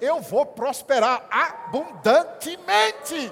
eu 0.00 0.22
vou 0.22 0.46
prosperar 0.46 1.26
abundantemente. 1.30 3.30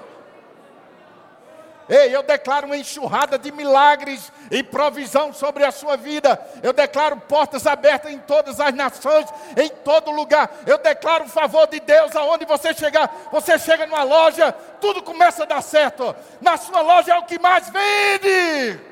Ei, 1.89 2.15
eu 2.15 2.23
declaro 2.23 2.67
uma 2.67 2.77
enxurrada 2.77 3.37
de 3.37 3.51
milagres 3.51 4.31
e 4.49 4.63
provisão 4.63 5.33
sobre 5.33 5.63
a 5.63 5.71
sua 5.71 5.97
vida. 5.97 6.39
Eu 6.63 6.73
declaro 6.73 7.17
portas 7.17 7.67
abertas 7.67 8.11
em 8.11 8.19
todas 8.19 8.59
as 8.59 8.73
nações, 8.73 9.27
em 9.57 9.69
todo 9.69 10.11
lugar. 10.11 10.49
Eu 10.65 10.77
declaro 10.77 11.25
o 11.25 11.29
favor 11.29 11.67
de 11.67 11.79
Deus 11.79 12.15
aonde 12.15 12.45
você 12.45 12.73
chegar. 12.73 13.29
Você 13.31 13.59
chega 13.59 13.85
numa 13.85 14.03
loja, 14.03 14.51
tudo 14.79 15.03
começa 15.03 15.43
a 15.43 15.47
dar 15.47 15.61
certo. 15.61 16.15
Na 16.39 16.57
sua 16.57 16.81
loja 16.81 17.13
é 17.13 17.17
o 17.17 17.25
que 17.25 17.39
mais 17.39 17.69
vende. 17.69 18.91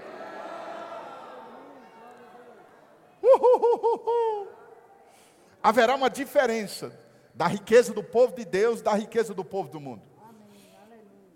haverá 5.62 5.96
uma 5.96 6.10
diferença 6.10 6.92
da 7.34 7.48
riqueza 7.48 7.94
do 7.94 8.04
povo 8.04 8.36
de 8.36 8.44
Deus 8.44 8.82
da 8.82 8.94
riqueza 8.94 9.34
do 9.34 9.46
povo 9.46 9.70
do 9.70 9.80
mundo. 9.80 10.02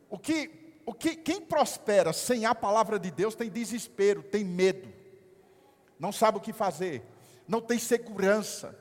O 0.10 0.18
que, 0.18 0.48
o 0.86 0.93
que, 0.93 1.15
quem 1.15 1.41
prospera 1.41 2.12
sem 2.12 2.46
a 2.46 2.54
palavra 2.54 3.00
de 3.00 3.10
Deus 3.10 3.36
tem 3.36 3.50
desespero, 3.50 4.22
tem 4.24 4.43
medo, 4.43 4.91
não 6.00 6.12
sabe 6.12 6.38
o 6.38 6.41
que 6.41 6.52
fazer, 6.52 7.02
não 7.48 7.62
tem 7.62 7.80
segurança, 7.80 8.78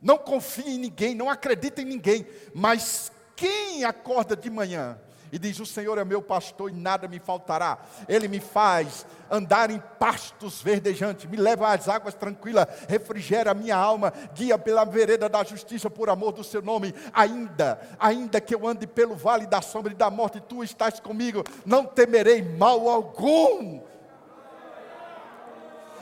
não 0.00 0.18
confia 0.18 0.70
em 0.70 0.78
ninguém, 0.78 1.14
não 1.14 1.30
acredita 1.30 1.82
em 1.82 1.84
ninguém, 1.84 2.26
mas 2.54 3.10
quem 3.36 3.84
acorda 3.84 4.36
de 4.36 4.50
manhã 4.50 5.00
e 5.32 5.38
diz: 5.38 5.58
O 5.58 5.66
Senhor 5.66 5.96
é 5.96 6.04
meu 6.04 6.20
pastor 6.20 6.70
e 6.70 6.74
nada 6.74 7.08
me 7.08 7.18
faltará. 7.18 7.78
Ele 8.06 8.28
me 8.28 8.38
faz 8.38 9.06
andar 9.30 9.70
em 9.70 9.82
pastos 9.98 10.60
verdejantes, 10.60 11.28
me 11.28 11.38
leva 11.38 11.72
às 11.72 11.88
águas 11.88 12.12
tranquilas, 12.12 12.66
refrigera 12.86 13.52
a 13.52 13.54
minha 13.54 13.76
alma, 13.76 14.12
guia 14.34 14.58
pela 14.58 14.84
vereda 14.84 15.26
da 15.28 15.42
justiça 15.42 15.88
por 15.88 16.10
amor 16.10 16.32
do 16.32 16.44
seu 16.44 16.60
nome. 16.60 16.94
Ainda, 17.14 17.80
ainda 17.98 18.40
que 18.42 18.54
eu 18.54 18.66
ande 18.66 18.86
pelo 18.86 19.16
vale 19.16 19.46
da 19.46 19.62
sombra 19.62 19.92
e 19.92 19.96
da 19.96 20.10
morte, 20.10 20.38
tu 20.40 20.62
estás 20.62 21.00
comigo, 21.00 21.42
não 21.64 21.86
temerei 21.86 22.42
mal 22.42 22.86
algum 22.88 23.80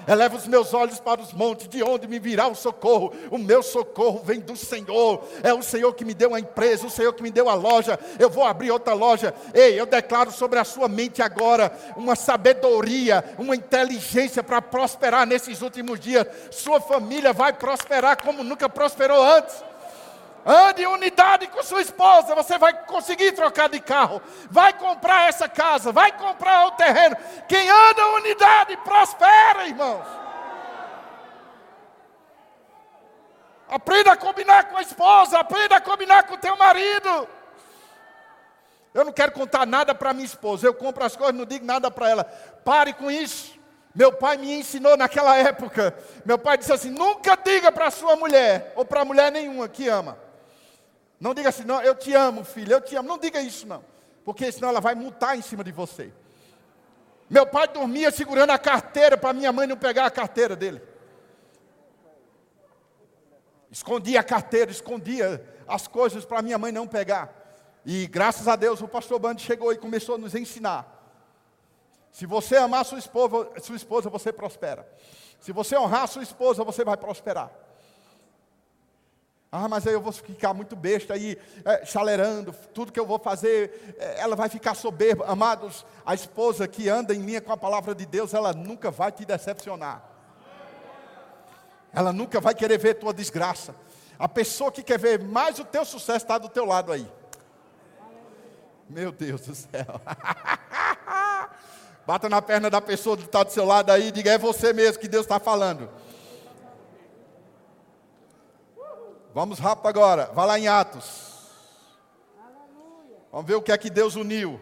Eleva 0.06 0.36
os 0.36 0.46
meus 0.46 0.74
olhos 0.74 0.98
para 0.98 1.20
os 1.20 1.32
montes, 1.32 1.68
de 1.68 1.82
onde 1.82 2.08
me 2.08 2.18
virá 2.18 2.48
o 2.48 2.54
socorro? 2.54 3.12
O 3.30 3.38
meu 3.38 3.62
socorro 3.62 4.22
vem 4.24 4.40
do 4.40 4.56
Senhor. 4.56 5.22
É 5.42 5.52
o 5.52 5.62
Senhor 5.62 5.92
que 5.94 6.04
me 6.04 6.14
deu 6.14 6.34
a 6.34 6.40
empresa, 6.40 6.86
o 6.86 6.90
Senhor 6.90 7.12
que 7.12 7.22
me 7.22 7.30
deu 7.30 7.48
a 7.48 7.54
loja. 7.54 7.98
Eu 8.18 8.30
vou 8.30 8.44
abrir 8.44 8.70
outra 8.70 8.94
loja. 8.94 9.34
Ei, 9.54 9.78
eu 9.78 9.86
declaro 9.86 10.30
sobre 10.30 10.58
a 10.58 10.64
sua 10.64 10.88
mente 10.88 11.22
agora 11.22 11.72
uma 11.96 12.16
sabedoria, 12.16 13.24
uma 13.38 13.54
inteligência 13.54 14.42
para 14.42 14.60
prosperar 14.60 15.26
nesses 15.26 15.62
últimos 15.62 16.00
dias. 16.00 16.26
Sua 16.50 16.80
família 16.80 17.32
vai 17.32 17.52
prosperar 17.52 18.22
como 18.22 18.42
nunca 18.42 18.68
prosperou 18.68 19.22
antes. 19.22 19.69
Ande 20.44 20.82
em 20.82 20.86
unidade 20.86 21.46
com 21.48 21.62
sua 21.62 21.82
esposa, 21.82 22.34
você 22.34 22.56
vai 22.56 22.72
conseguir 22.84 23.32
trocar 23.32 23.68
de 23.68 23.78
carro, 23.78 24.22
vai 24.50 24.72
comprar 24.72 25.28
essa 25.28 25.48
casa, 25.48 25.92
vai 25.92 26.12
comprar 26.12 26.66
o 26.66 26.70
terreno. 26.72 27.16
Quem 27.46 27.68
anda 27.68 28.00
em 28.00 28.14
unidade 28.14 28.76
prospera, 28.78 29.66
irmãos. 29.66 30.06
Aprenda 33.68 34.12
a 34.12 34.16
combinar 34.16 34.64
com 34.64 34.78
a 34.78 34.82
esposa, 34.82 35.38
aprenda 35.38 35.76
a 35.76 35.80
combinar 35.80 36.24
com 36.24 36.34
o 36.34 36.38
teu 36.38 36.56
marido. 36.56 37.28
Eu 38.94 39.04
não 39.04 39.12
quero 39.12 39.32
contar 39.32 39.66
nada 39.66 39.94
para 39.94 40.14
minha 40.14 40.24
esposa, 40.24 40.66
eu 40.66 40.74
compro 40.74 41.04
as 41.04 41.14
coisas, 41.14 41.36
não 41.36 41.44
digo 41.44 41.64
nada 41.66 41.90
para 41.90 42.08
ela. 42.08 42.24
Pare 42.64 42.94
com 42.94 43.10
isso. 43.10 43.60
Meu 43.94 44.12
pai 44.12 44.38
me 44.38 44.52
ensinou 44.52 44.96
naquela 44.96 45.36
época. 45.36 45.94
Meu 46.24 46.38
pai 46.38 46.56
disse 46.56 46.72
assim: 46.72 46.90
nunca 46.90 47.36
diga 47.36 47.70
para 47.70 47.90
sua 47.90 48.16
mulher, 48.16 48.72
ou 48.74 48.84
para 48.84 49.04
mulher 49.04 49.30
nenhuma 49.30 49.68
que 49.68 49.86
ama 49.86 50.29
não 51.20 51.34
diga 51.34 51.50
assim, 51.50 51.64
não, 51.64 51.82
eu 51.82 51.94
te 51.94 52.14
amo, 52.14 52.42
filho, 52.42 52.72
eu 52.72 52.80
te 52.80 52.96
amo. 52.96 53.06
Não 53.06 53.18
diga 53.18 53.42
isso, 53.42 53.66
não. 53.66 53.84
Porque 54.24 54.50
senão 54.50 54.70
ela 54.70 54.80
vai 54.80 54.94
mutar 54.94 55.36
em 55.36 55.42
cima 55.42 55.62
de 55.62 55.70
você. 55.70 56.10
Meu 57.28 57.46
pai 57.46 57.68
dormia 57.68 58.10
segurando 58.10 58.50
a 58.50 58.58
carteira 58.58 59.18
para 59.18 59.34
minha 59.34 59.52
mãe 59.52 59.66
não 59.66 59.76
pegar 59.76 60.06
a 60.06 60.10
carteira 60.10 60.56
dele. 60.56 60.80
Escondia 63.70 64.20
a 64.20 64.24
carteira, 64.24 64.70
escondia 64.70 65.46
as 65.68 65.86
coisas 65.86 66.24
para 66.24 66.42
minha 66.42 66.58
mãe 66.58 66.72
não 66.72 66.88
pegar. 66.88 67.32
E 67.84 68.06
graças 68.06 68.48
a 68.48 68.56
Deus 68.56 68.80
o 68.80 68.88
pastor 68.88 69.18
Bando 69.18 69.40
chegou 69.40 69.72
e 69.72 69.78
começou 69.78 70.14
a 70.14 70.18
nos 70.18 70.34
ensinar. 70.34 70.96
Se 72.10 72.26
você 72.26 72.56
amar 72.56 72.84
sua 72.84 72.98
esposa, 72.98 73.50
sua 73.60 73.76
esposa, 73.76 74.10
você 74.10 74.32
prospera. 74.32 74.90
Se 75.38 75.52
você 75.52 75.76
honrar 75.76 76.08
sua 76.08 76.22
esposa, 76.22 76.64
você 76.64 76.84
vai 76.84 76.96
prosperar. 76.96 77.50
Ah, 79.52 79.68
mas 79.68 79.84
aí 79.84 79.94
eu 79.94 80.00
vou 80.00 80.12
ficar 80.12 80.54
muito 80.54 80.76
besta 80.76 81.14
aí, 81.14 81.36
é, 81.64 81.84
chalerando, 81.84 82.54
tudo 82.72 82.92
que 82.92 83.00
eu 83.00 83.06
vou 83.06 83.18
fazer, 83.18 83.96
é, 83.98 84.20
ela 84.20 84.36
vai 84.36 84.48
ficar 84.48 84.74
soberba. 84.74 85.24
Amados, 85.26 85.84
a 86.06 86.14
esposa 86.14 86.68
que 86.68 86.88
anda 86.88 87.12
em 87.12 87.22
linha 87.22 87.40
com 87.40 87.52
a 87.52 87.56
palavra 87.56 87.92
de 87.92 88.06
Deus, 88.06 88.32
ela 88.32 88.52
nunca 88.52 88.92
vai 88.92 89.10
te 89.10 89.24
decepcionar. 89.24 90.04
Ela 91.92 92.12
nunca 92.12 92.40
vai 92.40 92.54
querer 92.54 92.78
ver 92.78 92.94
tua 92.94 93.12
desgraça. 93.12 93.74
A 94.16 94.28
pessoa 94.28 94.70
que 94.70 94.84
quer 94.84 94.98
ver 95.00 95.20
mais 95.20 95.58
o 95.58 95.64
teu 95.64 95.84
sucesso 95.84 96.24
está 96.24 96.38
do 96.38 96.48
teu 96.48 96.64
lado 96.64 96.92
aí. 96.92 97.10
Meu 98.88 99.10
Deus 99.10 99.40
do 99.40 99.54
céu. 99.54 100.00
Bata 102.06 102.28
na 102.28 102.40
perna 102.40 102.70
da 102.70 102.80
pessoa 102.80 103.16
que 103.16 103.24
está 103.24 103.42
do 103.42 103.50
seu 103.50 103.64
lado 103.64 103.90
aí 103.90 104.08
e 104.08 104.12
diga: 104.12 104.30
é 104.30 104.38
você 104.38 104.72
mesmo 104.72 105.00
que 105.00 105.08
Deus 105.08 105.24
está 105.24 105.40
falando. 105.40 105.90
Vamos 109.32 109.58
rápido 109.58 109.86
agora. 109.86 110.26
Vá 110.34 110.44
lá 110.44 110.58
em 110.58 110.66
Atos. 110.66 111.30
Vamos 113.30 113.46
ver 113.46 113.54
o 113.54 113.62
que 113.62 113.70
é 113.70 113.78
que 113.78 113.88
Deus 113.88 114.16
uniu. 114.16 114.60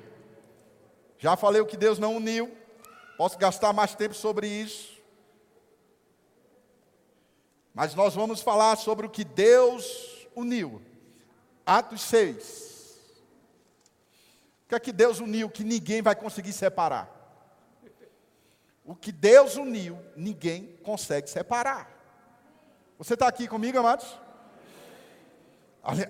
Já 1.18 1.36
falei 1.36 1.60
o 1.60 1.66
que 1.66 1.76
Deus 1.76 1.98
não 1.98 2.16
uniu. 2.16 2.54
Posso 3.16 3.38
gastar 3.38 3.72
mais 3.72 3.94
tempo 3.94 4.14
sobre 4.14 4.46
isso. 4.46 4.98
Mas 7.74 7.94
nós 7.94 8.14
vamos 8.14 8.42
falar 8.42 8.76
sobre 8.76 9.06
o 9.06 9.10
que 9.10 9.24
Deus 9.24 10.26
uniu. 10.36 10.82
Atos 11.64 12.02
6. 12.02 12.68
O 14.64 14.68
que 14.68 14.74
é 14.74 14.80
que 14.80 14.92
Deus 14.92 15.18
uniu 15.18 15.48
que 15.48 15.64
ninguém 15.64 16.02
vai 16.02 16.14
conseguir 16.14 16.52
separar? 16.52 17.14
O 18.84 18.94
que 18.94 19.10
Deus 19.12 19.56
uniu, 19.56 19.98
ninguém 20.16 20.78
consegue 20.82 21.28
separar. 21.28 21.90
Você 22.98 23.14
está 23.14 23.28
aqui 23.28 23.46
comigo, 23.46 23.78
amados? 23.78 24.27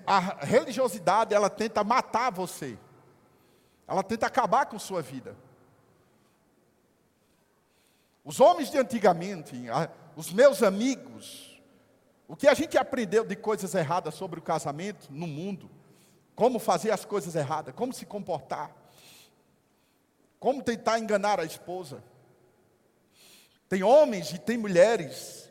A, 0.05 0.19
religiosidade, 0.43 1.33
ela 1.33 1.49
tenta 1.49 1.83
matar 1.85 2.31
você. 2.31 2.77
Ela 3.87 4.03
tenta 4.03 4.27
acabar 4.27 4.65
com 4.65 4.77
sua 4.77 5.01
vida. 5.01 5.37
Os 8.25 8.41
homens 8.41 8.69
de 8.69 8.77
antigamente, 8.77 9.55
os 10.17 10.33
meus 10.33 10.61
amigos, 10.61 11.61
o 12.27 12.35
que 12.35 12.47
a 12.47 12.53
gente 12.53 12.77
aprendeu 12.77 13.25
de 13.25 13.35
coisas 13.37 13.73
erradas 13.73 14.15
sobre 14.15 14.39
o 14.39 14.43
casamento 14.43 15.07
no 15.09 15.25
mundo, 15.25 15.69
como 16.35 16.59
fazer 16.59 16.91
as 16.91 17.05
coisas 17.05 17.33
erradas, 17.33 17.73
como 17.73 17.93
se 17.93 18.05
comportar, 18.05 18.75
como 20.39 20.61
tentar 20.61 20.99
enganar 20.99 21.39
a 21.39 21.45
esposa. 21.45 22.03
Tem 23.69 23.81
homens 23.81 24.33
e 24.33 24.37
tem 24.37 24.57
mulheres 24.57 25.48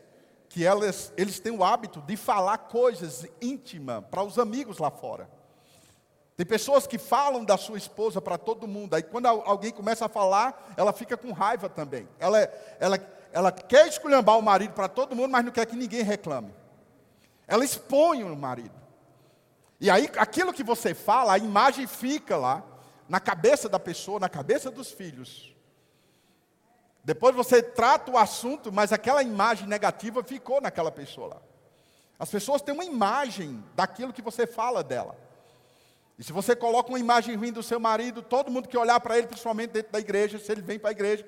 que 0.48 0.64
elas, 0.64 1.12
eles 1.16 1.38
têm 1.38 1.52
o 1.52 1.62
hábito 1.62 2.00
de 2.00 2.16
falar 2.16 2.58
coisas 2.58 3.26
íntimas 3.40 4.02
para 4.10 4.22
os 4.22 4.38
amigos 4.38 4.78
lá 4.78 4.90
fora. 4.90 5.28
Tem 6.36 6.46
pessoas 6.46 6.86
que 6.86 6.98
falam 6.98 7.44
da 7.44 7.56
sua 7.56 7.76
esposa 7.76 8.20
para 8.20 8.38
todo 8.38 8.68
mundo, 8.68 8.94
aí 8.94 9.02
quando 9.02 9.26
alguém 9.26 9.72
começa 9.72 10.06
a 10.06 10.08
falar, 10.08 10.72
ela 10.76 10.92
fica 10.92 11.16
com 11.16 11.32
raiva 11.32 11.68
também. 11.68 12.08
Ela, 12.18 12.38
ela, 12.78 12.98
ela 13.32 13.52
quer 13.52 13.88
esculhambar 13.88 14.38
o 14.38 14.42
marido 14.42 14.72
para 14.72 14.88
todo 14.88 15.16
mundo, 15.16 15.30
mas 15.30 15.44
não 15.44 15.52
quer 15.52 15.66
que 15.66 15.74
ninguém 15.74 16.02
reclame. 16.02 16.54
Ela 17.46 17.64
expõe 17.64 18.22
o 18.22 18.36
marido. 18.36 18.78
E 19.80 19.90
aí, 19.90 20.08
aquilo 20.16 20.52
que 20.52 20.62
você 20.62 20.94
fala, 20.94 21.32
a 21.32 21.38
imagem 21.38 21.86
fica 21.86 22.36
lá, 22.36 22.62
na 23.08 23.18
cabeça 23.18 23.68
da 23.68 23.78
pessoa, 23.78 24.20
na 24.20 24.28
cabeça 24.28 24.70
dos 24.70 24.90
filhos. 24.90 25.54
Depois 27.08 27.34
você 27.34 27.62
trata 27.62 28.10
o 28.10 28.18
assunto, 28.18 28.70
mas 28.70 28.92
aquela 28.92 29.22
imagem 29.22 29.66
negativa 29.66 30.22
ficou 30.22 30.60
naquela 30.60 30.92
pessoa 30.92 31.28
lá. 31.28 31.36
As 32.18 32.30
pessoas 32.30 32.60
têm 32.60 32.74
uma 32.74 32.84
imagem 32.84 33.64
daquilo 33.74 34.12
que 34.12 34.20
você 34.20 34.46
fala 34.46 34.84
dela. 34.84 35.16
E 36.18 36.22
se 36.22 36.34
você 36.34 36.54
coloca 36.54 36.90
uma 36.90 36.98
imagem 36.98 37.34
ruim 37.34 37.50
do 37.50 37.62
seu 37.62 37.80
marido, 37.80 38.20
todo 38.20 38.50
mundo 38.50 38.68
que 38.68 38.76
olhar 38.76 39.00
para 39.00 39.16
ele, 39.16 39.26
principalmente 39.26 39.70
dentro 39.70 39.90
da 39.90 39.98
igreja, 39.98 40.38
se 40.38 40.52
ele 40.52 40.60
vem 40.60 40.78
para 40.78 40.90
a 40.90 40.92
igreja, 40.92 41.26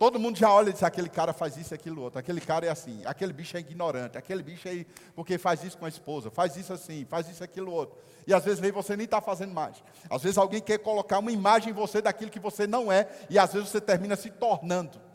todo 0.00 0.18
mundo 0.18 0.36
já 0.36 0.52
olha 0.52 0.70
e 0.70 0.72
diz: 0.72 0.82
aquele 0.82 1.08
cara 1.08 1.32
faz 1.32 1.56
isso, 1.56 1.72
aquilo 1.72 2.02
outro, 2.02 2.18
aquele 2.18 2.40
cara 2.40 2.66
é 2.66 2.68
assim, 2.68 3.00
aquele 3.04 3.32
bicho 3.32 3.56
é 3.56 3.60
ignorante, 3.60 4.18
aquele 4.18 4.42
bicho 4.42 4.66
é 4.66 4.84
porque 5.14 5.38
faz 5.38 5.62
isso 5.62 5.78
com 5.78 5.86
a 5.86 5.88
esposa, 5.88 6.28
faz 6.28 6.56
isso 6.56 6.72
assim, 6.72 7.06
faz 7.08 7.28
isso, 7.28 7.44
aquilo 7.44 7.70
outro. 7.70 7.96
E 8.26 8.34
às 8.34 8.44
vezes 8.44 8.58
nem 8.58 8.72
você 8.72 8.96
nem 8.96 9.04
está 9.04 9.20
fazendo 9.20 9.54
mais. 9.54 9.76
Às 10.10 10.24
vezes 10.24 10.36
alguém 10.36 10.60
quer 10.60 10.78
colocar 10.78 11.20
uma 11.20 11.30
imagem 11.30 11.70
em 11.70 11.72
você 11.72 12.02
daquilo 12.02 12.32
que 12.32 12.40
você 12.40 12.66
não 12.66 12.90
é, 12.90 13.08
e 13.30 13.38
às 13.38 13.52
vezes 13.52 13.68
você 13.68 13.80
termina 13.80 14.16
se 14.16 14.28
tornando. 14.28 15.08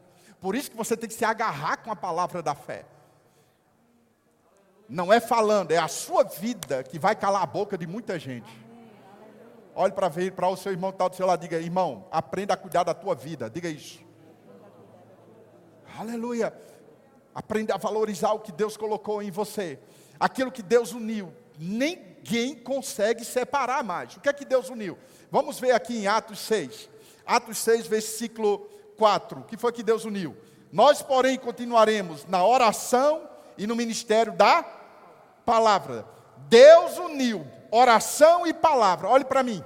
Por 0.45 0.53
isso 0.55 0.69
que 0.69 0.77
você 0.77 0.95
tem 0.95 1.09
que 1.09 1.15
se 1.15 1.25
agarrar 1.25 1.77
com 1.77 1.91
a 1.91 1.95
palavra 1.95 2.39
da 2.39 2.53
fé. 2.53 2.85
Não 4.87 5.11
é 5.11 5.19
falando, 5.19 5.71
é 5.71 5.79
a 5.79 5.87
sua 5.87 6.23
vida 6.23 6.83
que 6.83 6.99
vai 6.99 7.15
calar 7.15 7.41
a 7.41 7.47
boca 7.47 7.75
de 7.75 7.87
muita 7.87 8.19
gente. 8.19 8.55
Olhe 9.73 9.91
para 9.91 10.07
ver 10.07 10.33
para 10.33 10.47
o 10.47 10.55
seu 10.55 10.71
irmão 10.71 10.91
que 10.91 10.97
está 10.97 11.07
do 11.07 11.15
seu 11.15 11.25
lado, 11.25 11.41
diga, 11.41 11.57
irmão, 11.57 12.05
aprenda 12.11 12.53
a 12.53 12.57
cuidar 12.57 12.83
da 12.83 12.93
tua 12.93 13.15
vida. 13.15 13.49
Diga 13.49 13.67
isso. 13.67 13.99
Aleluia. 15.97 16.53
Aprenda 17.33 17.73
a 17.73 17.77
valorizar 17.79 18.33
o 18.33 18.39
que 18.39 18.51
Deus 18.51 18.77
colocou 18.77 19.23
em 19.23 19.31
você. 19.31 19.79
Aquilo 20.19 20.51
que 20.51 20.61
Deus 20.61 20.93
uniu. 20.93 21.33
Ninguém 21.57 22.53
consegue 22.53 23.25
separar 23.25 23.83
mais. 23.83 24.15
O 24.15 24.19
que 24.19 24.29
é 24.29 24.33
que 24.33 24.45
Deus 24.45 24.69
uniu? 24.69 24.95
Vamos 25.31 25.59
ver 25.59 25.71
aqui 25.71 25.97
em 25.97 26.05
Atos 26.05 26.37
6. 26.37 26.87
Atos 27.25 27.57
6, 27.57 27.87
versículo 27.87 28.74
4, 28.97 29.43
que 29.47 29.57
foi 29.57 29.71
que 29.71 29.83
Deus 29.83 30.05
uniu. 30.05 30.35
Nós, 30.71 31.01
porém, 31.01 31.37
continuaremos 31.37 32.25
na 32.25 32.45
oração 32.45 33.21
e 33.57 33.65
no 33.65 33.75
ministério 33.75 34.33
da 34.33 34.63
palavra. 35.45 36.05
Deus 36.49 36.97
uniu 36.97 37.45
oração 37.71 38.45
e 38.45 38.53
palavra. 38.53 39.07
Olhe 39.07 39.25
para 39.25 39.43
mim. 39.43 39.63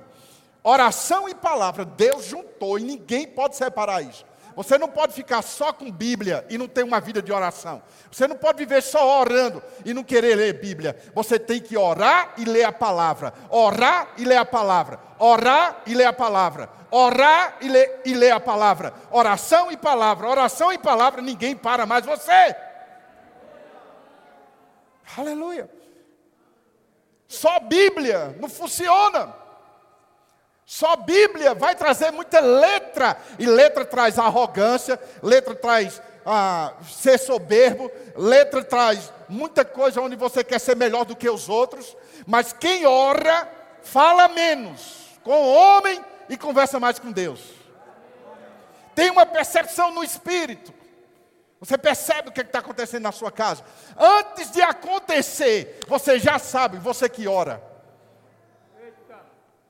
Oração 0.64 1.30
e 1.30 1.34
palavra, 1.34 1.86
Deus 1.86 2.26
juntou 2.26 2.78
e 2.78 2.84
ninguém 2.84 3.26
pode 3.26 3.56
separar 3.56 4.02
isso. 4.02 4.26
Você 4.56 4.78
não 4.78 4.90
pode 4.90 5.14
ficar 5.14 5.42
só 5.42 5.72
com 5.72 5.92
Bíblia 5.92 6.46
e 6.50 6.58
não 6.58 6.68
ter 6.68 6.84
uma 6.84 7.00
vida 7.00 7.22
de 7.22 7.32
oração. 7.32 7.82
Você 8.12 8.28
não 8.28 8.36
pode 8.36 8.58
viver 8.58 8.82
só 8.82 9.22
orando 9.22 9.64
e 9.86 9.94
não 9.94 10.04
querer 10.04 10.36
ler 10.36 10.60
Bíblia. 10.60 10.98
Você 11.14 11.40
tem 11.40 11.62
que 11.62 11.78
orar 11.78 12.34
e 12.38 12.46
ler 12.46 12.64
a 12.64 12.72
palavra. 12.72 13.34
Orar 13.50 14.10
e 14.18 14.26
ler 14.26 14.38
a 14.38 14.46
palavra. 14.46 15.00
Orar 15.18 15.82
e 15.86 15.94
ler 15.94 16.06
a 16.06 16.14
palavra. 16.14 16.70
Orar 16.92 17.58
e 17.62 17.68
ler, 17.68 18.02
e 18.06 18.14
ler 18.14 18.32
a 18.32 18.40
palavra. 18.40 18.94
Oração 19.12 19.72
e 19.72 19.78
palavra. 19.78 20.28
Oração 20.28 20.74
e 20.74 20.78
palavra, 20.78 21.22
ninguém 21.22 21.56
para 21.56 21.86
mais 21.86 22.06
você. 22.06 22.56
Aleluia. 25.18 25.70
Só 27.28 27.60
Bíblia 27.60 28.36
não 28.40 28.50
funciona. 28.50 29.39
Só 30.70 30.96
Bíblia 30.96 31.56
vai 31.56 31.74
trazer 31.74 32.12
muita 32.12 32.40
letra, 32.40 33.18
e 33.40 33.46
letra 33.48 33.84
traz 33.84 34.20
arrogância, 34.20 35.00
letra 35.24 35.56
traz 35.56 36.00
ah, 36.24 36.74
ser 36.88 37.18
soberbo, 37.18 37.92
letra 38.16 38.64
traz 38.64 39.12
muita 39.28 39.66
coisa 39.66 40.00
onde 40.00 40.16
você 40.16 40.44
quer 40.44 40.60
ser 40.60 40.76
melhor 40.76 41.06
do 41.06 41.16
que 41.16 41.28
os 41.28 41.50
outros, 41.50 41.98
mas 42.28 42.54
quem 42.54 42.86
ora, 42.86 43.52
fala 43.82 44.28
menos 44.28 45.10
com 45.24 45.32
o 45.32 45.56
homem 45.56 46.06
e 46.30 46.38
conversa 46.38 46.80
mais 46.80 47.00
com 47.00 47.12
Deus. 47.12 47.42
Tem 48.94 49.10
uma 49.10 49.26
percepção 49.26 49.92
no 49.92 50.04
espírito. 50.04 50.72
Você 51.60 51.80
percebe 51.80 52.30
o 52.30 52.32
que 52.32 52.42
é 52.42 52.44
está 52.44 52.60
acontecendo 52.60 53.02
na 53.02 53.12
sua 53.12 53.32
casa. 53.32 53.66
Antes 53.98 54.52
de 54.52 54.62
acontecer, 54.62 55.80
você 55.88 56.20
já 56.20 56.38
sabe, 56.38 56.78
você 56.78 57.10
que 57.10 57.28
ora. 57.28 57.69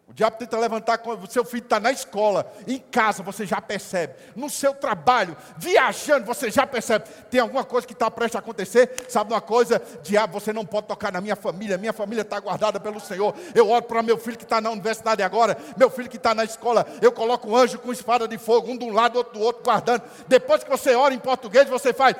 O 0.10 0.14
diabo 0.14 0.38
tenta 0.38 0.58
levantar 0.58 1.00
o 1.06 1.28
seu 1.28 1.46
filho 1.46 1.64
está 1.64 1.80
na 1.80 1.92
escola, 1.92 2.52
em 2.68 2.80
casa, 2.80 3.22
você 3.22 3.46
já 3.46 3.62
percebe. 3.62 4.16
No 4.36 4.50
seu 4.50 4.74
trabalho, 4.74 5.38
viajando, 5.56 6.26
você 6.26 6.50
já 6.50 6.66
percebe. 6.66 7.06
Tem 7.30 7.40
alguma 7.40 7.64
coisa 7.64 7.86
que 7.86 7.94
está 7.94 8.10
prestes 8.10 8.36
a 8.36 8.40
acontecer. 8.40 9.06
Sabe 9.08 9.32
uma 9.32 9.40
coisa? 9.40 9.80
Diabo, 10.02 10.40
você 10.40 10.52
não 10.52 10.66
pode 10.66 10.88
tocar 10.88 11.12
na 11.12 11.22
minha 11.22 11.36
família. 11.36 11.78
Minha 11.78 11.94
família 11.94 12.24
está 12.24 12.40
guardada 12.40 12.80
pelo 12.80 13.00
Senhor. 13.00 13.36
Eu 13.54 13.70
oro 13.70 13.84
para 13.84 14.02
meu 14.02 14.18
filho 14.18 14.36
que 14.36 14.44
está 14.44 14.60
na 14.60 14.72
universidade 14.72 15.22
agora, 15.22 15.56
meu 15.78 15.92
filho 15.92 16.10
que 16.10 16.18
está 16.18 16.34
na 16.34 16.44
escola. 16.44 16.88
Eu 17.04 17.12
coloco 17.12 17.48
um 17.48 17.56
anjo 17.56 17.78
com 17.78 17.94
espada 17.94 18.28
de 18.28 18.40
fogo, 18.40 18.72
um 18.72 18.78
de 18.80 18.86
um 18.86 18.92
lado, 18.92 19.16
outro 19.16 19.34
do 19.34 19.42
outro, 19.42 19.62
guardando. 19.64 20.02
Depois 20.28 20.64
que 20.64 20.70
você 20.72 20.96
ora 20.96 21.14
em 21.14 21.20
português, 21.20 21.70
você 21.70 21.94
faz. 21.94 22.16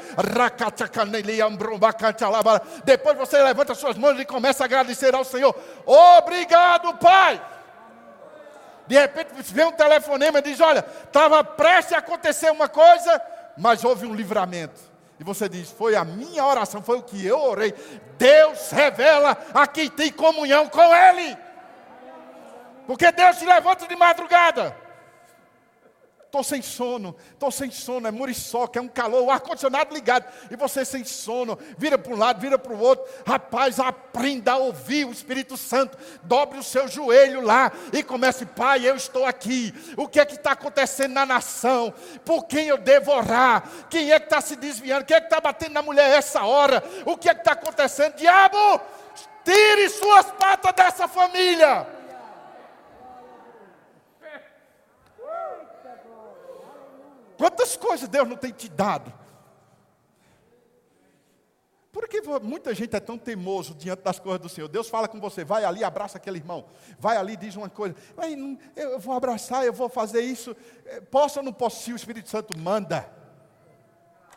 Depois 2.84 3.18
você 3.18 3.42
levanta 3.42 3.74
suas 3.74 3.98
mãos 3.98 4.20
e 4.20 4.26
começa 4.26 4.64
a 4.64 4.66
agradecer 4.66 5.16
ao 5.16 5.24
Senhor. 5.24 5.56
Obrigado, 5.88 6.96
Pai. 7.00 7.42
De 8.90 9.00
repente 9.00 9.54
vem 9.54 9.66
um 9.66 9.72
telefonema 9.72 10.40
e 10.40 10.42
diz: 10.42 10.60
Olha, 10.60 10.84
estava 11.04 11.44
prestes 11.44 11.94
a 11.94 12.00
acontecer 12.00 12.52
uma 12.52 12.68
coisa, 12.68 13.22
mas 13.56 13.84
houve 13.84 14.08
um 14.08 14.16
livramento. 14.16 14.82
E 15.20 15.24
você 15.24 15.48
diz: 15.48 15.70
Foi 15.70 15.96
a 15.96 16.04
minha 16.04 16.44
oração, 16.44 16.82
foi 16.82 16.98
o 16.98 17.04
que 17.04 17.24
eu 17.24 17.40
orei. 17.40 17.72
Deus 18.18 18.72
revela 18.72 19.38
a 19.54 19.68
quem 19.68 19.92
tem 19.92 20.12
comunhão 20.12 20.68
com 20.68 20.82
Ele. 20.82 21.38
Porque 22.88 23.12
Deus 23.12 23.38
te 23.38 23.46
levanta 23.46 23.88
de 23.88 23.96
madrugada. 23.96 24.76
Estou 26.30 26.44
sem 26.44 26.62
sono, 26.62 27.16
estou 27.32 27.50
sem 27.50 27.72
sono, 27.72 28.08
é 28.08 28.12
muriçoca, 28.12 28.78
é 28.78 28.82
um 28.84 28.88
calor, 28.88 29.24
o 29.24 29.32
ar-condicionado 29.32 29.92
ligado, 29.92 30.32
e 30.52 30.56
você 30.56 30.86
sem 30.86 31.04
sono, 31.04 31.58
vira 31.76 31.98
para 31.98 32.14
um 32.14 32.16
lado, 32.16 32.40
vira 32.40 32.56
para 32.56 32.72
o 32.72 32.80
outro. 32.80 33.04
Rapaz, 33.26 33.80
aprenda 33.80 34.52
a 34.52 34.58
ouvir 34.58 35.08
o 35.08 35.12
Espírito 35.12 35.58
Santo, 35.58 35.98
dobre 36.22 36.60
o 36.60 36.64
seu 36.64 36.88
joelho 36.88 37.42
lá 37.42 37.72
e 37.92 38.04
comece, 38.04 38.46
Pai, 38.46 38.88
eu 38.88 38.96
estou 38.96 39.26
aqui. 39.26 39.74
O 39.98 40.08
que 40.08 40.20
é 40.20 40.26
que 40.26 40.36
está 40.36 40.52
acontecendo 40.52 41.14
na 41.14 41.26
nação? 41.26 41.92
Por 42.24 42.46
quem 42.46 42.68
eu 42.68 42.78
devo 42.78 43.12
orar? 43.12 43.68
Quem 43.90 44.12
é 44.12 44.20
que 44.20 44.28
está 44.28 44.40
se 44.40 44.56
desviando? 44.56 45.06
Quem 45.06 45.18
é 45.18 45.22
que 45.22 45.26
está 45.26 45.42
batendo 45.42 45.74
na 45.74 45.82
mulher 45.82 46.16
essa 46.16 46.44
hora? 46.44 46.84
O 47.08 47.18
que 47.18 47.28
é 47.28 47.34
que 47.34 47.42
está 47.42 47.54
acontecendo? 47.54 48.14
Diabo, 48.14 48.82
tire 49.44 49.90
suas 49.90 50.28
patas 50.28 50.74
dessa 50.74 51.08
família. 51.08 51.99
Quantas 57.40 57.78
coisas 57.78 58.10
Deus 58.10 58.28
não 58.28 58.36
tem 58.36 58.52
te 58.52 58.68
dado? 58.68 59.14
Por 61.90 62.06
que 62.10 62.22
muita 62.44 62.76
gente 62.76 62.94
é 62.94 63.00
tão 63.00 63.18
teimoso 63.18 63.74
diante 63.74 64.04
das 64.04 64.20
coisas 64.20 64.42
do 64.42 64.50
Senhor? 64.50 64.68
Deus 64.68 64.90
fala 64.90 65.08
com 65.08 65.22
você, 65.22 65.46
vai 65.46 65.64
ali, 65.64 65.82
abraça 65.82 66.18
aquele 66.18 66.38
irmão. 66.38 66.66
Vai 67.00 67.16
ali, 67.16 67.38
diz 67.38 67.56
uma 67.56 67.70
coisa. 67.70 67.96
Eu 68.76 69.00
vou 69.00 69.16
abraçar, 69.16 69.66
eu 69.66 69.72
vou 69.72 69.88
fazer 69.88 70.20
isso. 70.20 70.54
É, 70.86 71.00
posso 71.00 71.40
ou 71.40 71.46
não 71.46 71.54
posso? 71.54 71.82
Se 71.82 71.94
o 71.94 71.96
Espírito 71.96 72.28
Santo 72.28 72.60
manda, 72.60 73.10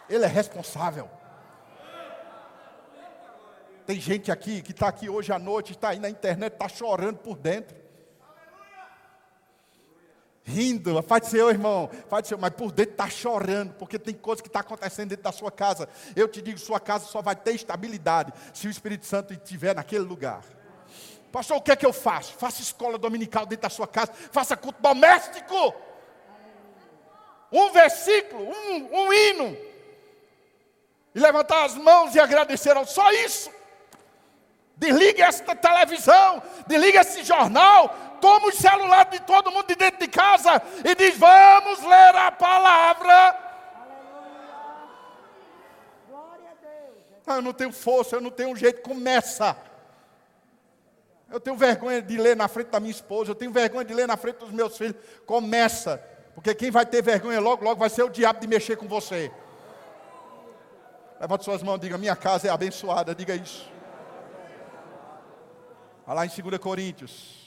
Ele 0.09 0.25
é 0.25 0.29
responsável. 0.29 1.11
Tem 3.85 3.99
gente 3.99 4.31
aqui 4.31 4.62
que 4.62 4.71
está 4.71 4.87
aqui 4.87 5.11
hoje 5.11 5.33
à 5.33 5.41
noite, 5.41 5.73
está 5.73 5.88
aí 5.88 5.99
na 5.99 6.09
internet, 6.09 6.53
está 6.53 6.69
chorando 6.69 7.19
por 7.19 7.37
dentro 7.37 7.82
rindo, 10.53 11.03
faz 11.03 11.29
seu 11.29 11.49
irmão, 11.49 11.91
faz 12.09 12.29
seu, 12.29 12.38
mas 12.38 12.51
por 12.51 12.71
dentro 12.71 12.93
está 12.93 13.09
chorando, 13.09 13.75
porque 13.75 13.99
tem 13.99 14.15
coisa 14.15 14.43
que 14.43 14.49
está 14.49 14.61
acontecendo 14.61 15.09
dentro 15.09 15.25
da 15.25 15.33
sua 15.33 15.51
casa. 15.51 15.88
Eu 16.15 16.29
te 16.29 16.43
digo, 16.43 16.59
sua 16.59 16.79
casa 16.79 17.07
só 17.07 17.23
vai 17.23 17.35
ter 17.35 17.55
estabilidade 17.55 18.33
se 18.53 18.69
o 18.69 18.71
Espírito 18.71 19.07
Santo 19.07 19.33
estiver 19.33 19.75
naquele 19.75 20.05
lugar. 20.05 20.43
Pastor, 21.33 21.57
o 21.57 21.62
que 21.62 21.73
é 21.73 21.77
que 21.77 21.87
eu 21.87 21.93
faço? 21.93 22.35
Faça 22.35 22.61
escola 22.61 22.99
dominical 22.99 23.47
dentro 23.47 23.62
da 23.62 23.71
sua 23.71 23.87
casa, 23.87 24.12
faça 24.31 24.57
culto 24.57 24.83
doméstico. 24.83 25.75
Um 27.51 27.73
versículo, 27.73 28.45
um, 28.45 29.07
um 29.07 29.12
hino. 29.12 29.57
E 31.15 31.21
levantar 31.21 31.65
as 31.65 31.75
mãos 31.75 32.15
e 32.15 32.21
agradecer 32.21 32.77
ao 32.77 32.87
só 32.87 33.11
isso. 33.12 33.51
Desligue 34.77 35.23
esta 35.23 35.55
televisão, 35.55 36.43
desligue 36.67 36.99
esse 36.99 37.23
jornal, 37.23 37.95
toma 38.21 38.49
o 38.49 38.53
celular 38.53 39.05
de 39.05 39.21
todo 39.21 39.51
mundo 39.51 39.67
de 39.67 39.77
dentro 39.77 40.01
de 40.01 40.09
casa 40.09 40.63
e 40.85 40.95
diz: 40.95 41.17
Vamos 41.17 41.83
ler 41.83 42.17
a 42.17 42.33
palavra. 42.33 43.43
Ah, 47.27 47.37
eu 47.37 47.43
não 47.43 47.53
tenho 47.53 47.73
força, 47.73 48.17
eu 48.17 48.21
não 48.21 48.31
tenho 48.31 48.55
jeito. 48.57 48.83
Começa. 48.83 49.57
Eu 51.31 51.41
tenho 51.41 51.57
vergonha 51.57 52.03
de 52.03 52.19
ler 52.19 52.37
na 52.37 52.47
frente 52.47 52.69
da 52.69 52.79
minha 52.79 52.91
esposa, 52.91 53.31
eu 53.31 53.35
tenho 53.35 53.51
vergonha 53.51 53.85
de 53.85 53.95
ler 53.95 54.07
na 54.07 54.17
frente 54.19 54.37
dos 54.37 54.51
meus 54.51 54.77
filhos. 54.77 54.97
Começa. 55.25 56.03
Porque 56.35 56.55
quem 56.55 56.71
vai 56.71 56.85
ter 56.85 57.03
vergonha 57.03 57.41
logo, 57.41 57.65
logo 57.65 57.81
vai 57.81 57.89
ser 57.89 58.03
o 58.03 58.11
diabo 58.11 58.41
de 58.41 58.47
mexer 58.47 58.77
com 58.77 58.87
você. 58.87 59.31
Levante 61.21 61.45
suas 61.45 61.63
mãos 61.63 61.79
diga: 61.79 61.97
Minha 61.97 62.17
casa 62.17 62.49
é 62.49 62.51
abençoada. 62.51 63.15
Diga 63.15 63.35
isso. 63.35 63.71
Olha 66.05 66.15
lá 66.15 66.27
em 66.27 66.29
2 66.29 66.59
Coríntios. 66.59 67.41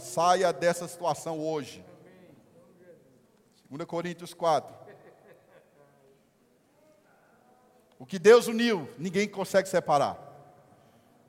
Saia 0.00 0.52
dessa 0.52 0.88
situação 0.88 1.38
hoje. 1.38 1.84
2 3.70 3.84
Coríntios 3.86 4.34
4. 4.34 4.74
O 7.96 8.04
que 8.04 8.18
Deus 8.18 8.48
uniu, 8.48 8.88
ninguém 8.98 9.28
consegue 9.28 9.68
separar. 9.68 10.18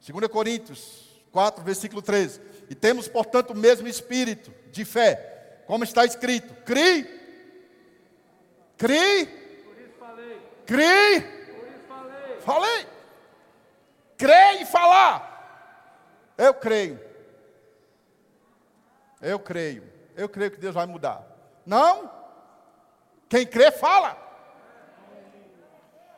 2 0.04 0.28
Coríntios 0.30 1.22
4, 1.32 1.64
versículo 1.64 2.02
13. 2.02 2.42
E 2.72 2.74
temos, 2.74 3.08
portanto, 3.08 3.52
o 3.52 3.56
mesmo 3.56 3.88
espírito 3.88 4.52
de 4.72 4.84
fé, 4.84 5.62
como 5.68 5.84
está 5.84 6.06
escrito: 6.06 6.56
crie, 6.64 7.25
crie 8.78 9.46
Crê. 10.66 11.24
Falei. 12.42 12.88
Crê 14.18 14.62
e 14.62 14.66
falar. 14.66 16.34
Eu 16.38 16.54
creio. 16.54 17.00
Eu 19.22 19.40
creio. 19.40 19.84
Eu 20.16 20.28
creio 20.28 20.52
que 20.52 20.60
Deus 20.60 20.74
vai 20.74 20.86
mudar. 20.86 21.24
Não? 21.66 22.12
Quem 23.30 23.46
crê, 23.46 23.72
fala. 23.72 24.18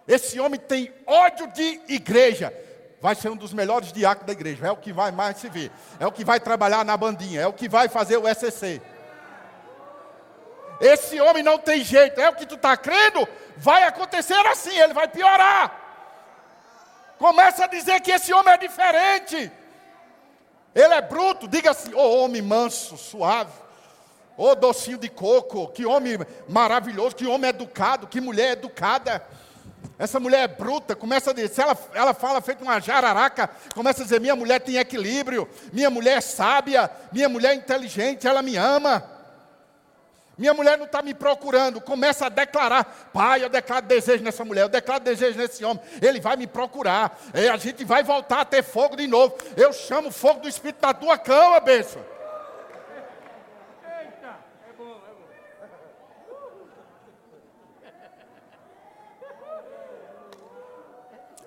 Esse 0.07 0.39
homem 0.39 0.59
tem 0.59 0.93
ódio 1.05 1.47
de 1.51 1.81
igreja. 1.89 2.53
Vai 3.01 3.15
ser 3.15 3.29
um 3.29 3.35
dos 3.35 3.53
melhores 3.53 3.91
diáconos 3.91 4.27
da 4.27 4.33
igreja. 4.33 4.67
É 4.67 4.71
o 4.71 4.77
que 4.77 4.93
vai 4.93 5.11
mais 5.11 5.37
se 5.37 5.49
ver. 5.49 5.71
É 5.99 6.07
o 6.07 6.11
que 6.11 6.23
vai 6.23 6.39
trabalhar 6.39 6.83
na 6.85 6.95
bandinha. 6.95 7.41
É 7.41 7.47
o 7.47 7.53
que 7.53 7.67
vai 7.67 7.87
fazer 7.89 8.17
o 8.17 8.27
SCC. 8.27 8.81
Esse 10.79 11.19
homem 11.19 11.43
não 11.43 11.57
tem 11.57 11.83
jeito. 11.83 12.19
É 12.19 12.29
o 12.29 12.35
que 12.35 12.45
tu 12.45 12.55
está 12.55 12.75
crendo? 12.77 13.27
vai 13.57 13.83
acontecer 13.83 14.45
assim, 14.47 14.77
ele 14.77 14.93
vai 14.93 15.07
piorar. 15.07 15.85
Começa 17.17 17.65
a 17.65 17.67
dizer 17.67 17.99
que 18.01 18.11
esse 18.11 18.31
homem 18.31 18.53
é 18.53 18.57
diferente. 18.57 19.51
Ele 20.73 20.93
é 20.93 21.01
bruto, 21.01 21.47
diga 21.47 21.71
assim: 21.71 21.93
ô 21.93 21.99
oh, 21.99 22.23
homem 22.23 22.41
manso, 22.41 22.95
suave. 22.97 23.51
Ô 24.37 24.49
oh, 24.49 24.55
docinho 24.55 24.99
de 24.99 25.09
coco, 25.09 25.67
que 25.69 25.83
homem 25.83 26.19
maravilhoso, 26.47 27.15
que 27.15 27.25
homem 27.25 27.49
educado, 27.49 28.05
que 28.05 28.21
mulher 28.21 28.51
educada. 28.51 29.25
Essa 29.97 30.19
mulher 30.19 30.43
é 30.43 30.47
bruta, 30.47 30.95
começa 30.95 31.31
a 31.31 31.33
dizer, 31.33 31.49
se 31.49 31.59
ela, 31.59 31.75
ela 31.91 32.13
fala 32.13 32.39
feito 32.39 32.61
uma 32.63 32.79
jararaca, 32.79 33.49
começa 33.73 34.01
a 34.01 34.03
dizer: 34.03 34.21
minha 34.21 34.35
mulher 34.35 34.59
tem 34.59 34.77
equilíbrio, 34.77 35.49
minha 35.73 35.89
mulher 35.89 36.19
é 36.19 36.21
sábia, 36.21 36.91
minha 37.11 37.27
mulher 37.27 37.53
é 37.53 37.55
inteligente, 37.55 38.27
ela 38.27 38.43
me 38.43 38.55
ama. 38.55 39.16
Minha 40.37 40.53
mulher 40.53 40.77
não 40.77 40.85
está 40.85 41.01
me 41.01 41.13
procurando. 41.13 41.81
Começa 41.81 42.27
a 42.27 42.29
declarar: 42.29 43.09
Pai, 43.11 43.43
eu 43.43 43.49
declaro 43.49 43.85
desejo 43.85 44.23
nessa 44.23 44.45
mulher, 44.45 44.61
eu 44.61 44.69
declaro 44.69 45.03
desejo 45.03 45.37
nesse 45.37 45.65
homem. 45.65 45.81
Ele 46.01 46.19
vai 46.19 46.35
me 46.35 46.45
procurar. 46.45 47.19
E 47.33 47.49
a 47.49 47.57
gente 47.57 47.83
vai 47.83 48.03
voltar 48.03 48.41
a 48.41 48.45
ter 48.45 48.63
fogo 48.63 48.95
de 48.95 49.07
novo. 49.07 49.35
Eu 49.55 49.73
chamo 49.73 50.09
o 50.09 50.11
fogo 50.11 50.41
do 50.41 50.47
Espírito 50.47 50.81
da 50.81 50.93
tua 50.93 51.17
cama, 51.17 51.59
bênção. 51.59 52.05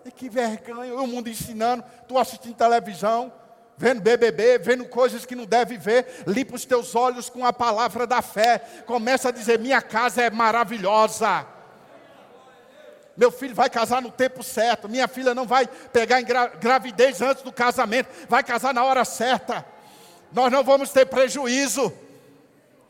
E 0.05 0.11
que 0.11 0.29
vergonha, 0.29 0.95
o 0.95 1.07
mundo 1.07 1.29
ensinando, 1.29 1.85
tu 2.09 2.19
assistindo 2.19 2.57
televisão, 2.57 3.33
vendo 3.81 4.03
BBB, 4.03 4.59
vendo 4.59 4.85
coisas 4.85 5.25
que 5.25 5.35
não 5.35 5.47
deve 5.47 5.79
ver, 5.79 6.23
limpa 6.27 6.55
os 6.55 6.67
teus 6.67 6.95
olhos 6.95 7.31
com 7.31 7.47
a 7.47 7.53
palavra 7.53 8.07
da 8.07 8.21
fé, 8.21 8.59
começa 8.85 9.31
a 9.31 9.33
dizer: 9.33 9.59
minha 9.59 9.81
casa 9.81 10.21
é 10.21 10.29
maravilhosa. 10.29 11.47
Meu 13.17 13.33
filho 13.33 13.55
vai 13.55 13.71
casar 13.71 14.03
no 14.03 14.11
tempo 14.11 14.43
certo, 14.43 14.87
minha 14.87 15.09
filha 15.09 15.35
não 15.35 15.47
vai 15.47 15.67
pegar 15.67 16.21
gra 16.21 16.49
gravidez 16.49 17.23
antes 17.23 17.43
do 17.43 17.51
casamento, 17.51 18.11
vai 18.29 18.45
casar 18.45 18.75
na 18.75 18.85
hora 18.85 19.03
certa. 19.03 19.65
Nós 20.31 20.53
não 20.53 20.63
vamos 20.63 20.91
ter 20.91 21.07
prejuízo. 21.07 21.91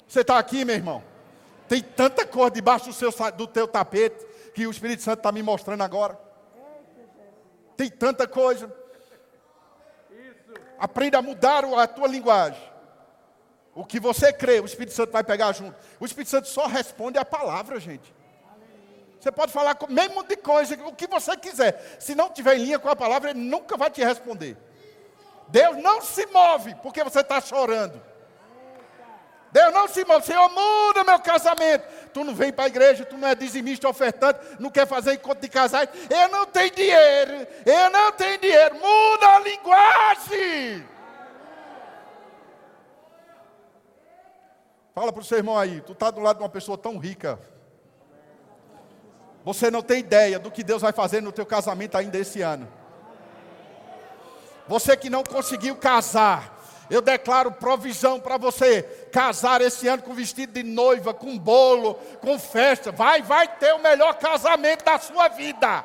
Você 0.08 0.22
está 0.22 0.40
aqui, 0.40 0.64
meu 0.64 0.74
irmão? 0.74 1.04
Tem 1.68 1.80
tanta 1.80 2.26
cor 2.26 2.50
debaixo 2.50 2.86
do, 2.86 2.92
seu, 2.92 3.12
do 3.36 3.46
teu 3.46 3.68
tapete 3.68 4.26
que 4.52 4.66
o 4.66 4.72
Espírito 4.72 5.04
Santo 5.04 5.18
está 5.18 5.30
me 5.30 5.40
mostrando 5.40 5.82
agora. 5.82 6.18
Tem 7.76 7.88
tanta 7.88 8.26
coisa. 8.26 8.79
Aprenda 10.80 11.18
a 11.18 11.22
mudar 11.22 11.62
a 11.64 11.86
tua 11.86 12.08
linguagem. 12.08 12.70
O 13.74 13.84
que 13.84 14.00
você 14.00 14.32
crê, 14.32 14.58
o 14.58 14.64
Espírito 14.64 14.94
Santo 14.94 15.12
vai 15.12 15.22
pegar 15.22 15.52
junto. 15.52 15.76
O 16.00 16.06
Espírito 16.06 16.30
Santo 16.30 16.48
só 16.48 16.66
responde 16.66 17.18
a 17.18 17.24
palavra, 17.24 17.78
gente. 17.78 18.12
Você 19.20 19.30
pode 19.30 19.52
falar 19.52 19.74
com 19.74 19.92
mesmo 19.92 20.24
de 20.24 20.36
coisa, 20.36 20.74
o 20.86 20.94
que 20.94 21.06
você 21.06 21.36
quiser. 21.36 21.98
Se 22.00 22.14
não 22.14 22.30
tiver 22.30 22.56
em 22.56 22.64
linha 22.64 22.78
com 22.78 22.88
a 22.88 22.96
palavra, 22.96 23.30
ele 23.30 23.40
nunca 23.40 23.76
vai 23.76 23.90
te 23.90 24.02
responder. 24.02 24.56
Deus 25.48 25.76
não 25.76 26.00
se 26.00 26.26
move 26.26 26.74
porque 26.76 27.04
você 27.04 27.20
está 27.20 27.40
chorando. 27.40 28.00
Deus 29.52 29.72
não 29.74 29.88
se 29.88 30.04
move. 30.04 30.24
Senhor, 30.24 30.48
muda 30.48 31.04
meu 31.04 31.18
casamento. 31.18 31.84
Tu 32.12 32.24
não 32.24 32.34
vem 32.34 32.52
para 32.52 32.64
a 32.64 32.68
igreja, 32.68 33.04
tu 33.04 33.16
não 33.16 33.28
é 33.28 33.34
dizimista 33.34 33.88
ofertante, 33.88 34.40
não 34.58 34.70
quer 34.70 34.86
fazer 34.86 35.14
encontro 35.14 35.40
de 35.40 35.48
casais. 35.48 35.88
Eu 36.08 36.28
não 36.28 36.46
tenho 36.46 36.70
dinheiro. 36.70 37.46
Eu 37.66 37.90
não 37.90 38.12
tenho 38.12 38.38
dinheiro. 38.38 38.76
Muda 38.76 39.28
a 39.28 39.38
linguagem. 39.40 40.29
Fala 45.00 45.14
para 45.14 45.22
o 45.22 45.24
seu 45.24 45.38
irmão 45.38 45.56
aí, 45.56 45.80
tu 45.80 45.92
está 45.92 46.10
do 46.10 46.20
lado 46.20 46.36
de 46.36 46.42
uma 46.42 46.48
pessoa 46.50 46.76
tão 46.76 46.98
rica. 46.98 47.40
Você 49.42 49.70
não 49.70 49.80
tem 49.80 50.00
ideia 50.00 50.38
do 50.38 50.50
que 50.50 50.62
Deus 50.62 50.82
vai 50.82 50.92
fazer 50.92 51.22
no 51.22 51.32
teu 51.32 51.46
casamento 51.46 51.96
ainda 51.96 52.18
esse 52.18 52.42
ano. 52.42 52.68
Você 54.68 54.94
que 54.98 55.08
não 55.08 55.24
conseguiu 55.24 55.74
casar, 55.76 56.54
eu 56.90 57.00
declaro 57.00 57.50
provisão 57.50 58.20
para 58.20 58.36
você 58.36 58.82
casar 59.10 59.62
esse 59.62 59.88
ano 59.88 60.02
com 60.02 60.12
vestido 60.12 60.52
de 60.52 60.62
noiva, 60.62 61.14
com 61.14 61.38
bolo, 61.38 61.94
com 62.20 62.38
festa. 62.38 62.92
Vai, 62.92 63.22
vai 63.22 63.48
ter 63.48 63.72
o 63.72 63.78
melhor 63.78 64.18
casamento 64.18 64.84
da 64.84 64.98
sua 64.98 65.28
vida. 65.28 65.82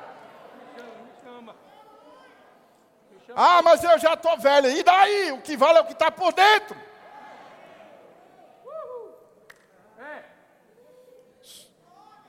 Ah, 3.33 3.61
mas 3.63 3.81
eu 3.81 3.97
já 3.97 4.15
estou 4.15 4.37
velho. 4.37 4.69
E 4.71 4.83
daí? 4.83 5.31
O 5.31 5.39
que 5.39 5.55
vale 5.55 5.77
é 5.77 5.81
o 5.81 5.85
que 5.85 5.93
está 5.93 6.11
por 6.11 6.33
dentro. 6.33 6.75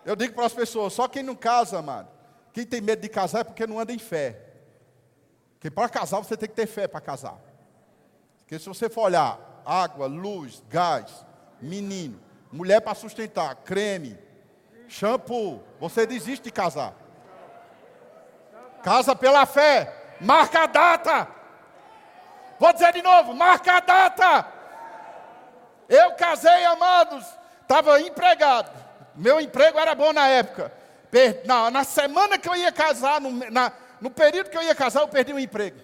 Eu 0.06 0.14
digo 0.14 0.34
para 0.34 0.46
as 0.46 0.54
pessoas: 0.54 0.92
só 0.92 1.08
quem 1.08 1.24
não 1.24 1.34
casa, 1.34 1.80
amado, 1.80 2.08
quem 2.52 2.64
tem 2.64 2.80
medo 2.80 3.02
de 3.02 3.08
casar 3.08 3.40
é 3.40 3.44
porque 3.44 3.66
não 3.66 3.80
anda 3.80 3.92
em 3.92 3.98
fé. 3.98 4.40
Porque 5.54 5.68
para 5.68 5.88
casar 5.88 6.20
você 6.20 6.36
tem 6.36 6.48
que 6.48 6.54
ter 6.54 6.68
fé 6.68 6.86
para 6.86 7.00
casar. 7.00 7.34
Porque 8.38 8.56
se 8.56 8.68
você 8.68 8.88
for 8.88 9.02
olhar 9.02 9.36
água, 9.66 10.06
luz, 10.06 10.62
gás, 10.70 11.26
menino, 11.60 12.20
mulher 12.52 12.80
para 12.80 12.94
sustentar, 12.94 13.52
creme, 13.56 14.16
shampoo, 14.88 15.60
você 15.80 16.06
desiste 16.06 16.44
de 16.44 16.52
casar. 16.52 16.94
Casa 18.84 19.16
pela 19.16 19.44
fé, 19.44 20.14
marca 20.20 20.62
a 20.62 20.66
data. 20.66 21.28
Vou 22.60 22.72
dizer 22.72 22.92
de 22.92 23.02
novo, 23.02 23.34
marca 23.34 23.78
a 23.78 23.80
data. 23.80 24.52
Eu 25.88 26.14
casei, 26.14 26.64
amados, 26.64 27.26
estava 27.62 28.00
empregado. 28.00 28.85
Meu 29.16 29.40
emprego 29.40 29.78
era 29.78 29.94
bom 29.94 30.12
na 30.12 30.28
época. 30.28 30.72
Na, 31.46 31.70
na 31.70 31.84
semana 31.84 32.36
que 32.36 32.48
eu 32.48 32.54
ia 32.54 32.70
casar, 32.70 33.20
no, 33.20 33.30
na, 33.50 33.72
no 34.00 34.10
período 34.10 34.50
que 34.50 34.56
eu 34.56 34.62
ia 34.62 34.74
casar, 34.74 35.00
eu 35.00 35.08
perdi 35.08 35.32
o 35.32 35.38
emprego. 35.38 35.80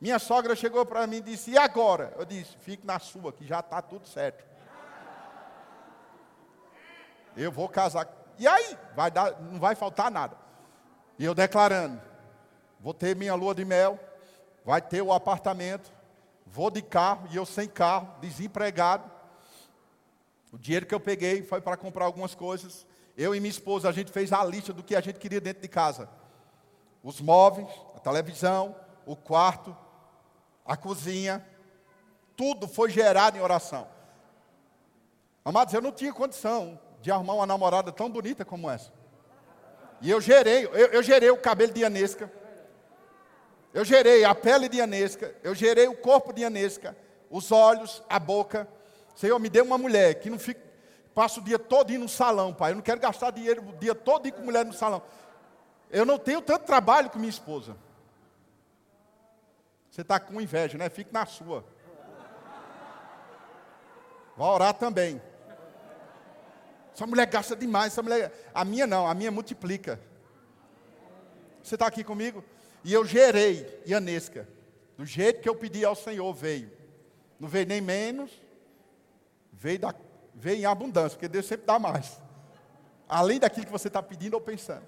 Minha 0.00 0.18
sogra 0.18 0.54
chegou 0.54 0.86
para 0.86 1.06
mim 1.06 1.16
e 1.16 1.22
disse: 1.22 1.50
E 1.50 1.58
agora? 1.58 2.14
Eu 2.16 2.24
disse: 2.24 2.56
Fique 2.58 2.86
na 2.86 2.98
sua, 2.98 3.32
que 3.32 3.46
já 3.46 3.60
está 3.60 3.82
tudo 3.82 4.06
certo. 4.06 4.44
Eu 7.36 7.52
vou 7.52 7.68
casar. 7.68 8.08
E 8.38 8.46
aí? 8.46 8.78
Vai 8.94 9.10
dar, 9.10 9.40
não 9.40 9.58
vai 9.58 9.74
faltar 9.74 10.10
nada. 10.10 10.36
E 11.18 11.24
eu 11.24 11.34
declarando: 11.34 12.00
Vou 12.78 12.94
ter 12.94 13.14
minha 13.14 13.34
lua 13.34 13.54
de 13.54 13.64
mel, 13.64 14.00
vai 14.64 14.80
ter 14.80 15.02
o 15.02 15.12
apartamento, 15.12 15.92
vou 16.46 16.70
de 16.70 16.80
carro, 16.80 17.28
e 17.30 17.36
eu 17.36 17.44
sem 17.44 17.68
carro, 17.68 18.08
desempregado. 18.20 19.10
O 20.52 20.58
dinheiro 20.58 20.86
que 20.86 20.94
eu 20.94 21.00
peguei 21.00 21.42
foi 21.42 21.60
para 21.60 21.76
comprar 21.76 22.04
algumas 22.04 22.34
coisas. 22.34 22.86
Eu 23.16 23.34
e 23.34 23.40
minha 23.40 23.50
esposa, 23.50 23.88
a 23.88 23.92
gente 23.92 24.10
fez 24.10 24.32
a 24.32 24.44
lista 24.44 24.72
do 24.72 24.82
que 24.82 24.96
a 24.96 25.00
gente 25.00 25.18
queria 25.18 25.40
dentro 25.40 25.62
de 25.62 25.68
casa: 25.68 26.08
os 27.02 27.20
móveis, 27.20 27.68
a 27.94 28.00
televisão, 28.00 28.74
o 29.06 29.14
quarto, 29.14 29.76
a 30.64 30.76
cozinha, 30.76 31.46
tudo 32.36 32.66
foi 32.66 32.90
gerado 32.90 33.36
em 33.36 33.40
oração. 33.40 33.86
Amados, 35.44 35.72
eu 35.74 35.80
não 35.80 35.92
tinha 35.92 36.12
condição 36.12 36.78
de 37.00 37.10
arrumar 37.10 37.34
uma 37.34 37.46
namorada 37.46 37.90
tão 37.90 38.10
bonita 38.10 38.44
como 38.44 38.70
essa. 38.70 38.92
E 40.00 40.10
eu 40.10 40.20
gerei, 40.20 40.64
eu, 40.64 40.72
eu 40.72 41.02
gerei 41.02 41.30
o 41.30 41.36
cabelo 41.36 41.72
de 41.72 41.84
Anesca, 41.84 42.30
eu 43.72 43.84
gerei 43.84 44.24
a 44.24 44.34
pele 44.34 44.68
de 44.68 44.80
Anesca, 44.80 45.34
eu 45.42 45.54
gerei 45.54 45.86
o 45.86 45.96
corpo 45.96 46.32
de 46.32 46.44
Anesca, 46.44 46.96
os 47.30 47.52
olhos, 47.52 48.02
a 48.08 48.18
boca. 48.18 48.66
Senhor, 49.14 49.38
me 49.38 49.48
dê 49.48 49.60
uma 49.60 49.76
mulher 49.76 50.14
que 50.14 50.30
não 50.30 50.38
fique, 50.38 50.60
passa 51.14 51.40
o 51.40 51.42
dia 51.42 51.58
todo 51.58 51.92
no 51.98 52.08
salão, 52.08 52.54
pai. 52.54 52.72
Eu 52.72 52.76
não 52.76 52.82
quero 52.82 53.00
gastar 53.00 53.30
dinheiro 53.30 53.68
o 53.68 53.72
dia 53.78 53.94
todo 53.94 54.30
com 54.32 54.42
mulher 54.42 54.64
no 54.64 54.72
salão. 54.72 55.02
Eu 55.90 56.06
não 56.06 56.18
tenho 56.18 56.40
tanto 56.40 56.64
trabalho 56.64 57.10
com 57.10 57.18
minha 57.18 57.30
esposa. 57.30 57.76
Você 59.90 60.02
está 60.02 60.20
com 60.20 60.40
inveja, 60.40 60.78
né? 60.78 60.88
Fique 60.88 61.12
na 61.12 61.26
sua. 61.26 61.64
Vá 64.36 64.46
orar 64.46 64.74
também. 64.74 65.20
Essa 66.94 67.06
mulher 67.06 67.26
gasta 67.26 67.56
demais. 67.56 67.92
Essa 67.92 68.02
mulher... 68.02 68.50
A 68.54 68.64
minha 68.64 68.86
não, 68.86 69.06
a 69.06 69.14
minha 69.14 69.30
multiplica. 69.30 70.00
Você 71.62 71.74
está 71.74 71.86
aqui 71.86 72.04
comigo? 72.04 72.44
E 72.84 72.92
eu 72.92 73.04
gerei 73.04 73.82
Ianesca. 73.86 74.48
Do 74.96 75.04
jeito 75.04 75.40
que 75.40 75.48
eu 75.48 75.56
pedi 75.56 75.84
ao 75.84 75.96
Senhor, 75.96 76.32
veio. 76.32 76.70
Não 77.38 77.48
veio 77.48 77.66
nem 77.66 77.80
menos, 77.80 78.30
veio, 79.60 79.78
da, 79.78 79.94
veio 80.34 80.62
em 80.62 80.64
abundância, 80.64 81.10
porque 81.10 81.28
Deus 81.28 81.44
sempre 81.44 81.66
dá 81.66 81.78
mais. 81.78 82.18
Além 83.06 83.38
daquilo 83.38 83.66
que 83.66 83.72
você 83.72 83.88
está 83.88 84.02
pedindo 84.02 84.34
ou 84.34 84.40
pensando. 84.40 84.86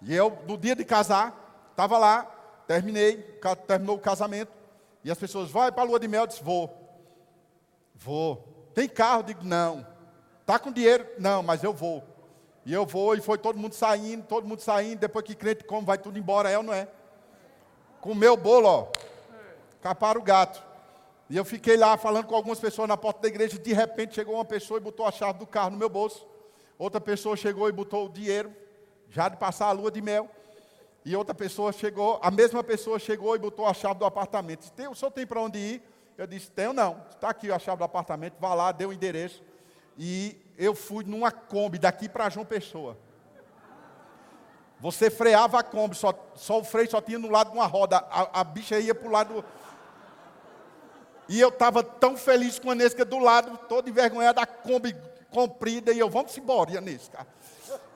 E 0.00 0.14
eu, 0.14 0.38
no 0.46 0.56
dia 0.56 0.76
de 0.76 0.84
casar, 0.84 1.66
estava 1.70 1.98
lá, 1.98 2.22
terminei, 2.66 3.16
terminou 3.66 3.96
o 3.96 4.00
casamento. 4.00 4.52
E 5.02 5.10
as 5.10 5.18
pessoas, 5.18 5.50
vai 5.50 5.72
para 5.72 5.82
a 5.82 5.86
lua 5.86 5.98
de 5.98 6.06
mel? 6.06 6.22
Eu 6.22 6.26
disse, 6.28 6.44
vou. 6.44 6.72
Vou. 7.94 8.70
Tem 8.72 8.88
carro? 8.88 9.20
Eu 9.20 9.24
digo, 9.24 9.44
não. 9.44 9.84
Está 10.40 10.58
com 10.58 10.70
dinheiro? 10.70 11.06
Não, 11.18 11.42
mas 11.42 11.64
eu 11.64 11.72
vou. 11.72 12.04
E 12.64 12.72
eu 12.72 12.86
vou, 12.86 13.14
e 13.16 13.20
foi 13.20 13.36
todo 13.36 13.58
mundo 13.58 13.74
saindo, 13.74 14.24
todo 14.26 14.46
mundo 14.46 14.60
saindo. 14.60 15.00
Depois 15.00 15.24
que 15.24 15.34
crente 15.34 15.64
come, 15.64 15.84
vai 15.84 15.98
tudo 15.98 16.18
embora, 16.18 16.48
é 16.48 16.56
ou 16.56 16.62
não 16.62 16.72
é? 16.72 16.86
Comeu 18.00 18.34
o 18.34 18.36
bolo, 18.36 18.68
ó. 18.68 18.88
Caparam 19.82 20.20
o 20.20 20.24
gato. 20.24 20.62
E 21.28 21.36
eu 21.36 21.44
fiquei 21.44 21.76
lá 21.76 21.96
falando 21.96 22.26
com 22.26 22.34
algumas 22.34 22.60
pessoas 22.60 22.88
na 22.88 22.96
porta 22.96 23.22
da 23.22 23.28
igreja. 23.28 23.58
De 23.58 23.72
repente 23.72 24.14
chegou 24.14 24.34
uma 24.34 24.44
pessoa 24.44 24.78
e 24.78 24.82
botou 24.82 25.06
a 25.06 25.10
chave 25.10 25.38
do 25.38 25.46
carro 25.46 25.70
no 25.70 25.76
meu 25.76 25.88
bolso. 25.88 26.26
Outra 26.78 27.00
pessoa 27.00 27.36
chegou 27.36 27.68
e 27.68 27.72
botou 27.72 28.06
o 28.06 28.08
dinheiro, 28.08 28.54
já 29.08 29.28
de 29.28 29.36
passar 29.36 29.68
a 29.68 29.72
lua 29.72 29.90
de 29.90 30.02
mel. 30.02 30.28
E 31.04 31.14
outra 31.14 31.34
pessoa 31.34 31.72
chegou, 31.72 32.18
a 32.22 32.30
mesma 32.30 32.64
pessoa 32.64 32.98
chegou 32.98 33.36
e 33.36 33.38
botou 33.38 33.66
a 33.66 33.74
chave 33.74 33.98
do 33.98 34.04
apartamento. 34.04 34.60
Disse, 34.60 34.88
o 34.88 34.94
senhor 34.94 35.10
tem 35.10 35.26
para 35.26 35.40
onde 35.40 35.58
ir? 35.58 35.82
Eu 36.16 36.26
disse, 36.26 36.50
tenho 36.50 36.72
não. 36.72 37.02
Está 37.10 37.28
aqui 37.30 37.50
a 37.52 37.58
chave 37.58 37.78
do 37.78 37.84
apartamento, 37.84 38.34
vá 38.40 38.54
lá, 38.54 38.72
deu 38.72 38.88
o 38.88 38.92
endereço. 38.92 39.42
E 39.98 40.36
eu 40.58 40.74
fui 40.74 41.04
numa 41.04 41.30
Kombi 41.30 41.78
daqui 41.78 42.08
para 42.08 42.30
João 42.30 42.46
Pessoa. 42.46 42.96
Você 44.80 45.10
freava 45.10 45.58
a 45.58 45.62
Kombi, 45.62 45.94
só, 45.94 46.12
só 46.34 46.58
o 46.58 46.64
freio 46.64 46.90
só 46.90 47.00
tinha 47.00 47.18
no 47.18 47.30
lado 47.30 47.50
de 47.50 47.56
uma 47.56 47.66
roda. 47.66 47.98
A, 48.10 48.40
a 48.40 48.44
bicha 48.44 48.78
ia 48.78 48.94
para 48.94 49.08
o 49.08 49.10
lado. 49.10 49.44
E 51.28 51.40
eu 51.40 51.48
estava 51.48 51.82
tão 51.82 52.16
feliz 52.16 52.58
com 52.58 52.70
a 52.70 52.74
Nesca 52.74 53.04
do 53.04 53.18
lado, 53.18 53.58
todo 53.68 53.88
envergonhado, 53.88 54.40
a 54.40 54.46
Kombi 54.46 54.94
comprida. 55.30 55.92
E 55.92 55.98
eu, 55.98 56.08
vamos 56.08 56.36
embora, 56.36 56.80
Nesca. 56.80 57.26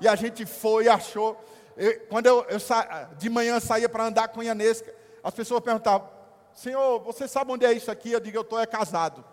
E 0.01 0.09
a 0.09 0.15
gente 0.15 0.47
foi, 0.47 0.89
achou. 0.89 1.39
Eu, 1.77 2.01
quando 2.09 2.27
eu, 2.27 2.45
eu 2.49 2.59
sa... 2.59 3.09
de 3.17 3.31
manhã 3.31 3.61
saía 3.61 3.89
para 3.89 4.05
andar 4.05 4.29
com 4.29 4.41
a 4.41 4.45
Ianesca, 4.45 4.93
as 5.23 5.33
pessoas 5.33 5.61
perguntavam, 5.61 6.09
Senhor, 6.53 7.01
você 7.01 7.29
sabe 7.29 7.53
onde 7.53 7.65
é 7.65 7.73
isso 7.73 7.91
aqui? 7.91 8.11
Eu 8.11 8.21
digo, 8.21 8.37
eu 8.37 8.43
estou 8.43 8.59
é 8.59 8.67
casado. 8.67 9.25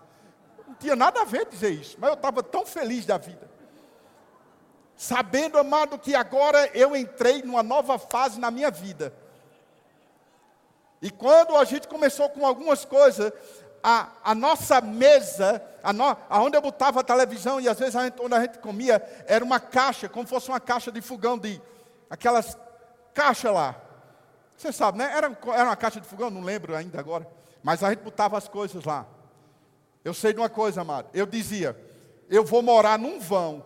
Não 0.67 0.75
tinha 0.75 0.95
nada 0.95 1.21
a 1.21 1.25
ver 1.25 1.47
dizer 1.47 1.71
isso, 1.71 1.97
mas 1.99 2.09
eu 2.09 2.15
estava 2.15 2.43
tão 2.43 2.65
feliz 2.65 3.05
da 3.05 3.17
vida. 3.17 3.49
Sabendo, 4.95 5.57
amado, 5.57 5.97
que 5.97 6.15
agora 6.15 6.69
eu 6.73 6.95
entrei 6.95 7.41
numa 7.41 7.63
nova 7.63 7.97
fase 7.97 8.39
na 8.39 8.51
minha 8.51 8.69
vida. 8.69 9.13
E 11.01 11.09
quando 11.09 11.55
a 11.55 11.63
gente 11.63 11.87
começou 11.87 12.29
com 12.29 12.45
algumas 12.45 12.85
coisas, 12.85 13.31
a, 13.87 14.09
a 14.23 14.33
nossa 14.33 14.81
mesa, 14.81 15.61
a 15.83 15.93
no, 15.93 16.17
aonde 16.27 16.57
eu 16.57 16.61
botava 16.61 17.01
a 17.01 17.03
televisão 17.03 17.61
e 17.61 17.69
às 17.69 17.77
vezes 17.77 17.95
a 17.95 18.03
gente, 18.03 18.19
onde 18.19 18.33
a 18.33 18.41
gente 18.41 18.57
comia, 18.57 18.99
era 19.27 19.45
uma 19.45 19.59
caixa, 19.59 20.09
como 20.09 20.27
fosse 20.27 20.49
uma 20.49 20.59
caixa 20.59 20.91
de 20.91 21.01
fogão 21.01 21.37
de 21.37 21.61
aquelas 22.09 22.57
caixas 23.13 23.53
lá. 23.53 23.75
Você 24.57 24.73
sabe, 24.73 24.97
né? 24.97 25.11
Era, 25.15 25.37
era 25.53 25.65
uma 25.65 25.75
caixa 25.75 26.01
de 26.01 26.07
fogão, 26.07 26.31
não 26.31 26.41
lembro 26.41 26.75
ainda 26.75 26.99
agora. 26.99 27.29
Mas 27.61 27.83
a 27.83 27.91
gente 27.91 27.99
botava 27.99 28.35
as 28.35 28.47
coisas 28.47 28.83
lá. 28.83 29.05
Eu 30.03 30.15
sei 30.15 30.33
de 30.33 30.39
uma 30.39 30.49
coisa, 30.49 30.81
amado. 30.81 31.07
Eu 31.13 31.27
dizia, 31.27 31.79
eu 32.27 32.43
vou 32.43 32.63
morar 32.63 32.97
num 32.97 33.19
vão, 33.19 33.63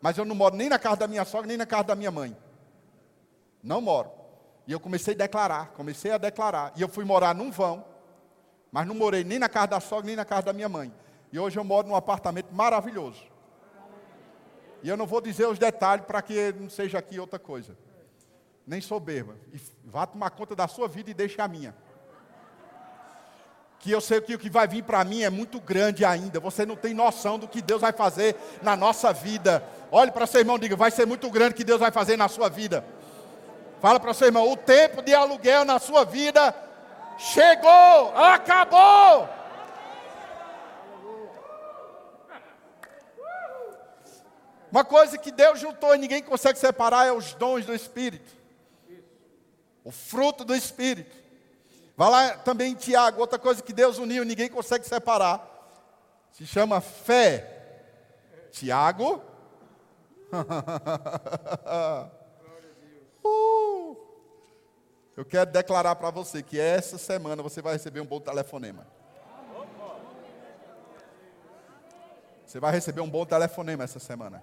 mas 0.00 0.16
eu 0.16 0.24
não 0.24 0.36
moro 0.36 0.54
nem 0.54 0.68
na 0.68 0.78
casa 0.78 0.98
da 0.98 1.08
minha 1.08 1.24
sogra, 1.24 1.48
nem 1.48 1.56
na 1.56 1.66
casa 1.66 1.82
da 1.82 1.96
minha 1.96 2.12
mãe. 2.12 2.36
Não 3.60 3.80
moro. 3.80 4.08
E 4.68 4.72
eu 4.72 4.78
comecei 4.78 5.14
a 5.14 5.16
declarar, 5.16 5.72
comecei 5.72 6.12
a 6.12 6.18
declarar. 6.18 6.72
E 6.76 6.82
eu 6.82 6.88
fui 6.88 7.04
morar 7.04 7.34
num 7.34 7.50
vão, 7.50 7.84
mas 8.70 8.86
não 8.86 8.94
morei 8.94 9.24
nem 9.24 9.38
na 9.38 9.48
casa 9.48 9.68
da 9.68 9.80
sogra, 9.80 10.06
nem 10.06 10.16
na 10.16 10.24
casa 10.24 10.42
da 10.42 10.52
minha 10.52 10.68
mãe. 10.68 10.92
E 11.32 11.38
hoje 11.38 11.58
eu 11.58 11.64
moro 11.64 11.88
num 11.88 11.94
apartamento 11.94 12.52
maravilhoso. 12.52 13.22
E 14.82 14.88
eu 14.88 14.96
não 14.96 15.06
vou 15.06 15.20
dizer 15.20 15.46
os 15.46 15.58
detalhes 15.58 16.04
para 16.04 16.22
que 16.22 16.52
não 16.52 16.70
seja 16.70 16.98
aqui 16.98 17.18
outra 17.18 17.38
coisa. 17.38 17.76
Nem 18.66 18.80
soberba. 18.80 19.34
E 19.52 19.60
vá 19.84 20.06
tomar 20.06 20.30
conta 20.30 20.54
da 20.54 20.68
sua 20.68 20.86
vida 20.86 21.10
e 21.10 21.14
deixe 21.14 21.40
a 21.40 21.48
minha. 21.48 21.74
Que 23.80 23.90
eu 23.90 24.00
sei 24.00 24.20
que 24.20 24.34
o 24.34 24.38
que 24.38 24.50
vai 24.50 24.66
vir 24.66 24.82
para 24.82 25.04
mim 25.04 25.22
é 25.22 25.30
muito 25.30 25.60
grande 25.60 26.04
ainda. 26.04 26.40
Você 26.40 26.66
não 26.66 26.76
tem 26.76 26.92
noção 26.92 27.38
do 27.38 27.48
que 27.48 27.62
Deus 27.62 27.80
vai 27.80 27.92
fazer 27.92 28.36
na 28.62 28.76
nossa 28.76 29.12
vida. 29.12 29.62
Olhe 29.90 30.10
para 30.10 30.26
seu 30.26 30.40
irmão 30.40 30.56
e 30.56 30.60
diga: 30.60 30.76
vai 30.76 30.90
ser 30.90 31.06
muito 31.06 31.30
grande 31.30 31.52
o 31.52 31.56
que 31.56 31.64
Deus 31.64 31.80
vai 31.80 31.90
fazer 31.90 32.16
na 32.16 32.28
sua 32.28 32.48
vida. 32.48 32.84
Fala 33.80 33.98
para 33.98 34.14
seu 34.14 34.26
irmão: 34.26 34.50
o 34.50 34.56
tempo 34.56 35.02
de 35.02 35.14
aluguel 35.14 35.64
na 35.64 35.78
sua 35.78 36.04
vida 36.04 36.54
chegou, 37.18 38.16
acabou. 38.16 39.28
Uma 44.70 44.84
coisa 44.84 45.16
que 45.18 45.32
Deus 45.32 45.58
juntou 45.58 45.94
e 45.94 45.98
ninguém 45.98 46.22
consegue 46.22 46.58
separar 46.58 47.06
é 47.06 47.12
os 47.12 47.34
dons 47.34 47.64
do 47.66 47.74
Espírito. 47.74 48.36
O 49.82 49.90
fruto 49.90 50.44
do 50.44 50.54
Espírito. 50.54 51.16
Vai 51.96 52.10
lá 52.10 52.36
também 52.38 52.72
em 52.72 52.74
Tiago, 52.74 53.20
outra 53.20 53.38
coisa 53.38 53.62
que 53.62 53.72
Deus 53.72 53.98
uniu 53.98 54.22
e 54.22 54.26
ninguém 54.26 54.48
consegue 54.48 54.86
separar. 54.86 55.44
Se 56.30 56.46
chama 56.46 56.80
fé. 56.80 57.54
Tiago. 58.52 59.22
eu 65.18 65.24
quero 65.24 65.50
declarar 65.50 65.96
para 65.96 66.10
você 66.10 66.42
que 66.42 66.58
essa 66.58 66.96
semana 66.96 67.42
você 67.42 67.60
vai 67.60 67.72
receber 67.74 68.00
um 68.00 68.06
bom 68.06 68.20
telefonema. 68.20 68.86
Você 72.46 72.58
vai 72.58 72.72
receber 72.72 73.00
um 73.00 73.10
bom 73.10 73.26
telefonema 73.26 73.84
essa 73.84 73.98
semana 73.98 74.42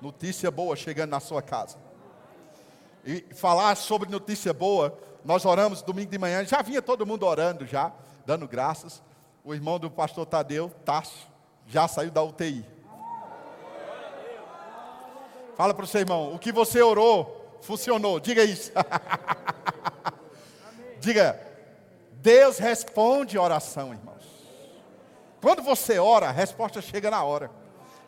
notícia 0.00 0.50
boa 0.50 0.74
chegando 0.74 1.10
na 1.10 1.20
sua 1.20 1.42
casa. 1.42 1.76
E 3.04 3.24
falar 3.34 3.76
sobre 3.76 4.10
notícia 4.10 4.52
boa, 4.52 4.98
nós 5.24 5.44
oramos 5.44 5.82
domingo 5.82 6.10
de 6.10 6.18
manhã, 6.18 6.44
já 6.44 6.62
vinha 6.62 6.80
todo 6.80 7.06
mundo 7.06 7.26
orando 7.26 7.66
já, 7.66 7.92
dando 8.24 8.48
graças. 8.48 9.02
O 9.44 9.54
irmão 9.54 9.78
do 9.78 9.90
pastor 9.90 10.26
Tadeu, 10.26 10.70
Tasso, 10.84 11.28
já 11.66 11.86
saiu 11.86 12.10
da 12.10 12.22
UTI. 12.22 12.64
Fala 15.56 15.74
para 15.74 15.84
o 15.84 15.86
seu 15.86 16.00
irmão, 16.00 16.34
o 16.34 16.38
que 16.38 16.52
você 16.52 16.80
orou 16.80 17.39
funcionou, 17.60 18.20
diga 18.20 18.42
isso. 18.42 18.72
diga, 21.00 21.40
Deus 22.12 22.58
responde 22.58 23.38
oração, 23.38 23.92
irmãos. 23.92 24.24
Quando 25.40 25.62
você 25.62 25.98
ora, 25.98 26.28
a 26.28 26.32
resposta 26.32 26.80
chega 26.82 27.10
na 27.10 27.24
hora. 27.24 27.50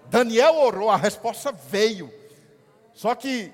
Daniel 0.06 0.56
orou, 0.56 0.90
a 0.90 0.96
resposta 0.96 1.50
veio. 1.50 2.12
Só 2.92 3.14
que 3.14 3.52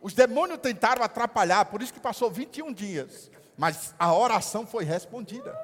os 0.00 0.14
demônios 0.14 0.60
tentaram 0.60 1.02
atrapalhar, 1.02 1.66
por 1.66 1.82
isso 1.82 1.92
que 1.92 2.00
passou 2.00 2.30
21 2.30 2.72
dias. 2.72 3.30
Mas 3.56 3.94
a 3.98 4.14
oração 4.14 4.66
foi 4.66 4.84
respondida. 4.84 5.54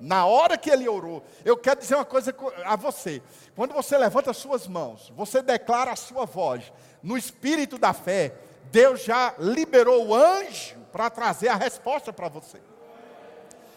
Na 0.00 0.26
hora 0.26 0.56
que 0.56 0.70
ele 0.70 0.88
orou, 0.88 1.22
eu 1.44 1.56
quero 1.56 1.78
dizer 1.78 1.94
uma 1.94 2.04
coisa 2.04 2.34
a 2.64 2.74
você. 2.74 3.22
Quando 3.54 3.74
você 3.74 3.96
levanta 3.96 4.32
suas 4.32 4.66
mãos, 4.66 5.12
você 5.14 5.42
declara 5.42 5.92
a 5.92 5.96
sua 5.96 6.24
voz, 6.24 6.72
no 7.02 7.16
espírito 7.16 7.78
da 7.78 7.92
fé, 7.92 8.34
Deus 8.64 9.02
já 9.02 9.34
liberou 9.38 10.08
o 10.08 10.14
anjo 10.14 10.76
para 10.92 11.10
trazer 11.10 11.48
a 11.48 11.56
resposta 11.56 12.12
para 12.12 12.28
você. 12.28 12.60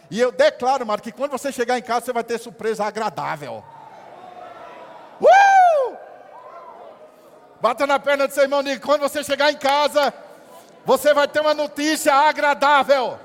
E 0.10 0.20
eu 0.20 0.32
declaro, 0.32 0.86
Mário, 0.86 1.04
que 1.04 1.12
quando 1.12 1.32
você 1.32 1.52
chegar 1.52 1.78
em 1.78 1.82
casa, 1.82 2.06
você 2.06 2.14
vai 2.14 2.24
ter 2.24 2.38
surpresa 2.38 2.86
agradável. 2.86 3.64
Uh! 5.20 5.98
Bata 7.60 7.88
na 7.88 8.00
perna 8.00 8.28
do 8.28 8.34
seu 8.34 8.44
irmão 8.44 8.62
e 8.62 8.80
quando 8.80 9.02
você 9.02 9.24
chegar 9.24 9.52
em 9.52 9.58
casa, 9.58 10.14
você 10.86 11.14
vai 11.14 11.28
ter 11.28 11.40
uma 11.40 11.54
notícia 11.54 12.14
agradável. 12.14 13.20